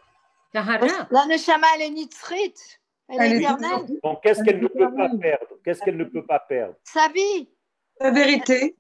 L'aneshama, 0.54 1.68
elle 1.76 1.84
est 1.84 1.90
nitrite. 1.90 2.82
Elle, 3.08 3.34
est 3.34 3.38
éternelle. 3.38 4.00
Donc, 4.04 4.22
qu'est-ce 4.24 4.44
qu'elle 4.44 4.60
ne 4.60 4.68
peut 4.68 4.94
pas 4.94 5.10
perdre? 5.10 5.48
Qu'est-ce 5.64 5.82
qu'elle 5.84 5.98
ne 5.98 6.04
peut 6.04 6.26
pas 6.26 6.40
perdre? 6.40 6.76
Sa 6.84 7.08
vie. 7.10 7.50
La 8.00 8.12
vérité. 8.12 8.76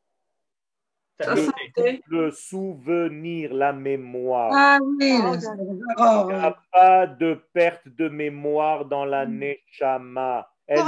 Le 1.19 2.31
souvenir, 2.31 3.53
la 3.53 3.73
mémoire. 3.73 4.51
Ah 4.53 4.79
oui. 4.81 5.11
Il 5.11 6.27
n'y 6.27 6.33
a 6.33 6.57
pas 6.71 7.07
de 7.07 7.41
perte 7.53 7.87
de 7.87 8.09
mémoire 8.09 8.85
dans 8.85 9.05
la 9.05 9.25
neshama. 9.25 10.49
Elle 10.67 10.81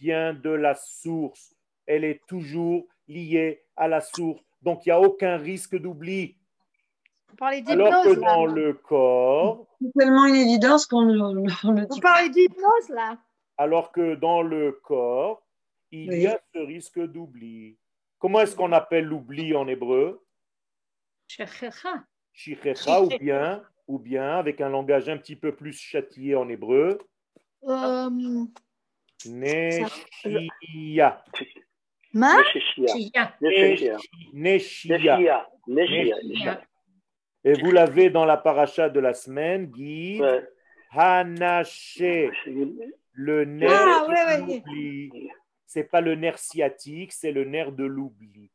vient 0.00 0.34
de 0.34 0.50
la 0.50 0.74
source. 0.74 1.54
Elle 1.86 2.04
est 2.04 2.24
toujours 2.26 2.86
liée 3.08 3.64
à 3.76 3.88
la 3.88 4.00
source. 4.00 4.42
Donc, 4.62 4.86
il 4.86 4.88
n'y 4.90 4.92
a 4.92 5.00
aucun 5.00 5.36
risque 5.36 5.76
d'oubli. 5.76 6.36
Alors 7.40 8.02
que 8.04 8.14
dans 8.14 8.46
le 8.46 8.72
corps. 8.72 9.66
C'est 9.80 9.92
tellement 9.98 10.24
une 10.24 10.36
évidence 10.36 10.86
qu'on 10.86 11.02
ne 11.02 11.86
Vous 11.88 12.00
parlez 12.00 12.30
d'hypnose, 12.30 12.88
là. 12.88 13.18
Alors 13.58 13.92
que 13.92 14.14
dans 14.14 14.42
le 14.42 14.72
corps, 14.72 15.42
il 15.90 16.14
y 16.14 16.26
a 16.26 16.38
ce 16.54 16.58
risque 16.58 17.00
d'oubli. 17.00 17.76
Comment 18.18 18.40
est-ce 18.40 18.56
qu'on 18.56 18.72
appelle 18.72 19.04
l'oubli 19.04 19.54
en 19.54 19.68
hébreu? 19.68 20.24
Shichecha. 22.32 23.02
ou 23.02 23.08
bien, 23.18 23.62
ou 23.88 23.98
bien, 23.98 24.38
avec 24.38 24.60
un 24.60 24.68
langage 24.68 25.08
un 25.08 25.16
petit 25.16 25.36
peu 25.36 25.54
plus 25.54 25.72
châtié 25.72 26.34
en 26.34 26.48
hébreu. 26.48 26.98
Neshia. 29.26 31.24
Ma? 32.12 32.36
Neshia. 34.32 35.10
Et 37.44 37.52
vous 37.52 37.70
l'avez 37.70 38.10
dans 38.10 38.24
la 38.24 38.36
paracha 38.36 38.88
de 38.88 39.00
la 39.00 39.14
semaine, 39.14 39.66
Guy. 39.66 40.20
Hanaché. 40.90 42.30
Le 43.12 43.44
nerf 43.44 43.72
ah, 43.72 44.06
ouais, 44.08 44.24
ouais 44.46 44.62
c'est 45.66 45.84
pas 45.84 46.00
le 46.00 46.14
nerf 46.14 46.38
sciatique, 46.38 47.12
c'est 47.12 47.32
le 47.32 47.44
nerf 47.44 47.72
de 47.72 47.84
l'oubli. 47.84 48.50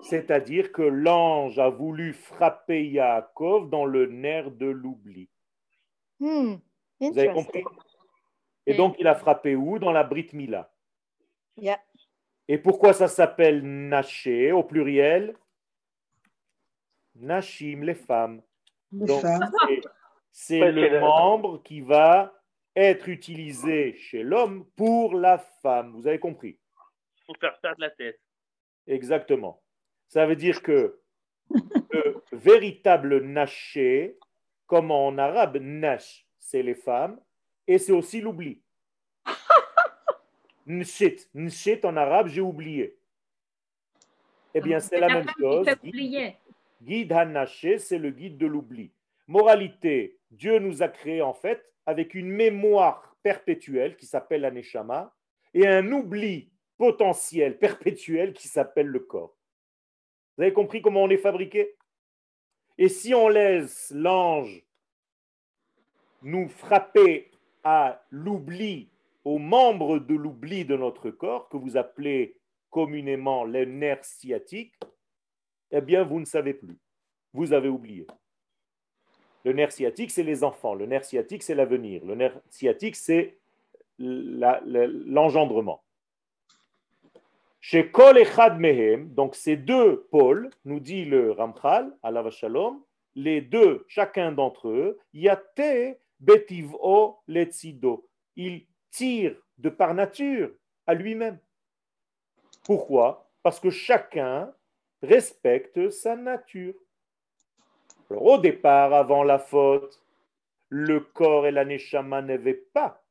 C'est-à-dire 0.00 0.70
que 0.72 0.82
l'ange 0.82 1.58
a 1.58 1.68
voulu 1.70 2.12
frapper 2.12 2.86
Yaakov 2.86 3.68
dans 3.68 3.84
le 3.84 4.06
nerf 4.06 4.50
de 4.50 4.66
l'oubli. 4.66 5.28
Hmm, 6.20 6.56
Vous 7.00 7.18
avez 7.18 7.32
compris? 7.32 7.64
Et 8.66 8.74
donc, 8.74 8.96
il 8.98 9.06
a 9.06 9.14
frappé 9.14 9.56
où? 9.56 9.78
Dans 9.78 9.92
la 9.92 10.04
Brit 10.04 10.28
Mila. 10.34 10.70
Et 12.46 12.58
pourquoi 12.58 12.92
ça 12.92 13.08
s'appelle 13.08 13.62
Naché 13.62 14.52
au 14.52 14.62
pluriel? 14.62 15.36
Nashim, 17.16 17.82
les 17.82 17.94
femmes. 17.94 18.42
C'est 20.30 20.70
le 20.70 21.00
membre 21.00 21.62
qui 21.62 21.80
va 21.80 22.37
être 22.78 23.08
utilisé 23.08 23.94
chez 23.96 24.22
l'homme 24.22 24.64
pour 24.76 25.14
la 25.16 25.38
femme. 25.38 25.92
Vous 25.96 26.06
avez 26.06 26.20
compris? 26.20 26.58
Pour 27.26 27.36
faire 27.38 27.58
perdre 27.60 27.80
la 27.80 27.90
tête. 27.90 28.20
Exactement. 28.86 29.60
Ça 30.06 30.26
veut 30.26 30.36
dire 30.36 30.62
que 30.62 31.00
le 31.50 32.22
véritable 32.30 33.20
naché, 33.22 34.16
comme 34.66 34.92
en 34.92 35.18
arabe, 35.18 35.56
nash, 35.56 36.24
c'est 36.38 36.62
les 36.62 36.76
femmes, 36.76 37.20
et 37.66 37.78
c'est 37.78 37.92
aussi 37.92 38.20
l'oubli. 38.20 38.62
Nshit, 40.66 41.28
nshit 41.34 41.84
en 41.84 41.96
arabe, 41.96 42.28
j'ai 42.28 42.42
oublié. 42.42 42.96
Eh 44.54 44.60
bien, 44.60 44.78
c'est 44.80 45.00
la 45.00 45.08
même 45.08 45.26
chose. 45.38 45.66
Guide 46.82 47.12
naché, 47.12 47.78
c'est 47.78 47.98
le 47.98 48.10
guide 48.10 48.38
de 48.38 48.46
l'oubli. 48.46 48.92
Moralité, 49.26 50.17
Dieu 50.30 50.58
nous 50.58 50.82
a 50.82 50.88
créés 50.88 51.22
en 51.22 51.34
fait 51.34 51.64
avec 51.86 52.14
une 52.14 52.28
mémoire 52.28 53.16
perpétuelle 53.22 53.96
qui 53.96 54.06
s'appelle 54.06 54.42
la 54.42 54.50
neshama 54.50 55.14
et 55.54 55.66
un 55.66 55.90
oubli 55.92 56.50
potentiel 56.76 57.58
perpétuel 57.58 58.32
qui 58.32 58.48
s'appelle 58.48 58.86
le 58.86 59.00
corps. 59.00 59.36
Vous 60.36 60.42
avez 60.42 60.52
compris 60.52 60.82
comment 60.82 61.02
on 61.02 61.10
est 61.10 61.16
fabriqué? 61.16 61.74
Et 62.76 62.88
si 62.88 63.14
on 63.14 63.28
laisse 63.28 63.90
l'ange 63.94 64.64
nous 66.22 66.48
frapper 66.48 67.30
à 67.64 68.04
l'oubli, 68.10 68.88
aux 69.24 69.38
membres 69.38 69.98
de 69.98 70.14
l'oubli 70.14 70.64
de 70.64 70.76
notre 70.76 71.10
corps, 71.10 71.48
que 71.48 71.56
vous 71.56 71.76
appelez 71.76 72.36
communément 72.70 73.44
les 73.44 73.66
nerfs 73.66 74.04
sciatiques, 74.04 74.78
eh 75.70 75.80
bien, 75.80 76.04
vous 76.04 76.20
ne 76.20 76.24
savez 76.24 76.54
plus. 76.54 76.78
Vous 77.32 77.52
avez 77.52 77.68
oublié. 77.68 78.06
Le 79.44 79.52
nerf 79.52 79.72
sciatique, 79.72 80.10
c'est 80.10 80.22
les 80.22 80.44
enfants. 80.44 80.74
Le 80.74 80.86
nerf 80.86 81.04
sciatique, 81.04 81.42
c'est 81.42 81.54
l'avenir. 81.54 82.04
Le 82.04 82.14
nerf 82.14 82.38
sciatique, 82.48 82.96
c'est 82.96 83.38
l'engendrement. 83.98 85.82
Chez 87.60 87.90
Kol 87.90 88.18
Echad 88.18 88.58
Mehem, 88.58 89.12
donc 89.14 89.34
ces 89.34 89.56
deux 89.56 90.06
pôles, 90.10 90.50
nous 90.64 90.80
dit 90.80 91.04
le 91.04 91.32
Ramchal, 91.32 91.92
Allah 92.02 92.30
Shalom, 92.30 92.82
les 93.14 93.40
deux, 93.40 93.84
chacun 93.88 94.32
d'entre 94.32 94.68
eux, 94.68 94.98
Yate 95.12 95.98
Betiv'o 96.20 97.18
Letzido. 97.26 98.08
Il 98.36 98.64
tire 98.90 99.34
de 99.58 99.68
par 99.68 99.94
nature 99.94 100.50
à 100.86 100.94
lui-même. 100.94 101.38
Pourquoi? 102.64 103.28
Parce 103.42 103.58
que 103.58 103.70
chacun 103.70 104.52
respecte 105.02 105.90
sa 105.90 106.16
nature 106.16 106.74
au 108.10 108.38
départ, 108.38 108.92
avant 108.92 109.22
la 109.22 109.38
faute, 109.38 110.02
le 110.68 111.00
corps 111.00 111.46
et 111.46 111.50
la 111.50 111.64
n'avaient 111.64 112.64
pas 112.72 113.02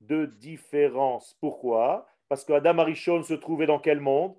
de 0.00 0.26
différence. 0.26 1.36
Pourquoi? 1.40 2.06
Parce 2.28 2.44
que 2.44 2.52
Adam 2.52 2.78
Arishon 2.78 3.22
se 3.22 3.34
trouvait 3.34 3.66
dans 3.66 3.78
quel 3.78 4.00
monde? 4.00 4.34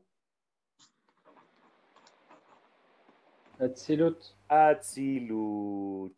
Atzilut. 3.59 4.35
Atzilut. 4.49 6.11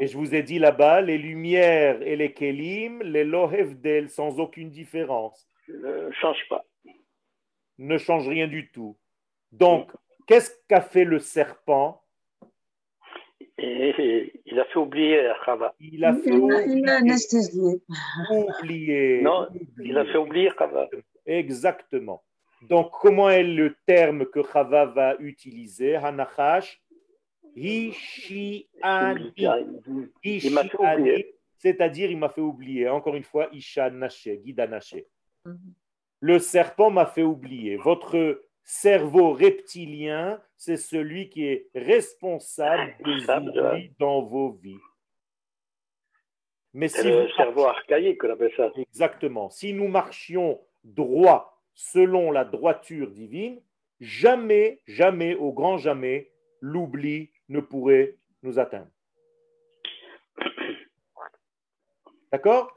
Et 0.00 0.06
je 0.06 0.16
vous 0.16 0.34
ai 0.34 0.42
dit 0.42 0.58
là-bas, 0.58 1.00
les 1.00 1.18
lumières 1.18 2.02
et 2.02 2.16
les 2.16 2.32
kelim, 2.32 3.02
les 3.02 3.24
lohevdel, 3.24 4.10
sans 4.10 4.40
aucune 4.40 4.70
différence. 4.70 5.48
Ne 5.68 6.10
change 6.12 6.48
pas. 6.48 6.64
Ne 7.78 7.98
change 7.98 8.28
rien 8.28 8.48
du 8.48 8.70
tout. 8.70 8.96
Donc, 9.50 9.92
qu'est-ce 10.26 10.50
qu'a 10.68 10.80
fait 10.80 11.04
le 11.04 11.18
serpent? 11.18 12.01
Et 13.62 14.42
il 14.46 14.58
a 14.58 14.64
fait 14.66 14.78
oublier 14.78 15.32
Chava. 15.44 15.74
Il 15.80 16.04
a 16.04 16.12
fait 16.14 16.32
oublier. 18.30 19.22
Non, 19.22 19.46
il 19.82 19.96
a 19.96 20.04
fait 20.04 20.18
oublier 20.18 20.50
Chava. 20.58 20.88
Exactement. 21.24 22.22
Donc, 22.68 22.90
comment 23.00 23.30
est 23.30 23.42
le 23.42 23.74
terme 23.86 24.26
que 24.26 24.42
Chava 24.42 24.86
va 24.86 25.16
utiliser? 25.18 25.96
Hanachash? 25.96 26.80
Hishiani. 27.54 29.34
C'est-à-dire, 31.58 32.10
il 32.10 32.18
m'a 32.18 32.28
fait 32.28 32.40
oublier. 32.40 32.88
Encore 32.88 33.14
une 33.14 33.22
fois, 33.22 33.48
Isha 33.52 33.90
Naché, 33.90 34.38
Guida 34.38 34.66
Naché. 34.66 35.06
Mhm. 35.44 35.74
Le 36.20 36.38
serpent 36.38 36.90
m'a 36.90 37.06
fait 37.06 37.22
oublier. 37.22 37.76
Votre 37.76 38.42
cerveau 38.64 39.32
reptilien, 39.32 40.40
c'est 40.56 40.76
celui 40.76 41.28
qui 41.28 41.46
est 41.46 41.68
responsable 41.74 42.96
des 43.04 43.28
oublis 43.30 43.92
dans 43.98 44.22
vos 44.22 44.52
vies. 44.52 44.78
Mais 46.74 46.88
si 46.88 47.02
le 47.02 47.28
cerveau 47.36 47.66
archaïque, 47.66 48.24
on 48.24 48.30
appelle 48.30 48.52
ça. 48.56 48.70
Exactement. 48.76 49.50
Si 49.50 49.74
nous 49.74 49.88
marchions 49.88 50.60
droit 50.84 51.62
selon 51.74 52.30
la 52.30 52.44
droiture 52.44 53.10
divine, 53.10 53.60
jamais, 54.00 54.80
jamais, 54.86 55.34
au 55.34 55.52
grand 55.52 55.76
jamais, 55.76 56.32
l'oubli 56.60 57.30
ne 57.48 57.60
pourrait 57.60 58.16
nous 58.42 58.58
atteindre. 58.58 58.88
D'accord? 62.30 62.72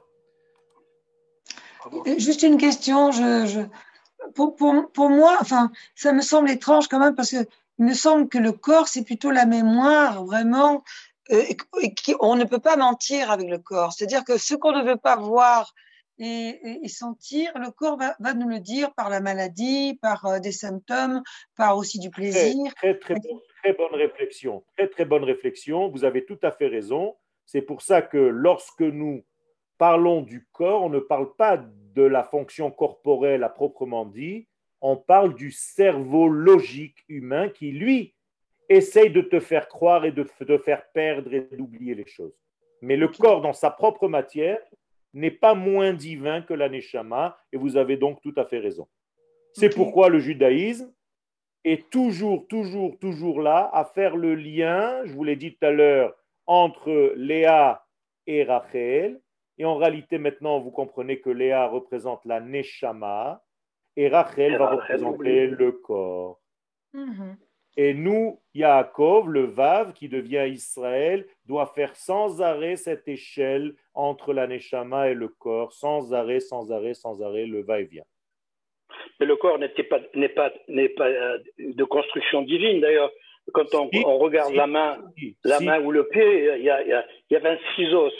Juste 2.18 2.42
une 2.42 2.58
question, 2.58 3.12
je, 3.12 3.66
pour, 4.36 4.92
pour, 4.92 5.10
moi, 5.10 5.36
enfin, 5.40 5.72
ça 5.94 6.12
me 6.12 6.20
semble 6.20 6.50
étrange 6.50 6.88
quand 6.88 6.98
même 6.98 7.14
parce 7.14 7.30
que 7.30 7.46
il 7.78 7.84
me 7.84 7.94
semble 7.94 8.28
que 8.28 8.38
le 8.38 8.52
corps, 8.52 8.88
c'est 8.88 9.04
plutôt 9.04 9.30
la 9.30 9.44
mémoire, 9.44 10.24
vraiment, 10.24 10.82
euh, 11.30 11.42
et, 11.82 11.96
on 12.20 12.36
ne 12.36 12.44
peut 12.44 12.58
pas 12.58 12.76
mentir 12.76 13.30
avec 13.30 13.48
le 13.48 13.58
corps. 13.58 13.92
C'est-à-dire 13.92 14.24
que 14.24 14.38
ce 14.38 14.54
qu'on 14.54 14.72
ne 14.72 14.82
veut 14.82 14.96
pas 14.96 15.16
voir 15.16 15.74
et, 16.18 16.88
sentir, 16.88 17.50
le 17.56 17.70
corps 17.70 17.98
va, 17.98 18.16
va, 18.20 18.32
nous 18.32 18.48
le 18.48 18.60
dire 18.60 18.94
par 18.94 19.10
la 19.10 19.20
maladie, 19.20 19.98
par 20.00 20.24
euh, 20.24 20.38
des 20.38 20.52
symptômes, 20.52 21.22
par 21.56 21.76
aussi 21.76 21.98
du 21.98 22.10
plaisir. 22.10 22.72
Très, 22.76 22.98
très, 22.98 23.16
très, 23.62 23.72
bonne 23.74 23.94
réflexion. 23.94 24.64
Très, 24.76 24.88
très 24.88 25.04
bonne 25.04 25.24
réflexion. 25.24 25.88
Vous 25.90 26.04
avez 26.04 26.24
tout 26.24 26.38
à 26.42 26.52
fait 26.52 26.68
raison. 26.68 27.16
C'est 27.44 27.62
pour 27.62 27.82
ça 27.82 28.00
que 28.00 28.16
lorsque 28.16 28.80
nous 28.80 29.24
parlons 29.78 30.22
du 30.22 30.46
corps, 30.52 30.82
on 30.82 30.90
ne 30.90 30.98
parle 30.98 31.34
pas 31.36 31.56
de 31.94 32.02
la 32.02 32.24
fonction 32.24 32.70
corporelle 32.70 33.44
à 33.44 33.48
proprement 33.48 34.04
dit, 34.04 34.46
On 34.80 34.96
parle 34.96 35.34
du 35.34 35.50
cerveau 35.50 36.28
logique 36.28 37.04
humain 37.08 37.48
qui, 37.48 37.72
lui, 37.72 38.14
essaye 38.68 39.10
de 39.10 39.20
te 39.20 39.40
faire 39.40 39.68
croire 39.68 40.04
et 40.04 40.12
de 40.12 40.24
te 40.24 40.58
faire 40.58 40.90
perdre 40.92 41.32
et 41.32 41.48
d'oublier 41.52 41.94
les 41.94 42.06
choses. 42.06 42.36
Mais 42.82 42.96
le 42.96 43.08
corps, 43.08 43.40
dans 43.40 43.52
sa 43.52 43.70
propre 43.70 44.08
matière, 44.08 44.60
n'est 45.14 45.30
pas 45.30 45.54
moins 45.54 45.94
divin 45.94 46.42
que 46.42 46.52
la 46.52 46.68
Neshama, 46.68 47.38
et 47.52 47.56
vous 47.56 47.76
avez 47.76 47.96
donc 47.96 48.20
tout 48.20 48.34
à 48.36 48.44
fait 48.44 48.58
raison. 48.58 48.86
C'est 49.54 49.74
pourquoi 49.74 50.10
le 50.10 50.18
judaïsme 50.18 50.92
est 51.64 51.88
toujours, 51.88 52.46
toujours, 52.46 52.98
toujours 52.98 53.40
là 53.40 53.70
à 53.72 53.84
faire 53.84 54.16
le 54.16 54.34
lien, 54.34 55.04
je 55.04 55.12
vous 55.12 55.24
l'ai 55.24 55.36
dit 55.36 55.56
tout 55.56 55.66
à 55.66 55.70
l'heure, 55.70 56.14
entre 56.46 57.14
Léa 57.16 57.86
et 58.26 58.44
Rachel. 58.44 59.20
Et 59.58 59.64
en 59.64 59.76
réalité, 59.76 60.18
maintenant, 60.18 60.60
vous 60.60 60.70
comprenez 60.70 61.20
que 61.20 61.30
Léa 61.30 61.66
représente 61.66 62.24
la 62.24 62.40
Neshama 62.40 63.42
et 63.96 64.08
Rachel 64.08 64.56
va 64.58 64.70
représenter 64.70 65.46
le 65.46 65.72
corps. 65.72 66.40
Mhm. 66.92 67.36
Et 67.78 67.92
nous, 67.92 68.40
Yaakov, 68.54 69.28
le 69.28 69.44
Vav, 69.44 69.92
qui 69.92 70.08
devient 70.08 70.46
Israël, 70.50 71.26
doit 71.44 71.66
faire 71.74 71.94
sans 71.94 72.40
arrêt 72.40 72.76
cette 72.76 73.06
échelle 73.06 73.74
entre 73.92 74.32
la 74.32 74.46
Neshama 74.46 75.10
et 75.10 75.14
le 75.14 75.28
corps, 75.28 75.72
sans 75.72 76.14
arrêt, 76.14 76.40
sans 76.40 76.72
arrêt, 76.72 76.94
sans 76.94 77.22
arrêt, 77.22 77.44
le 77.44 77.62
va-et-vient. 77.62 78.04
Mais 79.20 79.26
le 79.26 79.36
corps 79.36 79.58
n'était 79.58 79.84
pas, 79.84 80.00
n'est 80.14 80.30
pas, 80.30 80.52
n'est 80.68 80.88
pas 80.88 81.08
euh, 81.08 81.38
de 81.58 81.84
construction 81.84 82.42
divine 82.42 82.80
d'ailleurs. 82.80 83.12
Quand 83.52 83.74
on, 83.74 83.88
on 84.04 84.18
regarde 84.18 84.54
la 84.54 84.66
main, 84.66 84.98
la 85.44 85.60
main 85.60 85.80
ou 85.80 85.92
le 85.92 86.08
pied, 86.08 86.56
il 86.56 86.64
y, 86.64 86.70
a, 86.70 86.82
il 86.82 87.04
y 87.30 87.36
a 87.36 87.38
26 87.38 87.94
os. 87.94 88.12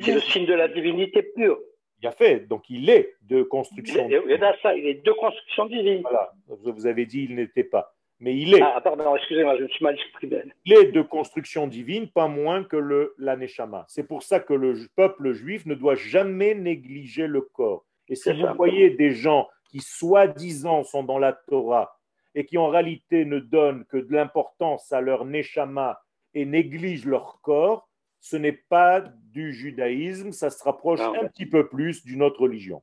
C'est 0.00 0.14
le 0.14 0.20
signe 0.20 0.46
de 0.46 0.54
la 0.54 0.68
divinité 0.68 1.22
pure. 1.22 1.58
Il 2.00 2.06
a 2.06 2.12
fait, 2.12 2.46
donc 2.46 2.70
il 2.70 2.88
est 2.90 3.14
de 3.22 3.42
construction. 3.42 4.08
Il 4.08 4.32
est, 4.32 4.40
ça, 4.62 4.74
il 4.74 4.86
est 4.86 5.04
de 5.04 5.12
construction 5.12 5.66
divine. 5.66 6.02
Voilà, 6.02 6.32
vous 6.46 6.86
avez 6.86 7.06
dit 7.06 7.26
il 7.28 7.34
n'était 7.34 7.64
pas 7.64 7.92
mais 8.20 8.36
il 8.36 8.54
est. 8.54 8.62
Ah, 8.62 8.80
pardon, 8.80 9.14
excusez-moi, 9.16 9.56
je 9.56 9.62
me 9.64 9.68
suis 9.68 9.84
mal 9.84 9.94
exprimé. 9.94 10.42
Il 10.64 10.72
est 10.72 10.92
de 10.92 11.02
construction 11.02 11.66
divine, 11.66 12.08
pas 12.08 12.26
moins 12.26 12.64
que 12.64 12.76
le 12.76 13.14
l'aneshama. 13.18 13.84
C'est 13.88 14.06
pour 14.06 14.22
ça 14.22 14.40
que 14.40 14.54
le 14.54 14.74
peuple 14.96 15.32
juif 15.32 15.66
ne 15.66 15.74
doit 15.74 15.94
jamais 15.94 16.54
négliger 16.54 17.26
le 17.26 17.42
corps. 17.42 17.84
Et 18.08 18.16
si 18.16 18.32
vous 18.32 18.46
voyez 18.56 18.90
des 18.90 19.12
gens 19.12 19.48
qui 19.70 19.80
soi-disant 19.80 20.82
sont 20.82 21.04
dans 21.04 21.18
la 21.18 21.32
Torah 21.32 21.96
et 22.34 22.44
qui 22.44 22.58
en 22.58 22.68
réalité 22.68 23.24
ne 23.24 23.38
donnent 23.38 23.84
que 23.84 23.98
de 23.98 24.12
l'importance 24.12 24.92
à 24.92 25.00
leur 25.00 25.24
neshama 25.24 26.00
et 26.34 26.44
négligent 26.44 27.06
leur 27.06 27.40
corps, 27.42 27.87
ce 28.20 28.36
n'est 28.36 28.52
pas 28.52 29.00
du 29.00 29.52
judaïsme, 29.52 30.32
ça 30.32 30.50
se 30.50 30.62
rapproche 30.62 31.00
un 31.00 31.26
petit 31.28 31.46
peu 31.46 31.68
plus 31.68 32.04
d'une 32.04 32.22
autre 32.22 32.40
religion. 32.40 32.82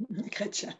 Chrétien. 0.30 0.70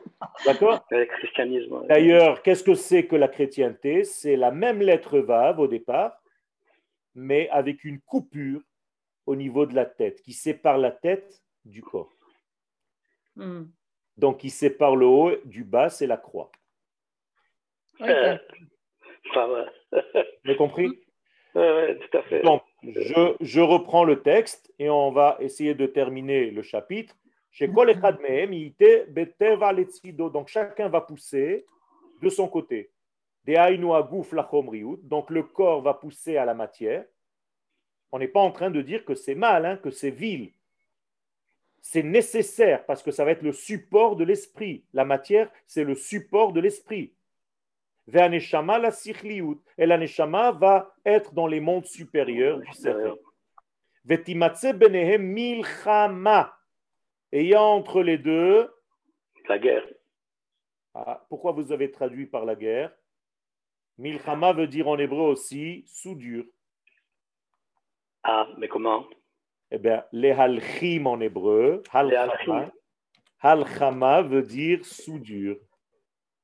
D'accord 0.44 0.86
christianisme. 0.88 1.86
D'ailleurs, 1.88 2.42
qu'est-ce 2.42 2.62
que 2.62 2.74
c'est 2.74 3.06
que 3.06 3.16
la 3.16 3.28
chrétienté? 3.28 4.04
C'est 4.04 4.36
la 4.36 4.50
même 4.50 4.80
lettre 4.80 5.18
vave 5.18 5.58
au 5.58 5.66
départ, 5.66 6.22
mais 7.14 7.48
avec 7.50 7.84
une 7.84 8.00
coupure 8.00 8.60
au 9.26 9.34
niveau 9.36 9.66
de 9.66 9.74
la 9.74 9.84
tête, 9.84 10.22
qui 10.22 10.32
sépare 10.32 10.78
la 10.78 10.90
tête 10.90 11.42
du 11.64 11.82
corps. 11.82 12.12
Hmm. 13.36 13.64
Donc, 14.16 14.38
qui 14.38 14.50
sépare 14.50 14.96
le 14.96 15.06
haut 15.06 15.36
du 15.44 15.64
bas, 15.64 15.90
c'est 15.90 16.06
la 16.06 16.16
croix. 16.16 16.50
Okay. 18.00 18.36
Vous 19.34 19.40
avez 20.44 20.56
compris? 20.56 20.88
Oui, 21.54 21.98
tout 21.98 22.18
à 22.18 22.22
fait. 22.22 22.42
Donc, 22.42 22.62
je, 22.82 23.34
je 23.40 23.60
reprends 23.60 24.04
le 24.04 24.22
texte 24.22 24.72
et 24.78 24.90
on 24.90 25.10
va 25.10 25.36
essayer 25.40 25.74
de 25.74 25.86
terminer 25.86 26.50
le 26.50 26.62
chapitre. 26.62 27.16
Donc 30.32 30.48
chacun 30.48 30.88
va 30.88 31.00
pousser 31.00 31.66
de 32.22 32.28
son 32.28 32.48
côté. 32.48 32.90
Donc 33.46 35.30
le 35.30 35.42
corps 35.42 35.80
va 35.82 35.94
pousser 35.94 36.36
à 36.36 36.44
la 36.44 36.54
matière. 36.54 37.04
On 38.12 38.18
n'est 38.18 38.28
pas 38.28 38.40
en 38.40 38.52
train 38.52 38.70
de 38.70 38.82
dire 38.82 39.04
que 39.04 39.14
c'est 39.14 39.34
mal, 39.34 39.66
hein, 39.66 39.76
que 39.76 39.90
c'est 39.90 40.10
vil. 40.10 40.52
C'est 41.80 42.02
nécessaire 42.02 42.84
parce 42.86 43.02
que 43.02 43.10
ça 43.10 43.24
va 43.24 43.32
être 43.32 43.42
le 43.42 43.52
support 43.52 44.16
de 44.16 44.24
l'esprit. 44.24 44.84
La 44.92 45.04
matière, 45.04 45.50
c'est 45.66 45.84
le 45.84 45.94
support 45.94 46.52
de 46.52 46.60
l'esprit. 46.60 47.14
La 48.12 48.90
Et 49.76 49.86
l'aneshama 49.86 50.52
va 50.52 50.94
être 51.04 51.34
dans 51.34 51.46
les 51.46 51.60
mondes 51.60 51.86
supérieurs 51.86 52.58
du 52.58 52.72
cerveau. 52.72 53.18
milchama. 55.18 56.54
Et 57.30 57.42
il 57.42 57.48
y 57.48 57.54
a 57.54 57.62
entre 57.62 58.02
les 58.02 58.18
deux. 58.18 58.70
La 59.48 59.58
guerre. 59.58 59.86
Ah, 60.94 61.24
pourquoi 61.28 61.52
vous 61.52 61.70
avez 61.72 61.90
traduit 61.90 62.26
par 62.26 62.44
la 62.44 62.54
guerre? 62.54 62.92
Milchama 63.98 64.52
veut 64.52 64.66
dire 64.66 64.88
en 64.88 64.98
hébreu 64.98 65.30
aussi 65.30 65.84
soudure. 65.86 66.44
Ah, 68.22 68.48
mais 68.58 68.68
comment? 68.68 69.06
Eh 69.70 69.78
bien, 69.78 70.04
les 70.12 70.30
halchim 70.30 71.06
en 71.06 71.20
hébreu, 71.20 71.82
halchama, 71.92 72.70
halchama 73.40 74.22
veut 74.22 74.42
dire 74.42 74.84
soudure. 74.84 75.56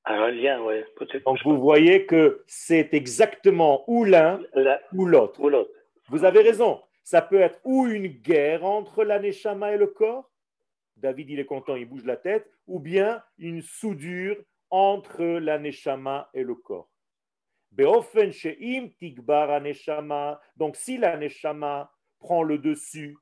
Un 0.07 0.31
lien, 0.31 0.63
oui. 0.63 0.83
Donc 1.25 1.39
vous 1.45 1.59
voyez 1.59 2.07
que 2.07 2.45
c'est 2.47 2.93
exactement 2.93 3.85
ou 3.87 4.05
l'un 4.05 4.41
ou 4.93 5.07
l'autre. 5.07 5.41
Vous 6.09 6.25
avez 6.25 6.41
raison. 6.41 6.83
Ça 7.03 7.23
peut 7.23 7.41
être 7.41 7.61
ou 7.65 7.87
une 7.87 8.09
guerre 8.09 8.65
entre 8.65 9.05
l'aneshama 9.05 9.73
et 9.73 9.77
le 9.77 9.89
corps, 9.89 10.31
David, 10.97 11.31
il 11.31 11.41
est 11.41 11.45
content, 11.45 11.77
il 11.77 11.87
bouge 11.87 12.05
la 12.05 12.17
tête, 12.17 12.51
ou 12.67 12.81
bien 12.81 13.23
une 13.39 13.63
soudure 13.63 14.37
entre 14.71 15.23
la 15.25 15.59
neshama 15.59 16.31
et 16.35 16.43
le 16.43 16.55
corps. 16.55 16.89
Donc, 20.57 20.77
si 20.77 20.97
la 20.97 21.17
neshama 21.17 21.93
prend 22.19 22.43
le 22.43 22.59
dessus, 22.59 23.17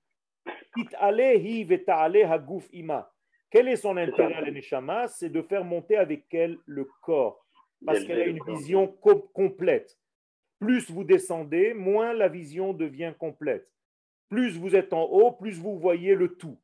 quel 3.52 3.68
est 3.68 3.76
son 3.76 3.98
intérêt 3.98 4.34
à 4.34 4.40
la 4.40 4.50
neshama? 4.50 5.08
C'est 5.08 5.28
de 5.28 5.42
faire 5.42 5.62
monter 5.62 5.98
avec 5.98 6.32
elle 6.32 6.58
le 6.64 6.88
corps, 7.02 7.46
parce 7.84 8.02
qu'elle 8.02 8.22
a 8.22 8.26
une 8.26 8.42
vision 8.46 8.88
complète. 8.88 9.98
Plus 10.58 10.90
vous 10.90 11.04
descendez, 11.04 11.74
moins 11.74 12.14
la 12.14 12.28
vision 12.28 12.72
devient 12.72 13.12
complète. 13.18 13.70
Plus 14.30 14.56
vous 14.56 14.74
êtes 14.74 14.94
en 14.94 15.02
haut, 15.02 15.32
plus 15.32 15.60
vous 15.60 15.78
voyez 15.78 16.14
le 16.14 16.34
tout. 16.34 16.58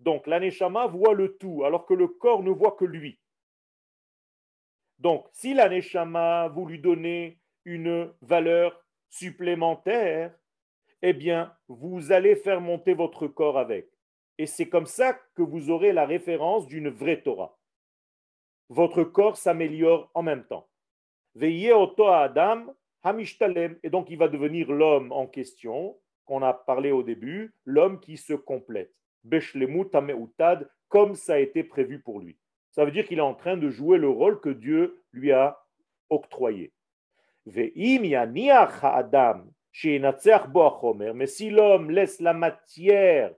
Donc 0.00 0.26
l'aneshama 0.26 0.86
voit 0.86 1.12
le 1.12 1.36
tout, 1.36 1.64
alors 1.64 1.84
que 1.84 1.92
le 1.92 2.08
corps 2.08 2.42
ne 2.42 2.50
voit 2.50 2.72
que 2.72 2.86
lui. 2.86 3.20
Donc 4.98 5.26
si 5.32 5.52
l'aneshama, 5.52 6.48
vous 6.48 6.64
lui 6.64 6.78
donnez 6.78 7.38
une 7.66 8.10
valeur 8.22 8.82
supplémentaire, 9.10 10.34
eh 11.02 11.12
bien, 11.12 11.54
vous 11.68 12.10
allez 12.10 12.36
faire 12.36 12.62
monter 12.62 12.94
votre 12.94 13.26
corps 13.26 13.58
avec. 13.58 13.90
Et 14.38 14.46
c'est 14.46 14.68
comme 14.68 14.86
ça 14.86 15.18
que 15.34 15.42
vous 15.42 15.70
aurez 15.70 15.92
la 15.92 16.06
référence 16.06 16.66
d'une 16.66 16.88
vraie 16.88 17.22
Torah. 17.22 17.56
Votre 18.68 19.04
corps 19.04 19.36
s'améliore 19.36 20.10
en 20.14 20.22
même 20.22 20.44
temps. 20.44 20.68
Veillez 21.34 21.72
au 21.72 21.90
Adam, 22.04 22.66
Hamishtalem, 23.02 23.78
et 23.82 23.90
donc 23.90 24.10
il 24.10 24.18
va 24.18 24.28
devenir 24.28 24.72
l'homme 24.72 25.12
en 25.12 25.26
question, 25.26 25.96
qu'on 26.24 26.42
a 26.42 26.52
parlé 26.52 26.90
au 26.90 27.02
début, 27.02 27.54
l'homme 27.64 28.00
qui 28.00 28.16
se 28.16 28.34
complète 28.34 28.92
comme 30.88 31.14
ça 31.14 31.34
a 31.34 31.38
été 31.38 31.64
prévu 31.64 32.00
pour 32.00 32.20
lui. 32.20 32.36
Ça 32.70 32.84
veut 32.84 32.90
dire 32.90 33.06
qu'il 33.06 33.18
est 33.18 33.22
en 33.22 33.34
train 33.34 33.56
de 33.56 33.70
jouer 33.70 33.98
le 33.98 34.08
rôle 34.08 34.40
que 34.40 34.50
Dieu 34.50 35.02
lui 35.12 35.32
a 35.32 35.58
octroyé. 36.10 36.72
Mais 37.46 37.72
si 41.26 41.50
l'homme 41.50 41.90
laisse 41.90 42.20
la 42.20 42.32
matière 42.32 43.34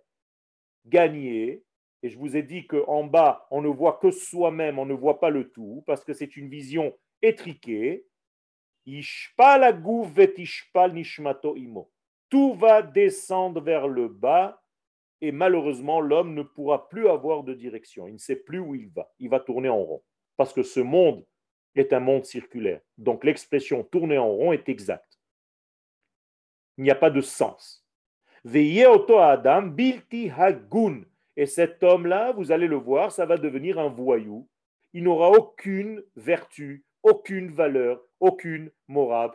gagner, 0.87 1.65
et 2.03 2.09
je 2.09 2.19
vous 2.19 2.37
ai 2.37 2.43
dit 2.43 2.67
qu'en 2.67 3.05
bas, 3.05 3.47
on 3.51 3.61
ne 3.61 3.69
voit 3.69 3.99
que 4.01 4.11
soi-même, 4.11 4.79
on 4.79 4.87
ne 4.87 4.95
voit 4.95 5.21
pas 5.21 5.31
le 5.31 5.51
tout, 5.51 5.83
parce 5.87 6.05
que 6.05 6.13
c'est 6.13 6.37
une 6.37 6.49
vision 6.49 6.97
étriquée, 7.23 8.07
tout 12.31 12.55
va 12.55 12.83
descendre 12.83 13.61
vers 13.61 13.89
le 13.89 14.09
bas 14.09 14.63
et 15.21 15.33
malheureusement, 15.33 16.01
l'homme 16.01 16.35
ne 16.35 16.43
pourra 16.43 16.89
plus 16.89 17.09
avoir 17.09 17.43
de 17.43 17.55
direction. 17.55 18.07
Il 18.07 18.15
ne 18.15 18.19
sait 18.19 18.37
plus 18.37 18.61
où 18.61 18.75
il 18.75 18.89
va. 18.91 19.13
Il 19.19 19.29
va 19.29 19.41
tourner 19.41 19.69
en 19.69 19.83
rond. 19.83 20.03
Parce 20.37 20.53
que 20.53 20.63
ce 20.63 20.81
monde 20.81 21.27
est 21.75 21.93
un 21.93 22.01
monde 22.01 22.25
circulaire. 22.25 22.81
Donc 22.97 23.25
l'expression 23.25 23.83
tourner 23.83 24.19
en 24.19 24.29
rond 24.29 24.53
est 24.53 24.69
exacte. 24.69 25.19
Il 26.77 26.85
n'y 26.85 26.91
a 26.91 26.95
pas 26.95 27.11
de 27.11 27.21
sens. 27.21 27.85
Adam 28.45 29.63
bilti 29.63 30.31
hagun. 30.31 31.03
Et 31.37 31.47
cet 31.47 31.83
homme-là, 31.83 32.33
vous 32.33 32.51
allez 32.51 32.67
le 32.67 32.77
voir, 32.77 33.13
ça 33.13 33.25
va 33.27 33.37
devenir 33.37 33.79
un 33.79 33.89
voyou. 33.89 34.49
Il 34.93 35.05
n'aura 35.05 35.31
aucune 35.31 36.03
vertu, 36.17 36.85
aucune 37.03 37.53
valeur, 37.53 38.03
aucune 38.21 38.71
morale 38.89 39.31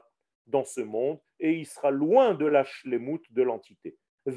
dans 0.47 0.65
ce 0.65 0.81
monde 0.81 1.19
et 1.39 1.53
il 1.53 1.65
sera 1.65 1.91
loin 1.91 2.33
de 2.33 2.45
la 2.45 2.63
shlemut 2.63 3.21
de 3.31 3.43
l'entité. 3.43 3.97
Et 4.25 4.31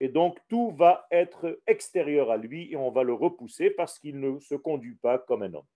et 0.00 0.08
donc 0.08 0.38
tout 0.48 0.70
va 0.72 1.06
être 1.10 1.60
extérieur 1.66 2.30
à 2.30 2.36
lui 2.36 2.70
et 2.72 2.76
on 2.76 2.90
va 2.90 3.02
le 3.02 3.14
repousser 3.14 3.70
parce 3.70 3.98
qu'il 3.98 4.20
ne 4.20 4.38
se 4.40 4.54
conduit 4.54 4.96
pas 4.96 5.18
comme 5.18 5.42
un 5.42 5.54
homme. 5.54 5.66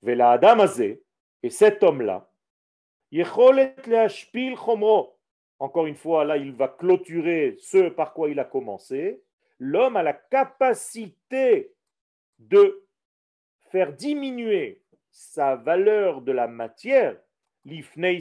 Vela 0.00 0.30
Adam 0.30 0.64
et 1.42 1.50
cet 1.50 1.82
homme-là, 1.82 2.31
encore 5.58 5.86
une 5.86 5.96
fois, 5.96 6.24
là, 6.24 6.36
il 6.36 6.52
va 6.52 6.68
clôturer 6.68 7.56
ce 7.58 7.90
par 7.90 8.14
quoi 8.14 8.30
il 8.30 8.40
a 8.40 8.44
commencé. 8.44 9.22
L'homme 9.58 9.96
a 9.96 10.02
la 10.02 10.14
capacité 10.14 11.74
de 12.38 12.84
faire 13.70 13.92
diminuer 13.92 14.82
sa 15.10 15.56
valeur 15.56 16.22
de 16.22 16.32
la 16.32 16.48
matière, 16.48 17.16
l'ifnei 17.64 18.18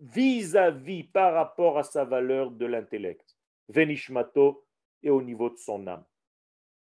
vis-à-vis 0.00 1.04
par 1.04 1.34
rapport 1.34 1.78
à 1.78 1.82
sa 1.82 2.04
valeur 2.04 2.50
de 2.50 2.66
l'intellect, 2.66 3.36
venishmato 3.68 4.64
et 5.02 5.10
au 5.10 5.22
niveau 5.22 5.50
de 5.50 5.56
son 5.56 5.86
âme. 5.86 6.04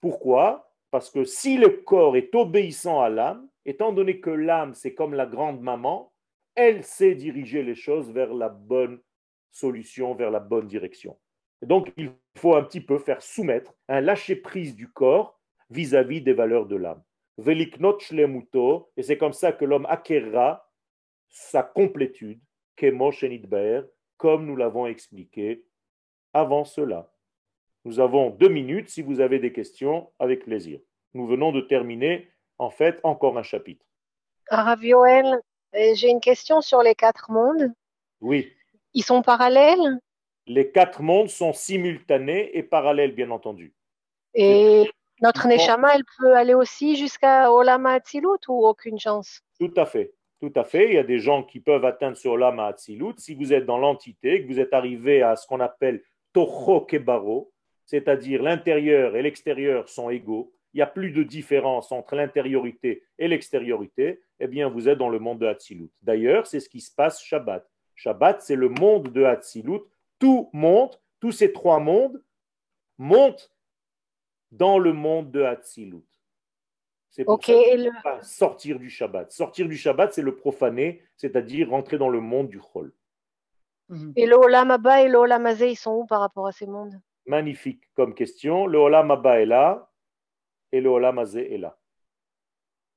Pourquoi? 0.01 0.73
Parce 0.91 1.11
que 1.11 1.25
si 1.25 1.59
le 1.59 1.69
corps 1.69 2.17
est 2.17 2.35
obéissant 2.35 3.01
à 3.01 3.09
l'âme, 3.09 3.49
étant 3.65 3.93
donné 3.93 4.21
que 4.21 4.31
l'âme 4.31 4.75
c'est 4.75 4.95
comme 4.95 5.15
la 5.15 5.27
grande 5.27 5.61
maman, 5.61 6.10
elle 6.55 6.85
sait 6.85 7.15
diriger 7.15 7.63
les 7.63 7.75
choses 7.75 8.11
vers 8.13 8.33
la 8.35 8.49
bonne 8.49 9.01
solution, 9.51 10.15
vers 10.15 10.31
la 10.31 10.41
bonne 10.41 10.67
direction. 10.67 11.19
donc 11.63 11.93
il 11.97 12.13
faut 12.39 12.55
un 12.55 12.63
petit 12.63 12.81
peu 12.81 12.99
faire 12.99 13.23
soumettre 13.23 13.75
un 13.89 14.01
lâcher-prise 14.01 14.75
du 14.75 14.89
corps 14.89 15.39
vis-à-vis 15.71 16.21
des 16.21 16.33
valeurs 16.33 16.67
de 16.67 16.77
l'âme. 16.77 17.03
Veliknot 17.39 17.99
et 18.97 19.03
c'est 19.03 19.19
comme 19.19 19.33
ça 19.33 19.53
que 19.53 19.65
l'homme 19.65 19.87
acquérera 19.87 20.71
sa 21.29 21.63
complétude, 21.63 22.41
comme 24.17 24.47
nous 24.47 24.57
l'avons 24.57 24.87
expliqué 24.87 25.65
avant 26.33 26.65
cela. 26.65 27.13
Nous 27.85 28.01
avons 28.01 28.31
deux 28.31 28.49
minutes 28.49 28.89
si 28.89 29.03
vous 29.03 29.21
avez 29.21 29.39
des 29.39 29.53
questions, 29.53 30.11
avec 30.19 30.45
plaisir. 30.45 30.81
Nous 31.15 31.27
venons 31.27 31.53
de 31.53 31.61
terminer, 31.61 32.29
en 32.59 32.71
fait, 32.71 33.01
encore 33.03 33.39
un 33.39 33.43
chapitre. 33.43 33.85
Rav 34.51 34.85
Yoel, 34.85 35.27
euh, 35.27 35.39
j'ai 35.73 36.09
une 36.09 36.21
question 36.21 36.61
sur 36.61 36.83
les 36.83 36.95
quatre 36.95 37.31
mondes. 37.31 37.73
Oui. 38.21 38.53
Ils 38.95 39.05
sont 39.05 39.23
parallèles? 39.23 39.99
Les 40.47 40.71
quatre 40.71 41.03
mondes 41.03 41.29
sont 41.29 41.53
simultanés 41.53 42.57
et 42.57 42.63
parallèles, 42.63 43.15
bien 43.15 43.31
entendu. 43.31 43.75
Et 44.35 44.91
notre 45.23 45.47
Neshama, 45.47 45.95
elle 45.95 46.05
peut 46.19 46.35
aller 46.35 46.55
aussi 46.55 46.97
jusqu'à 46.97 47.53
Olama 47.53 47.93
Atzilut 47.93 48.49
ou 48.49 48.67
aucune 48.67 48.99
chance? 48.99 49.43
Tout 49.59 49.73
à 49.77 49.87
fait. 49.87 50.13
Tout 50.41 50.53
à 50.57 50.65
fait. 50.65 50.89
Il 50.89 50.95
y 50.95 50.99
a 50.99 51.05
des 51.05 51.19
gens 51.19 51.43
qui 51.43 51.61
peuvent 51.61 51.85
atteindre 51.85 52.17
sur 52.17 52.33
Olama 52.33 52.67
Atzilut. 52.67 53.15
Si 53.19 53.35
vous 53.35 53.53
êtes 53.53 53.67
dans 53.67 53.79
l'entité, 53.79 54.43
que 54.43 54.49
vous 54.49 54.59
êtes 54.59 54.73
arrivé 54.73 55.23
à 55.23 55.37
ce 55.37 55.47
qu'on 55.47 55.61
appelle 55.61 56.03
Toho 56.33 56.81
Kebaro, 56.81 57.53
c'est-à-dire 57.85 58.43
l'intérieur 58.43 59.17
et 59.17 59.23
l'extérieur 59.23 59.89
sont 59.89 60.11
égaux, 60.11 60.53
il 60.73 60.79
n'y 60.79 60.83
a 60.83 60.87
plus 60.87 61.11
de 61.11 61.23
différence 61.23 61.93
entre 61.93 62.15
l'intériorité 62.15 63.03
et 63.19 63.29
l'extériorité, 63.29 64.21
eh 64.41 64.49
bien, 64.49 64.69
vous 64.69 64.89
êtes 64.89 64.99
dans 64.99 65.11
le 65.11 65.19
monde 65.19 65.39
de 65.39 65.47
Hatzilut. 65.47 65.91
D'ailleurs, 66.03 66.47
c'est 66.47 66.61
ce 66.61 66.69
qui 66.69 66.81
se 66.81 66.93
passe 66.95 67.23
Shabbat. 67.23 67.69
Shabbat, 67.95 68.41
c'est 68.41 68.57
le 68.57 68.71
monde 68.71 69.13
de 69.13 69.25
Hatzilut. 69.25 69.83
Tout 70.19 70.51
monte, 70.53 71.01
tous 71.21 71.33
ces 71.33 71.53
trois 71.53 71.79
mondes 71.79 72.23
montent 72.99 73.55
dans 74.51 74.79
le 74.79 74.93
monde 74.93 75.31
de 75.31 75.43
Hatzilut. 75.43 76.05
C'est 77.11 77.25
pour 77.25 77.43
ça 77.45 78.23
sortir 78.23 78.79
du 78.79 78.89
Shabbat. 78.89 79.31
Sortir 79.33 79.69
du 79.69 79.77
Shabbat, 79.77 80.13
c'est 80.13 80.23
le 80.23 80.37
profaner, 80.37 81.03
c'est-à-dire 81.17 81.69
rentrer 81.69 81.99
dans 81.99 82.09
le 82.09 82.21
monde 82.21 82.49
du 82.49 82.61
Chol. 82.61 82.93
Et 84.15 84.27
le 84.27 84.37
Olam 84.37 84.71
Abba 84.71 85.03
et 85.03 85.09
le 85.09 85.19
Olam 85.19 85.49
ils 85.61 85.77
sont 85.77 85.93
où 85.97 86.07
par 86.07 86.21
rapport 86.21 86.47
à 86.47 86.53
ces 86.53 86.67
mondes? 86.67 87.01
Magnifique 87.27 87.83
comme 87.95 88.15
question. 88.15 88.67
Le 88.67 88.79
Olam 88.79 89.11
Abba 89.11 89.41
est 89.41 89.47
là 89.47 89.91
et 90.71 90.81
le 90.81 90.89
Olam 90.89 91.19
est 91.19 91.59
là. 91.59 91.80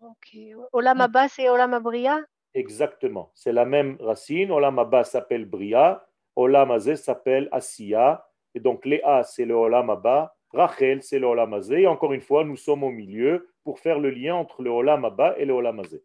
Ok. 0.03 0.37
Olam 0.73 0.99
Abba, 0.99 1.29
c'est 1.29 1.47
Olam 1.47 1.73
Abria 1.73 2.19
Exactement. 2.53 3.31
C'est 3.33 3.53
la 3.53 3.63
même 3.63 3.95
racine. 4.01 4.51
Olam 4.51 4.77
Abba 4.77 5.05
s'appelle 5.05 5.45
Bria. 5.45 6.05
Olam 6.35 6.71
Azé 6.71 6.97
s'appelle 6.97 7.47
Asiya. 7.53 8.27
Et 8.53 8.59
donc, 8.59 8.85
Léa, 8.85 9.23
c'est 9.23 9.45
le 9.45 9.55
Olam 9.55 9.89
Abba. 9.89 10.35
Rachel, 10.51 11.01
c'est 11.01 11.19
le 11.19 11.27
Olam 11.27 11.53
Azé. 11.53 11.83
Et 11.83 11.87
encore 11.87 12.11
une 12.11 12.21
fois, 12.21 12.43
nous 12.43 12.57
sommes 12.57 12.83
au 12.83 12.89
milieu 12.89 13.49
pour 13.63 13.79
faire 13.79 13.97
le 13.99 14.09
lien 14.09 14.35
entre 14.35 14.61
le 14.61 14.71
Olam 14.71 15.05
Abba 15.05 15.35
et 15.37 15.45
le 15.45 15.53
Olam 15.53 15.79
Azé. 15.79 16.03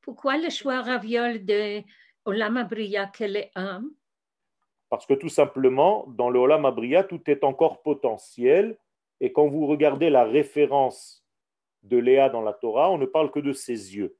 Pourquoi 0.00 0.36
le 0.36 0.50
choix 0.50 0.82
raviol 0.82 1.44
de 1.44 1.82
Olam 2.24 2.56
Abria 2.56 3.06
que 3.06 3.22
Léa 3.24 3.80
Parce 4.88 5.06
que 5.06 5.14
tout 5.14 5.28
simplement, 5.28 6.06
dans 6.08 6.28
le 6.28 6.40
Olam 6.40 6.64
Abria, 6.64 7.04
tout 7.04 7.22
est 7.30 7.44
encore 7.44 7.82
potentiel. 7.82 8.76
Et 9.20 9.32
quand 9.32 9.46
vous 9.46 9.66
regardez 9.66 10.10
la 10.10 10.24
référence 10.24 11.19
de 11.82 11.96
Léa 11.96 12.28
dans 12.28 12.42
la 12.42 12.52
Torah, 12.52 12.90
on 12.90 12.98
ne 12.98 13.06
parle 13.06 13.30
que 13.30 13.40
de 13.40 13.52
ses 13.52 13.96
yeux. 13.96 14.16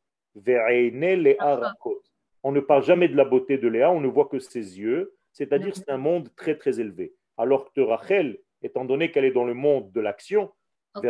On 2.43 2.53
ne 2.53 2.61
parle 2.61 2.83
jamais 2.83 3.09
de 3.09 3.17
la 3.17 3.25
beauté 3.25 3.59
de 3.59 3.69
Léa, 3.69 3.91
on 3.91 4.01
ne 4.01 4.09
voit 4.09 4.27
que 4.27 4.39
ses 4.39 4.79
yeux, 4.79 5.15
c'est-à-dire 5.33 5.77
c'est 5.77 5.91
un 5.91 5.99
monde 5.99 6.31
très 6.37 6.57
très 6.57 6.81
élevé. 6.81 7.13
Alors 7.37 7.73
que 7.73 7.81
Rachel, 7.81 8.39
étant 8.63 8.85
donné 8.85 9.11
qu'elle 9.11 9.25
est 9.25 9.33
dans 9.33 9.45
le 9.45 9.55
monde 9.55 9.91
de 9.93 10.01
l'action, 10.01 10.53
on 10.95 11.01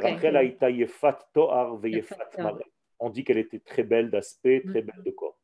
dit 3.11 3.25
qu'elle 3.25 3.39
était 3.39 3.61
très 3.61 3.83
belle 3.83 4.11
d'aspect, 4.11 4.63
très 4.67 4.83
belle 4.83 5.03
de 5.03 5.11
corps. 5.11 5.39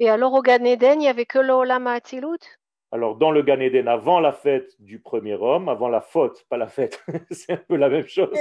Et 0.00 0.08
alors 0.08 0.32
au 0.34 0.42
Gan 0.42 0.64
Eden, 0.64 1.00
il 1.00 1.04
n'y 1.04 1.08
avait 1.08 1.26
que 1.26 1.38
l'Olam 1.38 1.86
Atzilut 1.86 2.38
Alors 2.90 3.16
dans 3.16 3.30
le 3.30 3.42
Gan 3.42 3.60
Eden, 3.60 3.88
avant 3.88 4.20
la 4.20 4.32
fête 4.32 4.74
du 4.80 5.00
premier 5.00 5.34
homme, 5.34 5.68
avant 5.68 5.88
la 5.88 6.00
faute, 6.00 6.44
pas 6.48 6.56
la 6.56 6.68
fête, 6.68 7.04
c'est 7.30 7.52
un 7.52 7.56
peu 7.56 7.76
la 7.76 7.88
même 7.88 8.06
chose, 8.06 8.38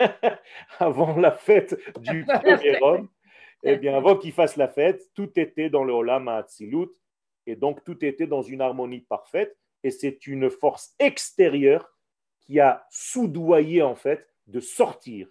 avant 0.78 1.16
la 1.16 1.32
fête 1.32 1.78
du 2.00 2.24
premier 2.24 2.82
homme, 2.82 3.08
eh 3.62 3.76
bien, 3.76 3.96
avant 3.96 4.16
qu'il 4.16 4.32
fasse 4.32 4.56
la 4.56 4.68
fête, 4.68 5.10
tout 5.14 5.30
était 5.38 5.70
dans 5.70 5.84
le 5.84 5.92
Olam 5.92 6.28
Atzilut, 6.28 6.88
et 7.46 7.56
donc 7.56 7.84
tout 7.84 8.04
était 8.04 8.26
dans 8.26 8.42
une 8.42 8.60
harmonie 8.60 9.00
parfaite, 9.00 9.56
et 9.82 9.90
c'est 9.90 10.26
une 10.26 10.50
force 10.50 10.94
extérieure 10.98 11.90
qui 12.40 12.60
a 12.60 12.86
soudoyé 12.90 13.82
en 13.82 13.94
fait 13.94 14.26
de 14.46 14.60
sortir 14.60 15.28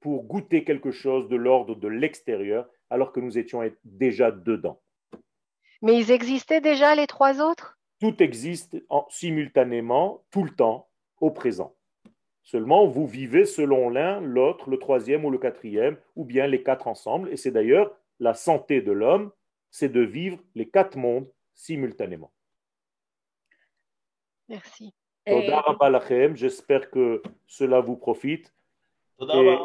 pour 0.00 0.24
goûter 0.24 0.64
quelque 0.64 0.90
chose 0.90 1.28
de 1.28 1.36
l'ordre 1.36 1.74
de 1.74 1.88
l'extérieur, 1.88 2.68
alors 2.90 3.12
que 3.12 3.20
nous 3.20 3.38
étions 3.38 3.62
déjà 3.84 4.30
dedans. 4.30 4.80
Mais 5.82 5.98
ils 5.98 6.10
existaient 6.10 6.60
déjà 6.60 6.94
les 6.94 7.06
trois 7.06 7.40
autres? 7.40 7.78
Tout 8.00 8.22
existe 8.22 8.76
simultanément, 9.08 10.24
tout 10.30 10.44
le 10.44 10.50
temps, 10.50 10.88
au 11.20 11.30
présent. 11.30 11.73
Seulement, 12.44 12.86
vous 12.86 13.06
vivez 13.06 13.46
selon 13.46 13.88
l'un, 13.88 14.20
l'autre, 14.20 14.68
le 14.68 14.78
troisième 14.78 15.24
ou 15.24 15.30
le 15.30 15.38
quatrième, 15.38 15.96
ou 16.14 16.26
bien 16.26 16.46
les 16.46 16.62
quatre 16.62 16.86
ensemble. 16.86 17.32
Et 17.32 17.38
c'est 17.38 17.50
d'ailleurs 17.50 17.96
la 18.20 18.34
santé 18.34 18.82
de 18.82 18.92
l'homme, 18.92 19.32
c'est 19.70 19.88
de 19.88 20.02
vivre 20.02 20.38
les 20.54 20.68
quatre 20.68 20.96
mondes 20.98 21.26
simultanément. 21.54 22.30
Merci. 24.48 24.92
J'espère 26.36 26.90
que 26.90 27.22
cela 27.46 27.80
vous 27.80 27.96
profite. 27.96 28.54
Et 29.20 29.56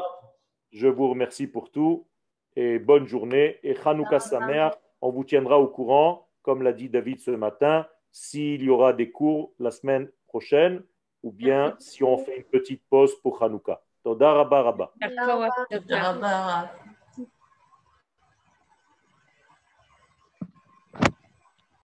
je 0.71 0.87
vous 0.87 1.09
remercie 1.09 1.47
pour 1.47 1.71
tout. 1.71 2.07
Et 2.55 2.79
bonne 2.79 3.07
journée. 3.07 3.59
Et 3.61 3.75
Hanouka 3.83 4.21
Samer, 4.21 4.69
on 5.01 5.11
vous 5.11 5.25
tiendra 5.25 5.59
au 5.59 5.67
courant, 5.67 6.29
comme 6.43 6.61
l'a 6.61 6.71
dit 6.71 6.87
David 6.87 7.19
ce 7.19 7.31
matin, 7.31 7.85
s'il 8.11 8.63
y 8.63 8.69
aura 8.69 8.93
des 8.93 9.11
cours 9.11 9.53
la 9.59 9.71
semaine 9.71 10.09
prochaine 10.27 10.81
ou 11.23 11.31
bien 11.31 11.75
si 11.79 12.03
on 12.03 12.17
fait 12.17 12.37
une 12.37 12.43
petite 12.43 12.83
pause 12.89 13.15
pour 13.21 13.41
Hanouka. 13.43 13.81
Toda 14.03 14.33
rabba 14.33 14.63
rabba. 14.63 14.91